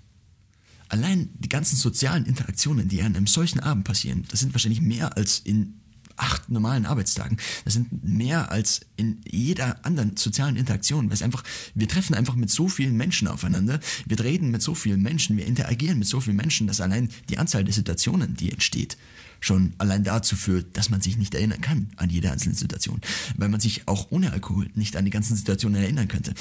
allein 0.87 1.29
die 1.39 1.49
ganzen 1.49 1.75
sozialen 1.75 2.25
Interaktionen, 2.25 2.87
die 2.87 3.01
an 3.01 3.15
einem 3.15 3.27
solchen 3.27 3.59
Abend 3.59 3.83
passieren, 3.83 4.23
das 4.29 4.39
sind 4.39 4.53
wahrscheinlich 4.53 4.81
mehr 4.81 5.17
als 5.17 5.39
in 5.39 5.81
acht 6.17 6.49
normalen 6.49 6.85
Arbeitstagen. 6.85 7.37
Das 7.63 7.73
sind 7.73 8.03
mehr 8.03 8.51
als 8.51 8.81
in 8.95 9.21
jeder 9.29 9.85
anderen 9.85 10.15
sozialen 10.17 10.55
Interaktion, 10.55 11.07
weil 11.07 11.13
es 11.13 11.21
einfach, 11.21 11.43
wir 11.73 11.87
treffen 11.87 12.15
einfach 12.15 12.35
mit 12.35 12.49
so 12.49 12.67
vielen 12.67 12.95
Menschen 12.95 13.27
aufeinander, 13.27 13.79
wir 14.05 14.19
reden 14.19 14.51
mit 14.51 14.61
so 14.61 14.75
vielen 14.75 15.01
Menschen, 15.01 15.37
wir 15.37 15.45
interagieren 15.45 15.99
mit 15.99 16.07
so 16.07 16.19
vielen 16.19 16.37
Menschen, 16.37 16.67
dass 16.67 16.81
allein 16.81 17.09
die 17.29 17.37
Anzahl 17.37 17.63
der 17.63 17.73
Situationen, 17.73 18.35
die 18.35 18.51
entsteht, 18.51 18.97
schon 19.39 19.73
allein 19.77 20.03
dazu 20.03 20.35
führt, 20.35 20.75
dass 20.77 20.89
man 20.89 21.01
sich 21.01 21.17
nicht 21.17 21.35
erinnern 21.35 21.61
kann 21.61 21.89
an 21.97 22.09
jede 22.09 22.31
einzelne 22.31 22.55
Situation, 22.55 23.01
weil 23.35 23.49
man 23.49 23.59
sich 23.59 23.87
auch 23.87 24.07
ohne 24.09 24.31
Alkohol 24.31 24.69
nicht 24.75 24.95
an 24.95 25.05
die 25.05 25.11
ganzen 25.11 25.35
Situationen 25.35 25.81
erinnern 25.81 26.07
könnte. 26.07 26.33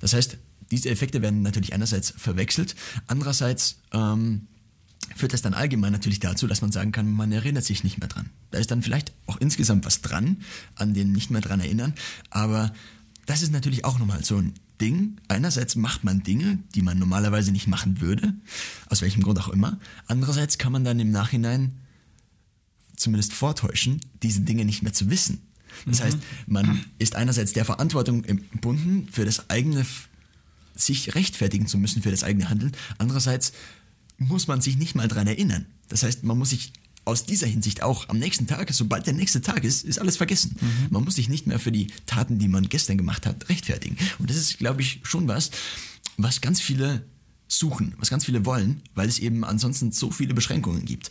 Das 0.00 0.12
heißt, 0.12 0.38
diese 0.70 0.90
Effekte 0.90 1.22
werden 1.22 1.42
natürlich 1.42 1.72
einerseits 1.72 2.12
verwechselt, 2.16 2.74
andererseits 3.06 3.80
ähm, 3.92 4.46
führt 5.16 5.32
das 5.32 5.42
dann 5.42 5.54
allgemein 5.54 5.92
natürlich 5.92 6.20
dazu, 6.20 6.46
dass 6.46 6.60
man 6.60 6.72
sagen 6.72 6.92
kann, 6.92 7.10
man 7.10 7.32
erinnert 7.32 7.64
sich 7.64 7.84
nicht 7.84 7.98
mehr 7.98 8.08
dran. 8.08 8.30
Da 8.50 8.58
ist 8.58 8.70
dann 8.70 8.82
vielleicht 8.82 9.12
auch 9.26 9.36
insgesamt 9.38 9.84
was 9.84 10.00
dran, 10.00 10.38
an 10.74 10.94
den 10.94 11.12
nicht 11.12 11.30
mehr 11.30 11.40
dran 11.40 11.60
erinnern, 11.60 11.94
aber 12.30 12.72
das 13.26 13.42
ist 13.42 13.52
natürlich 13.52 13.84
auch 13.84 13.98
nochmal 13.98 14.24
so 14.24 14.38
ein 14.38 14.54
Ding. 14.80 15.18
Einerseits 15.28 15.76
macht 15.76 16.04
man 16.04 16.22
Dinge, 16.22 16.58
die 16.74 16.82
man 16.82 16.98
normalerweise 16.98 17.52
nicht 17.52 17.66
machen 17.66 18.00
würde, 18.00 18.34
aus 18.86 19.02
welchem 19.02 19.22
Grund 19.22 19.38
auch 19.38 19.48
immer. 19.48 19.78
Andererseits 20.06 20.56
kann 20.56 20.72
man 20.72 20.84
dann 20.84 21.00
im 21.00 21.10
Nachhinein 21.10 21.72
zumindest 22.96 23.32
vortäuschen, 23.32 24.00
diese 24.22 24.40
Dinge 24.40 24.64
nicht 24.64 24.82
mehr 24.82 24.92
zu 24.92 25.10
wissen. 25.10 25.42
Das 25.86 26.00
mhm. 26.00 26.04
heißt, 26.04 26.18
man 26.46 26.84
ist 26.98 27.14
einerseits 27.14 27.52
der 27.52 27.64
Verantwortung 27.64 28.22
gebunden, 28.22 29.08
für 29.10 29.24
das 29.24 29.50
eigene, 29.50 29.84
sich 30.74 31.14
rechtfertigen 31.14 31.66
zu 31.66 31.78
müssen 31.78 32.02
für 32.02 32.10
das 32.10 32.24
eigene 32.24 32.48
Handeln. 32.48 32.72
Andererseits 32.98 33.52
muss 34.18 34.48
man 34.48 34.60
sich 34.60 34.76
nicht 34.76 34.94
mal 34.94 35.08
dran 35.08 35.26
erinnern. 35.26 35.66
Das 35.88 36.02
heißt, 36.02 36.24
man 36.24 36.36
muss 36.36 36.50
sich 36.50 36.72
aus 37.04 37.24
dieser 37.24 37.46
Hinsicht 37.46 37.82
auch 37.82 38.08
am 38.10 38.18
nächsten 38.18 38.46
Tag, 38.46 38.70
sobald 38.74 39.06
der 39.06 39.14
nächste 39.14 39.40
Tag 39.40 39.64
ist, 39.64 39.84
ist 39.84 39.98
alles 39.98 40.18
vergessen. 40.18 40.56
Mhm. 40.60 40.88
Man 40.90 41.04
muss 41.04 41.14
sich 41.14 41.30
nicht 41.30 41.46
mehr 41.46 41.58
für 41.58 41.72
die 41.72 41.86
Taten, 42.04 42.38
die 42.38 42.48
man 42.48 42.68
gestern 42.68 42.98
gemacht 42.98 43.24
hat, 43.24 43.48
rechtfertigen. 43.48 43.96
Und 44.18 44.28
das 44.28 44.36
ist, 44.36 44.58
glaube 44.58 44.82
ich, 44.82 45.00
schon 45.04 45.26
was, 45.26 45.50
was 46.18 46.42
ganz 46.42 46.60
viele 46.60 47.06
suchen, 47.50 47.94
was 47.96 48.10
ganz 48.10 48.26
viele 48.26 48.44
wollen, 48.44 48.82
weil 48.94 49.08
es 49.08 49.20
eben 49.20 49.42
ansonsten 49.42 49.90
so 49.90 50.10
viele 50.10 50.34
Beschränkungen 50.34 50.84
gibt. 50.84 51.08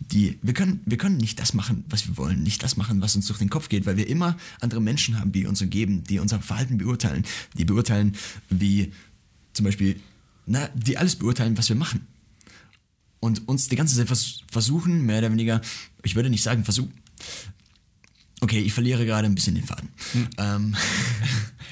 Die, 0.00 0.38
wir, 0.42 0.52
können, 0.52 0.80
wir 0.84 0.98
können 0.98 1.16
nicht 1.16 1.40
das 1.40 1.54
machen, 1.54 1.84
was 1.88 2.06
wir 2.06 2.18
wollen, 2.18 2.42
nicht 2.42 2.62
das 2.62 2.76
machen, 2.76 3.00
was 3.00 3.16
uns 3.16 3.26
durch 3.26 3.38
den 3.38 3.48
Kopf 3.48 3.70
geht, 3.70 3.86
weil 3.86 3.96
wir 3.96 4.06
immer 4.06 4.36
andere 4.60 4.82
Menschen 4.82 5.18
haben, 5.18 5.32
die 5.32 5.46
uns 5.46 5.62
umgeben, 5.62 6.04
die 6.04 6.18
unser 6.18 6.42
Verhalten 6.42 6.76
beurteilen, 6.76 7.24
die 7.56 7.64
beurteilen, 7.64 8.16
wie 8.50 8.92
zum 9.54 9.64
Beispiel, 9.64 9.98
na, 10.44 10.68
die 10.74 10.98
alles 10.98 11.16
beurteilen, 11.16 11.56
was 11.56 11.70
wir 11.70 11.76
machen 11.76 12.06
und 13.20 13.48
uns 13.48 13.68
die 13.68 13.76
ganze 13.76 13.96
Zeit 13.96 14.06
vers 14.06 14.42
versuchen, 14.50 15.04
mehr 15.06 15.18
oder 15.18 15.30
weniger, 15.30 15.60
ich 16.02 16.14
würde 16.14 16.30
nicht 16.30 16.42
sagen 16.42 16.64
versuchen, 16.64 16.92
okay, 18.40 18.60
ich 18.60 18.72
verliere 18.72 19.04
gerade 19.04 19.26
ein 19.26 19.34
bisschen 19.34 19.54
den 19.54 19.64
Faden. 19.64 19.88
Hm. 20.12 20.28
Ähm. 20.38 20.76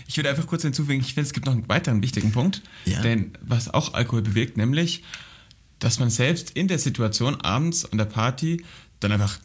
Ich 0.09 0.17
würde 0.17 0.31
einfach 0.31 0.47
kurz 0.47 0.63
hinzufügen, 0.63 1.01
ich 1.01 1.15
finde, 1.15 1.27
es 1.27 1.33
gibt 1.33 1.47
noch 1.47 1.53
einen 1.53 1.69
weiteren 1.69 2.01
wichtigen 2.01 2.31
Punkt, 2.31 2.63
ja. 2.85 3.03
denn 3.03 3.33
was 3.41 3.69
auch 3.69 3.93
Alkohol 3.93 4.23
bewegt, 4.23 4.57
nämlich, 4.57 5.03
dass 5.81 5.99
man 5.99 6.11
selbst 6.11 6.51
in 6.51 6.69
der 6.69 6.79
Situation 6.79 7.41
abends 7.41 7.85
an 7.85 7.99
der 7.99 8.05
Party 8.05 8.65
dann 9.01 9.13
einfach 9.13 9.41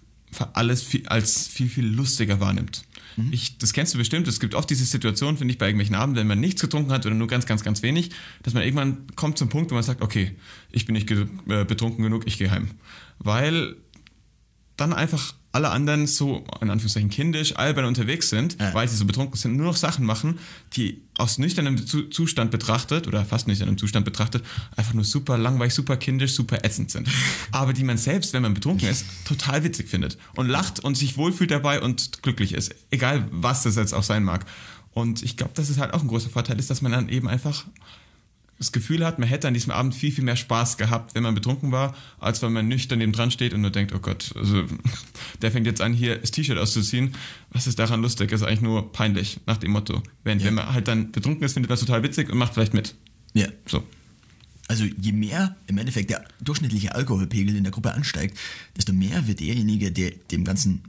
alles 0.53 0.83
viel, 0.83 1.07
als 1.07 1.47
viel, 1.47 1.67
viel 1.67 1.85
lustiger 1.85 2.39
wahrnimmt. 2.39 2.83
Mhm. 3.17 3.33
Ich, 3.33 3.57
das 3.57 3.73
kennst 3.73 3.93
du 3.93 3.97
bestimmt. 3.97 4.27
Es 4.27 4.39
gibt 4.39 4.55
oft 4.55 4.69
diese 4.69 4.85
Situation, 4.85 5.37
finde 5.37 5.51
ich, 5.53 5.57
bei 5.57 5.67
irgendwelchen 5.67 5.95
Abenden, 5.95 6.19
wenn 6.19 6.27
man 6.27 6.39
nichts 6.39 6.61
getrunken 6.61 6.91
hat 6.91 7.05
oder 7.05 7.15
nur 7.15 7.27
ganz, 7.27 7.45
ganz, 7.45 7.63
ganz 7.63 7.81
wenig, 7.81 8.11
dass 8.43 8.53
man 8.53 8.63
irgendwann 8.63 9.05
kommt 9.15 9.37
zum 9.37 9.49
Punkt, 9.49 9.71
wo 9.71 9.75
man 9.75 9.83
sagt, 9.83 10.01
okay, 10.01 10.35
ich 10.71 10.85
bin 10.85 10.93
nicht 10.93 11.09
äh, 11.11 11.65
betrunken 11.65 12.03
genug, 12.03 12.23
ich 12.25 12.37
gehe 12.37 12.51
heim. 12.51 12.69
Weil 13.19 13.75
dann 14.81 14.93
einfach 14.93 15.33
alle 15.53 15.69
anderen 15.69 16.07
so, 16.07 16.45
in 16.61 16.69
Anführungszeichen, 16.69 17.09
kindisch, 17.09 17.55
albern 17.57 17.85
unterwegs 17.85 18.29
sind, 18.29 18.57
ja. 18.59 18.73
weil 18.73 18.87
sie 18.87 18.95
so 18.95 19.05
betrunken 19.05 19.37
sind, 19.37 19.57
nur 19.57 19.65
noch 19.65 19.75
Sachen 19.75 20.05
machen, 20.05 20.39
die 20.73 21.01
aus 21.17 21.37
nüchternem 21.37 21.77
Zustand 21.85 22.51
betrachtet, 22.51 23.07
oder 23.07 23.25
fast 23.25 23.47
nüchternem 23.47 23.77
Zustand 23.77 24.05
betrachtet, 24.05 24.43
einfach 24.75 24.93
nur 24.93 25.03
super 25.03 25.37
langweilig, 25.37 25.73
super 25.73 25.97
kindisch, 25.97 26.33
super 26.33 26.63
ätzend 26.63 26.89
sind. 26.89 27.09
Aber 27.51 27.73
die 27.73 27.83
man 27.83 27.97
selbst, 27.97 28.33
wenn 28.33 28.41
man 28.41 28.53
betrunken 28.53 28.87
ist, 28.87 29.05
total 29.25 29.63
witzig 29.63 29.89
findet 29.89 30.17
und 30.35 30.47
lacht 30.47 30.79
und 30.79 30.95
sich 30.95 31.17
wohlfühlt 31.17 31.51
dabei 31.51 31.81
und 31.81 32.23
glücklich 32.23 32.53
ist. 32.53 32.73
Egal, 32.89 33.27
was 33.31 33.63
das 33.63 33.75
jetzt 33.75 33.93
auch 33.93 34.03
sein 34.03 34.23
mag. 34.23 34.45
Und 34.93 35.21
ich 35.21 35.37
glaube, 35.37 35.53
dass 35.55 35.69
es 35.69 35.77
halt 35.77 35.93
auch 35.93 36.01
ein 36.01 36.07
großer 36.07 36.29
Vorteil 36.29 36.59
ist, 36.59 36.69
dass 36.69 36.81
man 36.81 36.91
dann 36.91 37.09
eben 37.09 37.27
einfach 37.27 37.65
das 38.61 38.71
Gefühl 38.71 39.03
hat, 39.03 39.17
man 39.17 39.27
hätte 39.27 39.47
an 39.47 39.55
diesem 39.55 39.71
Abend 39.71 39.95
viel, 39.95 40.11
viel 40.11 40.23
mehr 40.23 40.35
Spaß 40.35 40.77
gehabt, 40.77 41.15
wenn 41.15 41.23
man 41.23 41.33
betrunken 41.33 41.71
war, 41.71 41.95
als 42.19 42.43
wenn 42.43 42.53
man 42.53 42.67
nüchtern 42.67 42.99
neben 42.99 43.11
dran 43.11 43.31
steht 43.31 43.55
und 43.55 43.61
nur 43.61 43.71
denkt, 43.71 43.91
oh 43.91 43.97
Gott, 43.97 44.33
also 44.35 44.65
der 45.41 45.51
fängt 45.51 45.65
jetzt 45.65 45.81
an, 45.81 45.93
hier 45.93 46.17
das 46.17 46.29
T-Shirt 46.29 46.59
auszuziehen. 46.59 47.15
Was 47.49 47.65
ist 47.65 47.79
daran 47.79 48.03
lustig? 48.03 48.29
Das 48.29 48.41
ist 48.41 48.47
eigentlich 48.47 48.61
nur 48.61 48.91
peinlich, 48.91 49.39
nach 49.47 49.57
dem 49.57 49.71
Motto. 49.71 50.03
Wenn, 50.23 50.39
ja. 50.39 50.45
wenn 50.45 50.53
man 50.53 50.71
halt 50.71 50.87
dann 50.87 51.11
betrunken 51.11 51.43
ist, 51.43 51.53
findet 51.53 51.69
man 51.69 51.73
es 51.73 51.79
total 51.79 52.03
witzig 52.03 52.29
und 52.29 52.37
macht 52.37 52.53
vielleicht 52.53 52.75
mit. 52.75 52.93
Ja. 53.33 53.47
So. 53.65 53.83
Also 54.67 54.85
je 54.85 55.11
mehr 55.11 55.55
im 55.65 55.79
Endeffekt 55.79 56.11
der 56.11 56.23
durchschnittliche 56.39 56.93
Alkoholpegel 56.93 57.55
in 57.55 57.63
der 57.63 57.71
Gruppe 57.71 57.95
ansteigt, 57.95 58.37
desto 58.77 58.93
mehr 58.93 59.27
wird 59.27 59.39
derjenige, 59.39 59.91
der 59.91 60.11
dem 60.29 60.45
Ganzen 60.45 60.83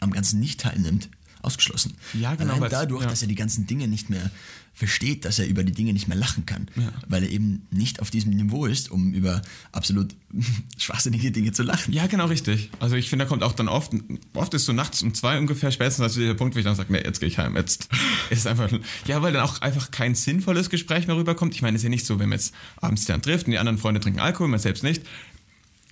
am 0.00 0.10
Ganzen 0.10 0.40
nicht 0.40 0.60
teilnimmt, 0.60 1.08
ausgeschlossen. 1.42 1.94
Ja, 2.12 2.34
genau. 2.34 2.54
Allein 2.54 2.70
dadurch, 2.70 3.04
ja. 3.04 3.08
dass 3.08 3.22
er 3.22 3.28
die 3.28 3.36
ganzen 3.36 3.68
Dinge 3.68 3.86
nicht 3.86 4.10
mehr 4.10 4.30
versteht, 4.78 5.24
dass 5.24 5.40
er 5.40 5.48
über 5.48 5.64
die 5.64 5.72
Dinge 5.72 5.92
nicht 5.92 6.06
mehr 6.06 6.16
lachen 6.16 6.46
kann, 6.46 6.68
ja. 6.76 6.92
weil 7.08 7.24
er 7.24 7.30
eben 7.30 7.66
nicht 7.72 7.98
auf 8.00 8.10
diesem 8.10 8.32
Niveau 8.32 8.64
ist, 8.64 8.92
um 8.92 9.12
über 9.12 9.42
absolut 9.72 10.14
schwachsinnige 10.78 11.32
Dinge 11.32 11.50
zu 11.50 11.64
lachen. 11.64 11.92
Ja, 11.92 12.06
genau 12.06 12.26
richtig. 12.26 12.70
Also 12.78 12.94
ich 12.94 13.10
finde, 13.10 13.24
da 13.24 13.28
kommt 13.28 13.42
auch 13.42 13.54
dann 13.54 13.66
oft, 13.66 13.92
oft 14.34 14.54
ist 14.54 14.66
so 14.66 14.72
nachts 14.72 15.02
um 15.02 15.14
zwei 15.14 15.36
ungefähr 15.36 15.72
spätestens 15.72 16.04
also 16.04 16.20
der 16.20 16.34
Punkt, 16.34 16.54
wo 16.54 16.60
ich 16.60 16.64
dann 16.64 16.76
sage, 16.76 16.92
nee, 16.92 17.00
jetzt 17.00 17.18
gehe 17.18 17.28
ich 17.28 17.38
heim, 17.38 17.56
jetzt 17.56 17.88
ist 18.30 18.38
es 18.38 18.46
einfach, 18.46 18.70
ja, 19.06 19.20
weil 19.20 19.32
dann 19.32 19.42
auch 19.42 19.60
einfach 19.62 19.90
kein 19.90 20.14
sinnvolles 20.14 20.70
Gespräch 20.70 21.08
mehr 21.08 21.16
rüberkommt. 21.16 21.56
Ich 21.56 21.62
meine, 21.62 21.74
es 21.74 21.80
ist 21.80 21.84
ja 21.84 21.90
nicht 21.90 22.06
so, 22.06 22.20
wenn 22.20 22.28
man 22.28 22.38
jetzt 22.38 22.54
abends 22.76 23.04
dann 23.04 23.20
trifft 23.20 23.46
und 23.46 23.52
die 23.52 23.58
anderen 23.58 23.78
Freunde 23.78 23.98
trinken 23.98 24.20
Alkohol, 24.20 24.46
man 24.46 24.60
selbst 24.60 24.84
nicht, 24.84 25.02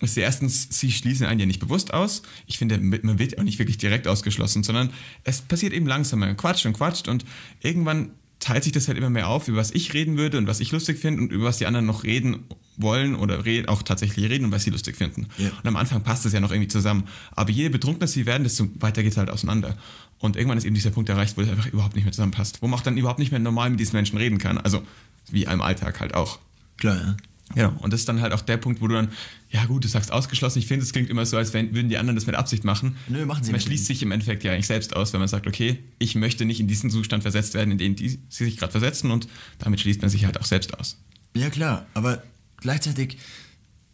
ist 0.00 0.16
erstens, 0.16 0.68
sie 0.70 0.92
schließen 0.92 1.26
einen 1.26 1.40
ja 1.40 1.46
nicht 1.46 1.58
bewusst 1.58 1.92
aus. 1.92 2.22
Ich 2.46 2.58
finde, 2.58 2.78
man 2.78 3.18
wird 3.18 3.36
auch 3.36 3.42
nicht 3.42 3.58
wirklich 3.58 3.78
direkt 3.78 4.06
ausgeschlossen, 4.06 4.62
sondern 4.62 4.90
es 5.24 5.40
passiert 5.40 5.72
eben 5.72 5.86
langsam. 5.86 6.20
Man 6.20 6.36
quatscht 6.36 6.66
und 6.66 6.74
quatscht 6.74 7.08
und 7.08 7.24
irgendwann 7.62 8.10
teilt 8.40 8.64
sich 8.64 8.72
das 8.72 8.88
halt 8.88 8.98
immer 8.98 9.10
mehr 9.10 9.28
auf, 9.28 9.48
über 9.48 9.58
was 9.58 9.70
ich 9.70 9.94
reden 9.94 10.18
würde 10.18 10.38
und 10.38 10.46
was 10.46 10.60
ich 10.60 10.70
lustig 10.72 10.98
finde 10.98 11.22
und 11.22 11.32
über 11.32 11.44
was 11.44 11.58
die 11.58 11.66
anderen 11.66 11.86
noch 11.86 12.04
reden 12.04 12.44
wollen 12.76 13.14
oder 13.14 13.42
auch 13.68 13.82
tatsächlich 13.82 14.28
reden 14.28 14.44
und 14.46 14.52
was 14.52 14.64
sie 14.64 14.70
lustig 14.70 14.96
finden. 14.96 15.28
Ja. 15.38 15.48
Und 15.48 15.66
am 15.66 15.76
Anfang 15.76 16.02
passt 16.02 16.24
das 16.24 16.32
ja 16.32 16.40
noch 16.40 16.50
irgendwie 16.50 16.68
zusammen. 16.68 17.04
Aber 17.32 17.50
je 17.50 17.68
betrunkener 17.68 18.06
sie 18.06 18.26
werden, 18.26 18.44
desto 18.44 18.68
weiter 18.80 19.02
geht 19.02 19.12
es 19.12 19.18
halt 19.18 19.30
auseinander. 19.30 19.76
Und 20.18 20.36
irgendwann 20.36 20.58
ist 20.58 20.64
eben 20.64 20.74
dieser 20.74 20.90
Punkt 20.90 21.08
erreicht, 21.08 21.36
wo 21.36 21.40
es 21.40 21.48
einfach 21.48 21.66
überhaupt 21.66 21.94
nicht 21.94 22.04
mehr 22.04 22.12
zusammenpasst. 22.12 22.62
Wo 22.62 22.68
man 22.68 22.78
auch 22.78 22.82
dann 22.82 22.96
überhaupt 22.96 23.18
nicht 23.18 23.30
mehr 23.30 23.40
normal 23.40 23.70
mit 23.70 23.80
diesen 23.80 23.96
Menschen 23.96 24.18
reden 24.18 24.38
kann. 24.38 24.58
Also 24.58 24.82
wie 25.30 25.44
im 25.44 25.60
Alltag 25.60 26.00
halt 26.00 26.14
auch. 26.14 26.38
Klar, 26.76 26.96
ja. 26.96 27.16
Ja, 27.54 27.68
und 27.68 27.92
das 27.92 28.00
ist 28.00 28.08
dann 28.08 28.20
halt 28.20 28.32
auch 28.32 28.42
der 28.42 28.56
Punkt, 28.56 28.80
wo 28.80 28.88
du 28.88 28.94
dann, 28.94 29.08
ja 29.50 29.64
gut, 29.66 29.84
du 29.84 29.88
sagst 29.88 30.10
ausgeschlossen, 30.10 30.58
ich 30.58 30.66
finde, 30.66 30.84
es 30.84 30.92
klingt 30.92 31.08
immer 31.08 31.24
so, 31.24 31.36
als 31.36 31.52
wenn, 31.52 31.74
würden 31.74 31.88
die 31.88 31.96
anderen 31.96 32.16
das 32.16 32.26
mit 32.26 32.34
Absicht 32.34 32.64
machen. 32.64 32.96
Nö, 33.08 33.24
machen 33.24 33.44
sie 33.44 33.52
Man 33.52 33.60
schließt 33.60 33.86
sich 33.86 34.02
im 34.02 34.10
Endeffekt 34.10 34.42
ja 34.42 34.52
eigentlich 34.52 34.66
selbst 34.66 34.96
aus, 34.96 35.12
wenn 35.12 35.20
man 35.20 35.28
sagt, 35.28 35.46
okay, 35.46 35.78
ich 35.98 36.16
möchte 36.16 36.44
nicht 36.44 36.58
in 36.58 36.66
diesen 36.66 36.90
Zustand 36.90 37.22
versetzt 37.22 37.54
werden, 37.54 37.70
in 37.70 37.78
den 37.78 37.94
die, 37.94 38.18
sie 38.28 38.44
sich 38.44 38.56
gerade 38.56 38.72
versetzen 38.72 39.10
und 39.10 39.28
damit 39.58 39.80
schließt 39.80 40.00
man 40.00 40.10
sich 40.10 40.24
halt 40.24 40.40
auch 40.40 40.44
selbst 40.44 40.76
aus. 40.78 40.98
Ja 41.34 41.48
klar, 41.48 41.86
aber 41.94 42.22
gleichzeitig, 42.56 43.18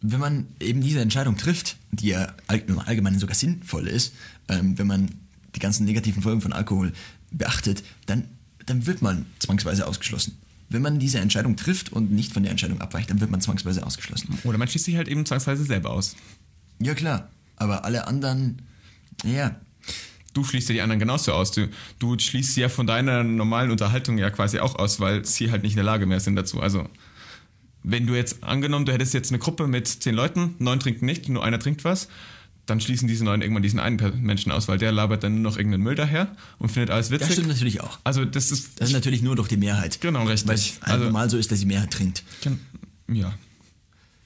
wenn 0.01 0.19
man 0.19 0.47
eben 0.59 0.81
diese 0.81 1.01
Entscheidung 1.01 1.37
trifft, 1.37 1.77
die 1.91 2.07
ja 2.07 2.33
im 2.49 2.79
Allgemeinen 2.79 3.19
sogar 3.19 3.35
sinnvoll 3.35 3.87
ist, 3.87 4.13
ähm, 4.49 4.77
wenn 4.79 4.87
man 4.87 5.11
die 5.55 5.59
ganzen 5.59 5.85
negativen 5.85 6.23
Folgen 6.23 6.41
von 6.41 6.53
Alkohol 6.53 6.91
beachtet, 7.29 7.83
dann, 8.07 8.27
dann 8.65 8.87
wird 8.87 9.03
man 9.03 9.27
zwangsweise 9.39 9.85
ausgeschlossen 9.85 10.37
wenn 10.73 10.81
man 10.81 10.99
diese 10.99 11.19
Entscheidung 11.19 11.55
trifft 11.55 11.91
und 11.91 12.11
nicht 12.11 12.33
von 12.33 12.43
der 12.43 12.51
Entscheidung 12.51 12.81
abweicht, 12.81 13.09
dann 13.09 13.21
wird 13.21 13.31
man 13.31 13.41
zwangsweise 13.41 13.85
ausgeschlossen. 13.85 14.37
Oder 14.43 14.57
man 14.57 14.67
schließt 14.67 14.85
sich 14.85 14.97
halt 14.97 15.07
eben 15.07 15.25
zwangsweise 15.25 15.63
selber 15.63 15.91
aus. 15.91 16.15
Ja 16.79 16.93
klar, 16.93 17.29
aber 17.55 17.85
alle 17.85 18.07
anderen, 18.07 18.61
ja, 19.23 19.55
Du 20.33 20.43
schließt 20.43 20.69
ja 20.69 20.73
die 20.73 20.81
anderen 20.81 20.99
genauso 20.99 21.31
aus. 21.31 21.51
Du, 21.51 21.69
du 21.99 22.17
schließt 22.17 22.55
sie 22.55 22.61
ja 22.61 22.69
von 22.69 22.87
deiner 22.87 23.23
normalen 23.23 23.69
Unterhaltung 23.69 24.17
ja 24.17 24.31
quasi 24.31 24.59
auch 24.59 24.75
aus, 24.75 24.99
weil 24.99 25.23
sie 25.25 25.51
halt 25.51 25.61
nicht 25.61 25.73
in 25.73 25.77
der 25.77 25.85
Lage 25.85 26.07
mehr 26.07 26.19
sind 26.19 26.35
dazu. 26.35 26.59
Also, 26.59 26.89
wenn 27.83 28.07
du 28.07 28.15
jetzt 28.15 28.43
angenommen, 28.43 28.85
du 28.85 28.93
hättest 28.93 29.13
jetzt 29.13 29.29
eine 29.31 29.39
Gruppe 29.39 29.67
mit 29.67 29.87
zehn 29.87 30.15
Leuten, 30.15 30.55
neun 30.57 30.79
trinken 30.79 31.05
nicht, 31.05 31.29
nur 31.29 31.43
einer 31.43 31.59
trinkt 31.59 31.83
was, 31.83 32.07
dann 32.65 32.79
schließen 32.79 33.07
diese 33.07 33.25
neun 33.25 33.41
irgendwann 33.41 33.63
diesen 33.63 33.79
einen 33.79 33.97
Menschen 34.23 34.51
aus, 34.51 34.67
weil 34.67 34.77
der 34.77 34.91
labert 34.91 35.23
dann 35.23 35.33
nur 35.41 35.41
noch 35.51 35.57
irgendeinen 35.57 35.83
Müll 35.83 35.95
daher 35.95 36.35
und 36.59 36.69
findet 36.71 36.91
alles 36.91 37.11
witzig. 37.11 37.27
das 37.27 37.35
stimmt 37.35 37.49
natürlich 37.49 37.81
auch. 37.81 37.99
Also, 38.03 38.23
das 38.25 38.51
ist. 38.51 38.79
Das 38.79 38.89
ist 38.89 38.93
natürlich 38.93 39.21
nur 39.21 39.35
durch 39.35 39.49
die 39.49 39.57
Mehrheit. 39.57 39.99
Genau, 40.01 40.23
richtig. 40.25 40.47
Weil 40.47 40.55
es 40.55 40.73
Also- 40.81 41.03
normal 41.05 41.29
so 41.29 41.37
ist, 41.37 41.51
dass 41.51 41.59
die 41.59 41.65
Mehrheit 41.65 41.91
trinkt. 41.91 42.23
Ja. 43.09 43.33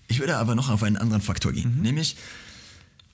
Ich 0.08 0.20
würde 0.20 0.38
aber 0.38 0.56
noch 0.56 0.70
auf 0.70 0.84
einen 0.84 0.98
anderen 0.98 1.22
Faktor 1.22 1.52
gehen, 1.52 1.82
nämlich 1.82 2.16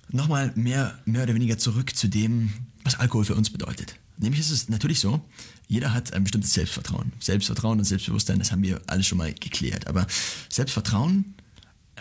nochmal 0.09 0.51
mehr, 0.55 0.99
mehr 1.05 1.23
oder 1.23 1.33
weniger 1.33 1.57
zurück 1.57 1.95
zu 1.95 2.07
dem, 2.07 2.51
was 2.83 2.99
Alkohol 2.99 3.25
für 3.25 3.35
uns 3.35 3.49
bedeutet. 3.49 3.95
Nämlich 4.17 4.41
ist 4.41 4.51
es 4.51 4.69
natürlich 4.69 4.99
so, 4.99 5.21
jeder 5.67 5.93
hat 5.93 6.13
ein 6.13 6.23
bestimmtes 6.23 6.53
Selbstvertrauen. 6.53 7.13
Selbstvertrauen 7.19 7.79
und 7.79 7.85
Selbstbewusstsein, 7.85 8.37
das 8.37 8.51
haben 8.51 8.61
wir 8.61 8.79
alle 8.85 9.03
schon 9.03 9.17
mal 9.17 9.33
geklärt. 9.33 9.87
Aber 9.87 10.05
Selbstvertrauen, 10.49 11.33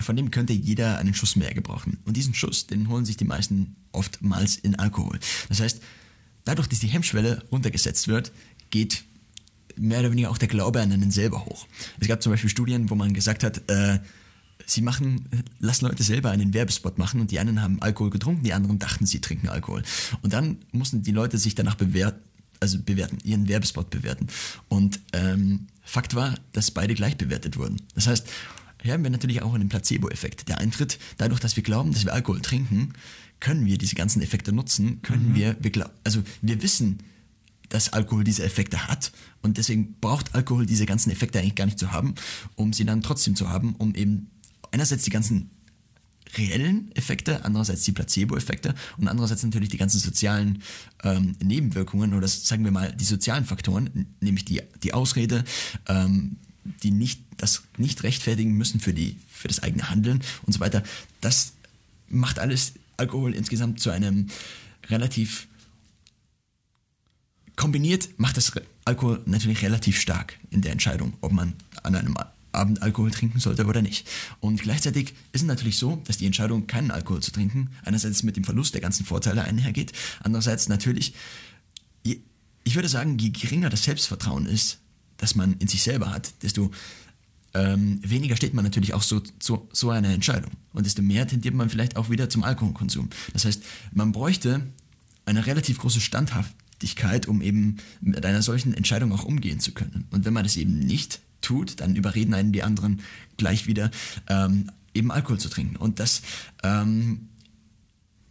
von 0.01 0.16
dem 0.16 0.30
könnte 0.30 0.53
jeder 0.53 0.99
einen 0.99 1.14
Schuss 1.14 1.36
mehr 1.36 1.53
gebrauchen. 1.55 1.99
Und 2.05 2.16
diesen 2.16 2.34
Schuss, 2.34 2.66
den 2.66 2.88
holen 2.88 3.05
sich 3.05 3.16
die 3.16 3.24
meisten 3.24 3.76
oftmals 3.93 4.57
in 4.57 4.78
Alkohol. 4.78 5.18
Das 5.49 5.61
heißt, 5.61 5.82
dadurch, 6.45 6.68
dass 6.68 6.80
die 6.80 6.88
Hemmschwelle 6.88 7.45
runtergesetzt 7.51 8.09
wird, 8.09 8.32
geht 8.70 9.05
mehr 9.76 10.01
oder 10.01 10.11
weniger 10.11 10.30
auch 10.30 10.38
der 10.38 10.49
Glaube 10.49 10.80
an 10.80 10.93
einen 10.93 11.11
selber 11.11 11.45
hoch. 11.45 11.66
Es 12.01 12.09
gab 12.09 12.22
zum 12.22 12.32
Beispiel 12.32 12.51
Studien, 12.51 12.90
wo 12.90 12.95
man 12.95 13.12
gesagt 13.12 13.45
hat, 13.45 13.70
äh, 13.70 13.99
sie 14.66 14.80
machen, 14.80 15.28
lassen 15.59 15.86
Leute 15.86 16.03
selber 16.03 16.30
einen 16.30 16.55
Werbespot 16.55 16.99
machen 16.99 17.20
und 17.20 17.30
die 17.30 17.38
einen 17.38 17.62
haben 17.62 17.80
Alkohol 17.82 18.11
getrunken, 18.11 18.45
die 18.45 18.53
anderen 18.53 18.78
dachten, 18.78 19.07
sie 19.07 19.20
trinken 19.20 19.49
Alkohol. 19.49 19.82
Und 20.22 20.32
dann 20.32 20.59
mussten 20.72 21.03
die 21.03 21.12
Leute 21.12 21.38
sich 21.38 21.55
danach 21.55 21.74
bewerten, 21.74 22.20
also 22.61 22.78
bewerten, 22.80 23.18
ihren 23.24 23.49
Werbespot 23.49 23.90
bewerten. 23.90 24.28
Und 24.68 25.01
ähm, 25.12 25.66
Fakt 25.82 26.14
war, 26.14 26.36
dass 26.53 26.70
beide 26.70 26.95
gleich 26.95 27.16
bewertet 27.16 27.57
wurden. 27.57 27.82
Das 27.95 28.07
heißt, 28.07 28.28
haben 28.91 29.05
wir 29.05 29.11
natürlich 29.11 29.43
auch 29.43 29.55
einen 29.55 29.68
Placebo-Effekt, 29.68 30.49
der 30.49 30.59
eintritt. 30.59 30.99
Dadurch, 31.18 31.39
dass 31.39 31.55
wir 31.55 31.62
glauben, 31.62 31.93
dass 31.93 32.05
wir 32.05 32.12
Alkohol 32.12 32.41
trinken, 32.41 32.95
können 33.39 33.66
wir 33.66 33.78
diese 33.78 33.95
ganzen 33.95 34.22
Effekte 34.22 34.53
nutzen, 34.53 35.03
können 35.03 35.35
wir, 35.35 35.57
wir 35.61 35.70
glaub, 35.70 35.93
also 36.05 36.22
wir 36.41 36.62
wissen, 36.62 36.99
dass 37.68 37.93
Alkohol 37.93 38.24
diese 38.24 38.45
Effekte 38.45 38.87
hat 38.87 39.12
und 39.41 39.57
deswegen 39.57 39.95
braucht 40.01 40.35
Alkohol 40.35 40.66
diese 40.66 40.87
ganzen 40.87 41.11
Effekte 41.11 41.39
eigentlich 41.39 41.55
gar 41.55 41.66
nicht 41.66 41.78
zu 41.78 41.93
haben, 41.93 42.14
um 42.55 42.72
sie 42.72 42.85
dann 42.85 43.03
trotzdem 43.03 43.35
zu 43.35 43.49
haben, 43.49 43.74
um 43.76 43.95
eben 43.95 44.30
einerseits 44.72 45.05
die 45.05 45.11
ganzen 45.11 45.51
reellen 46.37 46.91
Effekte, 46.95 47.45
andererseits 47.45 47.83
die 47.83 47.93
Placebo-Effekte 47.93 48.74
und 48.97 49.09
andererseits 49.09 49.43
natürlich 49.43 49.68
die 49.68 49.76
ganzen 49.76 50.01
sozialen 50.01 50.62
ähm, 51.03 51.37
Nebenwirkungen 51.43 52.14
oder 52.14 52.28
sagen 52.28 52.64
wir 52.64 52.70
mal 52.70 52.93
die 52.93 53.05
sozialen 53.05 53.45
Faktoren, 53.45 54.14
nämlich 54.20 54.45
die, 54.45 54.62
die 54.83 54.95
Ausrede, 54.95 55.45
ähm, 55.89 56.37
die 56.64 56.90
nicht, 56.90 57.20
das 57.36 57.62
nicht 57.76 58.02
rechtfertigen 58.02 58.52
müssen 58.52 58.80
für, 58.80 58.94
die, 58.94 59.18
für 59.28 59.48
das 59.48 59.62
eigene 59.62 59.90
Handeln 59.90 60.22
und 60.44 60.52
so 60.52 60.60
weiter. 60.60 60.82
Das 61.20 61.54
macht 62.08 62.38
alles 62.38 62.74
Alkohol 62.96 63.34
insgesamt 63.34 63.80
zu 63.80 63.90
einem 63.90 64.28
relativ 64.88 65.48
kombiniert 67.56 68.08
macht 68.18 68.36
das 68.36 68.52
Alkohol 68.84 69.20
natürlich 69.26 69.62
relativ 69.62 70.00
stark 70.00 70.38
in 70.50 70.62
der 70.62 70.72
Entscheidung, 70.72 71.14
ob 71.20 71.32
man 71.32 71.54
an 71.82 71.94
einem 71.94 72.16
Abend 72.52 72.82
Alkohol 72.82 73.10
trinken 73.10 73.40
sollte 73.40 73.66
oder 73.66 73.82
nicht. 73.82 74.08
Und 74.40 74.60
gleichzeitig 74.60 75.14
ist 75.32 75.42
es 75.42 75.46
natürlich 75.46 75.78
so, 75.78 76.02
dass 76.04 76.18
die 76.18 76.26
Entscheidung, 76.26 76.66
keinen 76.66 76.90
Alkohol 76.90 77.22
zu 77.22 77.30
trinken, 77.30 77.70
einerseits 77.84 78.22
mit 78.22 78.36
dem 78.36 78.44
Verlust 78.44 78.74
der 78.74 78.80
ganzen 78.80 79.06
Vorteile 79.06 79.44
einhergeht, 79.44 79.92
andererseits 80.22 80.68
natürlich, 80.68 81.14
ich 82.02 82.74
würde 82.74 82.88
sagen, 82.88 83.18
je 83.18 83.30
geringer 83.30 83.70
das 83.70 83.84
Selbstvertrauen 83.84 84.46
ist, 84.46 84.78
das 85.22 85.36
man 85.36 85.54
in 85.54 85.68
sich 85.68 85.82
selber 85.82 86.10
hat, 86.10 86.42
desto 86.42 86.72
ähm, 87.54 88.00
weniger 88.02 88.34
steht 88.34 88.54
man 88.54 88.64
natürlich 88.64 88.92
auch 88.92 89.02
so 89.02 89.20
zu 89.20 89.68
so 89.72 89.90
einer 89.90 90.08
Entscheidung. 90.08 90.50
Und 90.72 90.84
desto 90.84 91.00
mehr 91.00 91.28
tendiert 91.28 91.54
man 91.54 91.70
vielleicht 91.70 91.96
auch 91.96 92.10
wieder 92.10 92.28
zum 92.28 92.42
Alkoholkonsum. 92.42 93.08
Das 93.32 93.44
heißt, 93.44 93.62
man 93.92 94.10
bräuchte 94.10 94.66
eine 95.24 95.46
relativ 95.46 95.78
große 95.78 96.00
Standhaftigkeit, 96.00 97.28
um 97.28 97.40
eben 97.40 97.76
mit 98.00 98.26
einer 98.26 98.42
solchen 98.42 98.74
Entscheidung 98.74 99.12
auch 99.12 99.22
umgehen 99.22 99.60
zu 99.60 99.72
können. 99.72 100.08
Und 100.10 100.24
wenn 100.24 100.32
man 100.32 100.42
das 100.42 100.56
eben 100.56 100.80
nicht 100.80 101.20
tut, 101.40 101.78
dann 101.80 101.94
überreden 101.94 102.34
einen 102.34 102.52
die 102.52 102.64
anderen 102.64 103.00
gleich 103.36 103.68
wieder, 103.68 103.92
ähm, 104.28 104.70
eben 104.92 105.12
Alkohol 105.12 105.38
zu 105.38 105.48
trinken. 105.48 105.76
Und 105.76 106.00
das 106.00 106.22
ähm, 106.64 107.28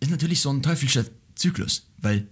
ist 0.02 0.12
natürlich 0.12 0.42
so 0.42 0.50
ein 0.50 0.62
teuflischer 0.62 1.06
Zyklus, 1.36 1.88
weil 2.00 2.28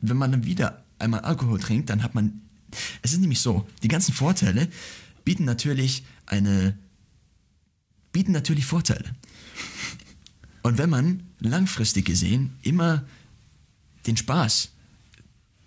wenn 0.00 0.16
man 0.16 0.30
dann 0.30 0.44
wieder 0.44 0.84
einmal 1.00 1.20
Alkohol 1.20 1.58
trinkt, 1.58 1.90
dann 1.90 2.04
hat 2.04 2.14
man, 2.14 2.42
es 3.02 3.12
ist 3.12 3.20
nämlich 3.20 3.40
so, 3.40 3.66
die 3.82 3.88
ganzen 3.88 4.12
Vorteile 4.14 4.68
bieten 5.24 5.44
natürlich 5.44 6.04
eine, 6.26 6.76
bieten 8.12 8.32
natürlich 8.32 8.66
Vorteile. 8.66 9.14
Und 10.62 10.78
wenn 10.78 10.90
man 10.90 11.22
langfristig 11.40 12.04
gesehen 12.04 12.56
immer 12.62 13.04
den 14.06 14.16
Spaß, 14.16 14.70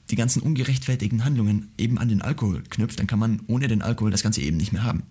die 0.10 0.16
ganzen 0.16 0.42
ungerechtfertigten 0.42 1.24
Handlungen 1.24 1.72
eben 1.78 1.98
an 1.98 2.10
den 2.10 2.22
Alkohol 2.22 2.64
knüpft, 2.70 3.00
dann 3.00 3.08
kann 3.08 3.20
man 3.20 3.42
ohne 3.48 3.68
den 3.68 3.82
Alkohol 3.82 4.12
das 4.12 4.24
Ganze 4.24 4.42
eben 4.42 4.58
nicht 4.58 4.74
mehr 4.74 4.84
haben. 4.84 5.04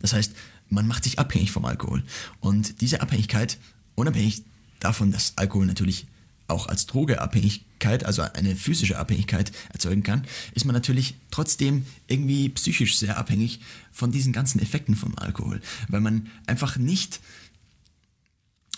Das 0.00 0.12
heißt, 0.12 0.34
man 0.68 0.86
macht 0.86 1.04
sich 1.04 1.18
abhängig 1.18 1.50
vom 1.50 1.64
Alkohol. 1.64 2.02
Und 2.40 2.80
diese 2.80 3.02
Abhängigkeit, 3.02 3.58
unabhängig 3.94 4.44
davon, 4.78 5.12
dass 5.12 5.34
Alkohol 5.36 5.66
natürlich 5.66 6.06
auch 6.50 6.66
als 6.66 6.86
Drogeabhängigkeit, 6.86 8.04
also 8.04 8.22
eine 8.22 8.56
physische 8.56 8.98
Abhängigkeit 8.98 9.52
erzeugen 9.72 10.02
kann, 10.02 10.24
ist 10.54 10.64
man 10.64 10.74
natürlich 10.74 11.14
trotzdem 11.30 11.86
irgendwie 12.06 12.48
psychisch 12.50 12.98
sehr 12.98 13.18
abhängig 13.18 13.60
von 13.92 14.12
diesen 14.12 14.32
ganzen 14.32 14.60
Effekten 14.60 14.96
vom 14.96 15.16
Alkohol, 15.16 15.60
weil 15.88 16.00
man 16.00 16.28
einfach 16.46 16.76
nicht, 16.76 17.20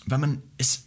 weil 0.06 0.18
man 0.18 0.42
es 0.58 0.84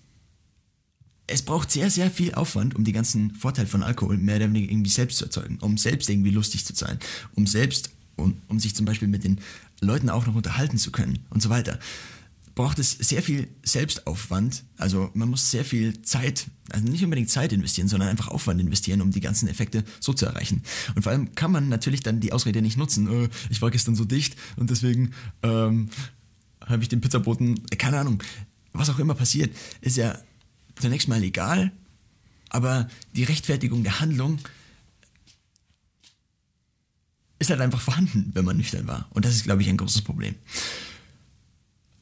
es 1.28 1.42
braucht 1.42 1.72
sehr, 1.72 1.90
sehr 1.90 2.12
viel 2.12 2.36
Aufwand, 2.36 2.76
um 2.76 2.84
die 2.84 2.92
ganzen 2.92 3.34
Vorteile 3.34 3.68
von 3.68 3.84
Alkohol 3.84 4.18
mehr 4.18 4.36
oder 4.38 4.48
weniger 4.48 4.72
irgendwie 4.72 4.92
selbst 4.92 5.18
zu 5.18 5.26
erzeugen, 5.26 5.58
um 5.60 5.78
selbst 5.78 6.10
irgendwie 6.10 6.30
lustig 6.30 6.66
zu 6.66 6.76
sein, 6.76 7.00
um 7.34 7.48
selbst, 7.48 7.90
um, 8.16 8.38
um 8.48 8.60
sich 8.60 8.76
zum 8.76 8.86
Beispiel 8.86 9.08
mit 9.08 9.24
den 9.24 9.40
Leuten 9.82 10.10
auch 10.10 10.28
noch 10.28 10.36
unterhalten 10.36 10.78
zu 10.78 10.92
können 10.92 11.26
und 11.32 11.42
so 11.42 11.50
weiter. 11.50 11.80
Braucht 12.56 12.80
es 12.80 12.92
sehr 12.92 13.22
viel 13.22 13.50
Selbstaufwand, 13.64 14.64
also 14.78 15.12
man 15.14 15.30
muss 15.30 15.52
sehr 15.52 15.66
viel 15.66 16.02
Zeit, 16.04 16.48
also 16.72 16.88
nicht 16.88 17.04
unbedingt 17.04 17.30
Zeit 17.30 17.52
investieren, 17.52 17.90
sondern 17.90 18.08
einfach 18.08 18.30
Aufwand 18.30 18.62
investieren, 18.62 19.02
um 19.02 19.12
die 19.12 19.20
ganzen 19.20 19.50
Effekte 19.50 19.84
so 20.00 20.14
zu 20.14 20.26
erreichen. 20.26 20.64
Und 20.96 21.04
vor 21.04 21.12
allem 21.12 21.36
kann 21.36 21.52
man 21.52 21.68
natürlich 21.68 22.00
dann 22.00 22.22
die 22.22 22.32
Ausrede 22.32 22.62
nicht 22.62 22.78
nutzen, 22.78 23.26
äh, 23.26 23.30
ich 23.50 23.62
war 23.62 23.72
gestern 23.72 23.96
so 23.96 24.06
dicht 24.06 24.38
und 24.56 24.70
deswegen 24.70 25.12
ähm, 25.44 25.90
habe 26.66 26.82
ich 26.82 26.88
den 26.88 27.02
Pizzaboten, 27.02 27.62
äh, 27.72 27.76
keine 27.76 28.00
Ahnung, 28.00 28.24
was 28.72 28.90
auch 28.90 29.00
immer 29.00 29.16
passiert, 29.16 29.54
ist 29.82 29.98
ja 29.98 30.18
zunächst 30.80 31.10
mal 31.10 31.22
egal, 31.24 31.74
aber 32.50 32.88
die 33.14 33.24
Rechtfertigung 33.24 33.84
der 33.84 34.00
Handlung 34.00 34.40
ist 37.40 37.50
halt 37.50 37.62
einfach 37.62 37.82
vorhanden, 37.82 38.32
wenn 38.34 38.46
man 38.46 38.58
nüchtern 38.58 38.88
war. 38.88 39.08
Und 39.12 39.26
das 39.26 39.36
ist, 39.36 39.44
glaube 39.44 39.62
ich, 39.62 39.70
ein 39.70 39.78
großes 39.78 40.04
Problem. 40.04 40.36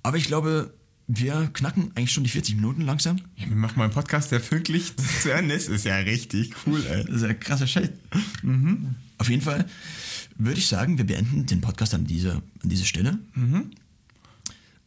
Aber 0.03 0.17
ich 0.17 0.25
glaube, 0.25 0.73
wir 1.07 1.49
knacken 1.53 1.91
eigentlich 1.95 2.11
schon 2.11 2.23
die 2.23 2.29
40 2.29 2.55
Minuten 2.55 2.81
langsam. 2.81 3.17
Ja, 3.35 3.47
wir 3.49 3.55
machen 3.55 3.77
mal 3.77 3.85
einen 3.85 3.93
Podcast, 3.93 4.31
der 4.31 4.39
pünktlich 4.39 4.93
zu 5.21 5.33
Ende 5.33 5.55
ist. 5.55 5.69
Ist 5.69 5.85
ja 5.85 5.97
richtig 5.97 6.53
cool, 6.65 6.85
ey. 6.85 7.03
Das 7.05 7.15
ist 7.15 7.21
ja 7.23 7.33
krasser 7.33 7.67
Scheiß. 7.67 7.89
Auf 9.17 9.29
jeden 9.29 9.41
Fall 9.41 9.67
würde 10.37 10.59
ich 10.59 10.67
sagen, 10.67 10.97
wir 10.97 11.05
beenden 11.05 11.45
den 11.45 11.61
Podcast 11.61 11.93
an 11.93 12.05
dieser, 12.05 12.35
an 12.35 12.69
dieser 12.69 12.85
Stelle. 12.85 13.19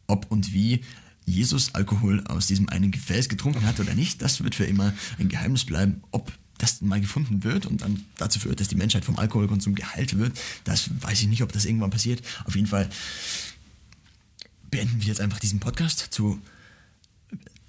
Ob 0.06 0.30
und 0.30 0.52
wie 0.52 0.82
Jesus 1.24 1.74
Alkohol 1.74 2.22
aus 2.28 2.46
diesem 2.46 2.68
einen 2.68 2.90
Gefäß 2.90 3.28
getrunken 3.28 3.66
hat 3.66 3.80
oder 3.80 3.94
nicht, 3.94 4.22
das 4.22 4.42
wird 4.42 4.54
für 4.54 4.64
immer 4.64 4.92
ein 5.18 5.28
Geheimnis 5.28 5.64
bleiben. 5.64 6.02
Ob 6.12 6.32
das 6.58 6.80
mal 6.80 7.00
gefunden 7.00 7.44
wird 7.44 7.66
und 7.66 7.82
dann 7.82 8.04
dazu 8.16 8.38
führt, 8.40 8.60
dass 8.60 8.68
die 8.68 8.76
Menschheit 8.76 9.04
vom 9.04 9.18
Alkoholkonsum 9.18 9.74
geheilt 9.74 10.18
wird, 10.18 10.38
das 10.64 10.90
weiß 11.02 11.20
ich 11.20 11.28
nicht, 11.28 11.42
ob 11.42 11.52
das 11.52 11.66
irgendwann 11.66 11.90
passiert. 11.90 12.22
Auf 12.44 12.54
jeden 12.54 12.66
Fall 12.66 12.88
beenden 14.70 15.00
wir 15.00 15.08
jetzt 15.08 15.20
einfach 15.20 15.38
diesen 15.38 15.60
Podcast 15.60 15.98
zu 16.10 16.40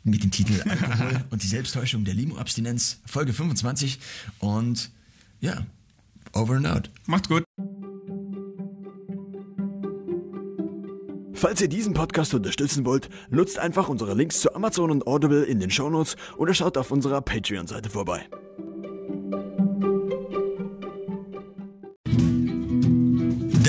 mit 0.04 0.24
dem 0.24 0.32
Titel 0.32 0.62
Alkohol 0.68 1.26
und 1.30 1.44
die 1.44 1.48
Selbsttäuschung 1.48 2.06
der 2.06 2.14
Limo-Abstinenz, 2.14 3.00
Folge 3.06 3.34
25. 3.34 4.00
Und 4.40 4.90
ja, 5.42 5.66
over 6.34 6.56
and 6.56 6.68
out. 6.68 6.90
Macht's 7.06 7.28
gut. 7.28 7.44
Falls 11.34 11.62
ihr 11.62 11.68
diesen 11.68 11.94
Podcast 11.94 12.34
unterstützen 12.34 12.84
wollt, 12.86 13.10
nutzt 13.30 13.60
einfach 13.60 13.90
unsere 13.90 14.16
Links 14.16 14.42
zu 14.42 14.56
Amazon 14.56 14.90
und 14.90 15.06
Audible 15.06 15.44
in 15.44 15.60
den 15.60 15.70
Shownotes 15.70 16.16
oder 16.38 16.56
schaut 16.56 16.78
auf 16.78 16.90
unserer 16.90 17.22
Patreon-Seite 17.22 17.92
vorbei. 17.92 18.28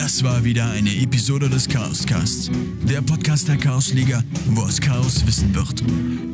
Das 0.08 0.24
war 0.24 0.42
wieder 0.42 0.70
eine 0.70 0.88
Episode 1.02 1.50
des 1.50 1.68
Chaoscasts. 1.68 2.50
Der 2.88 3.02
Podcast 3.02 3.46
der 3.46 3.58
Chaosliga, 3.58 4.24
wo 4.46 4.62
aus 4.62 4.80
Chaos 4.80 5.26
Wissen 5.26 5.54
wird. 5.54 5.84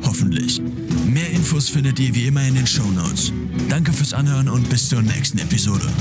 Hoffentlich. 0.01 0.61
Mehr 1.05 1.29
Infos 1.31 1.67
findet 1.67 1.99
ihr 1.99 2.15
wie 2.15 2.27
immer 2.27 2.47
in 2.47 2.55
den 2.55 2.65
Shownotes. 2.65 3.33
Danke 3.67 3.91
fürs 3.91 4.13
Anhören 4.13 4.47
und 4.47 4.69
bis 4.69 4.87
zur 4.87 5.01
nächsten 5.01 5.39
Episode. 5.39 5.91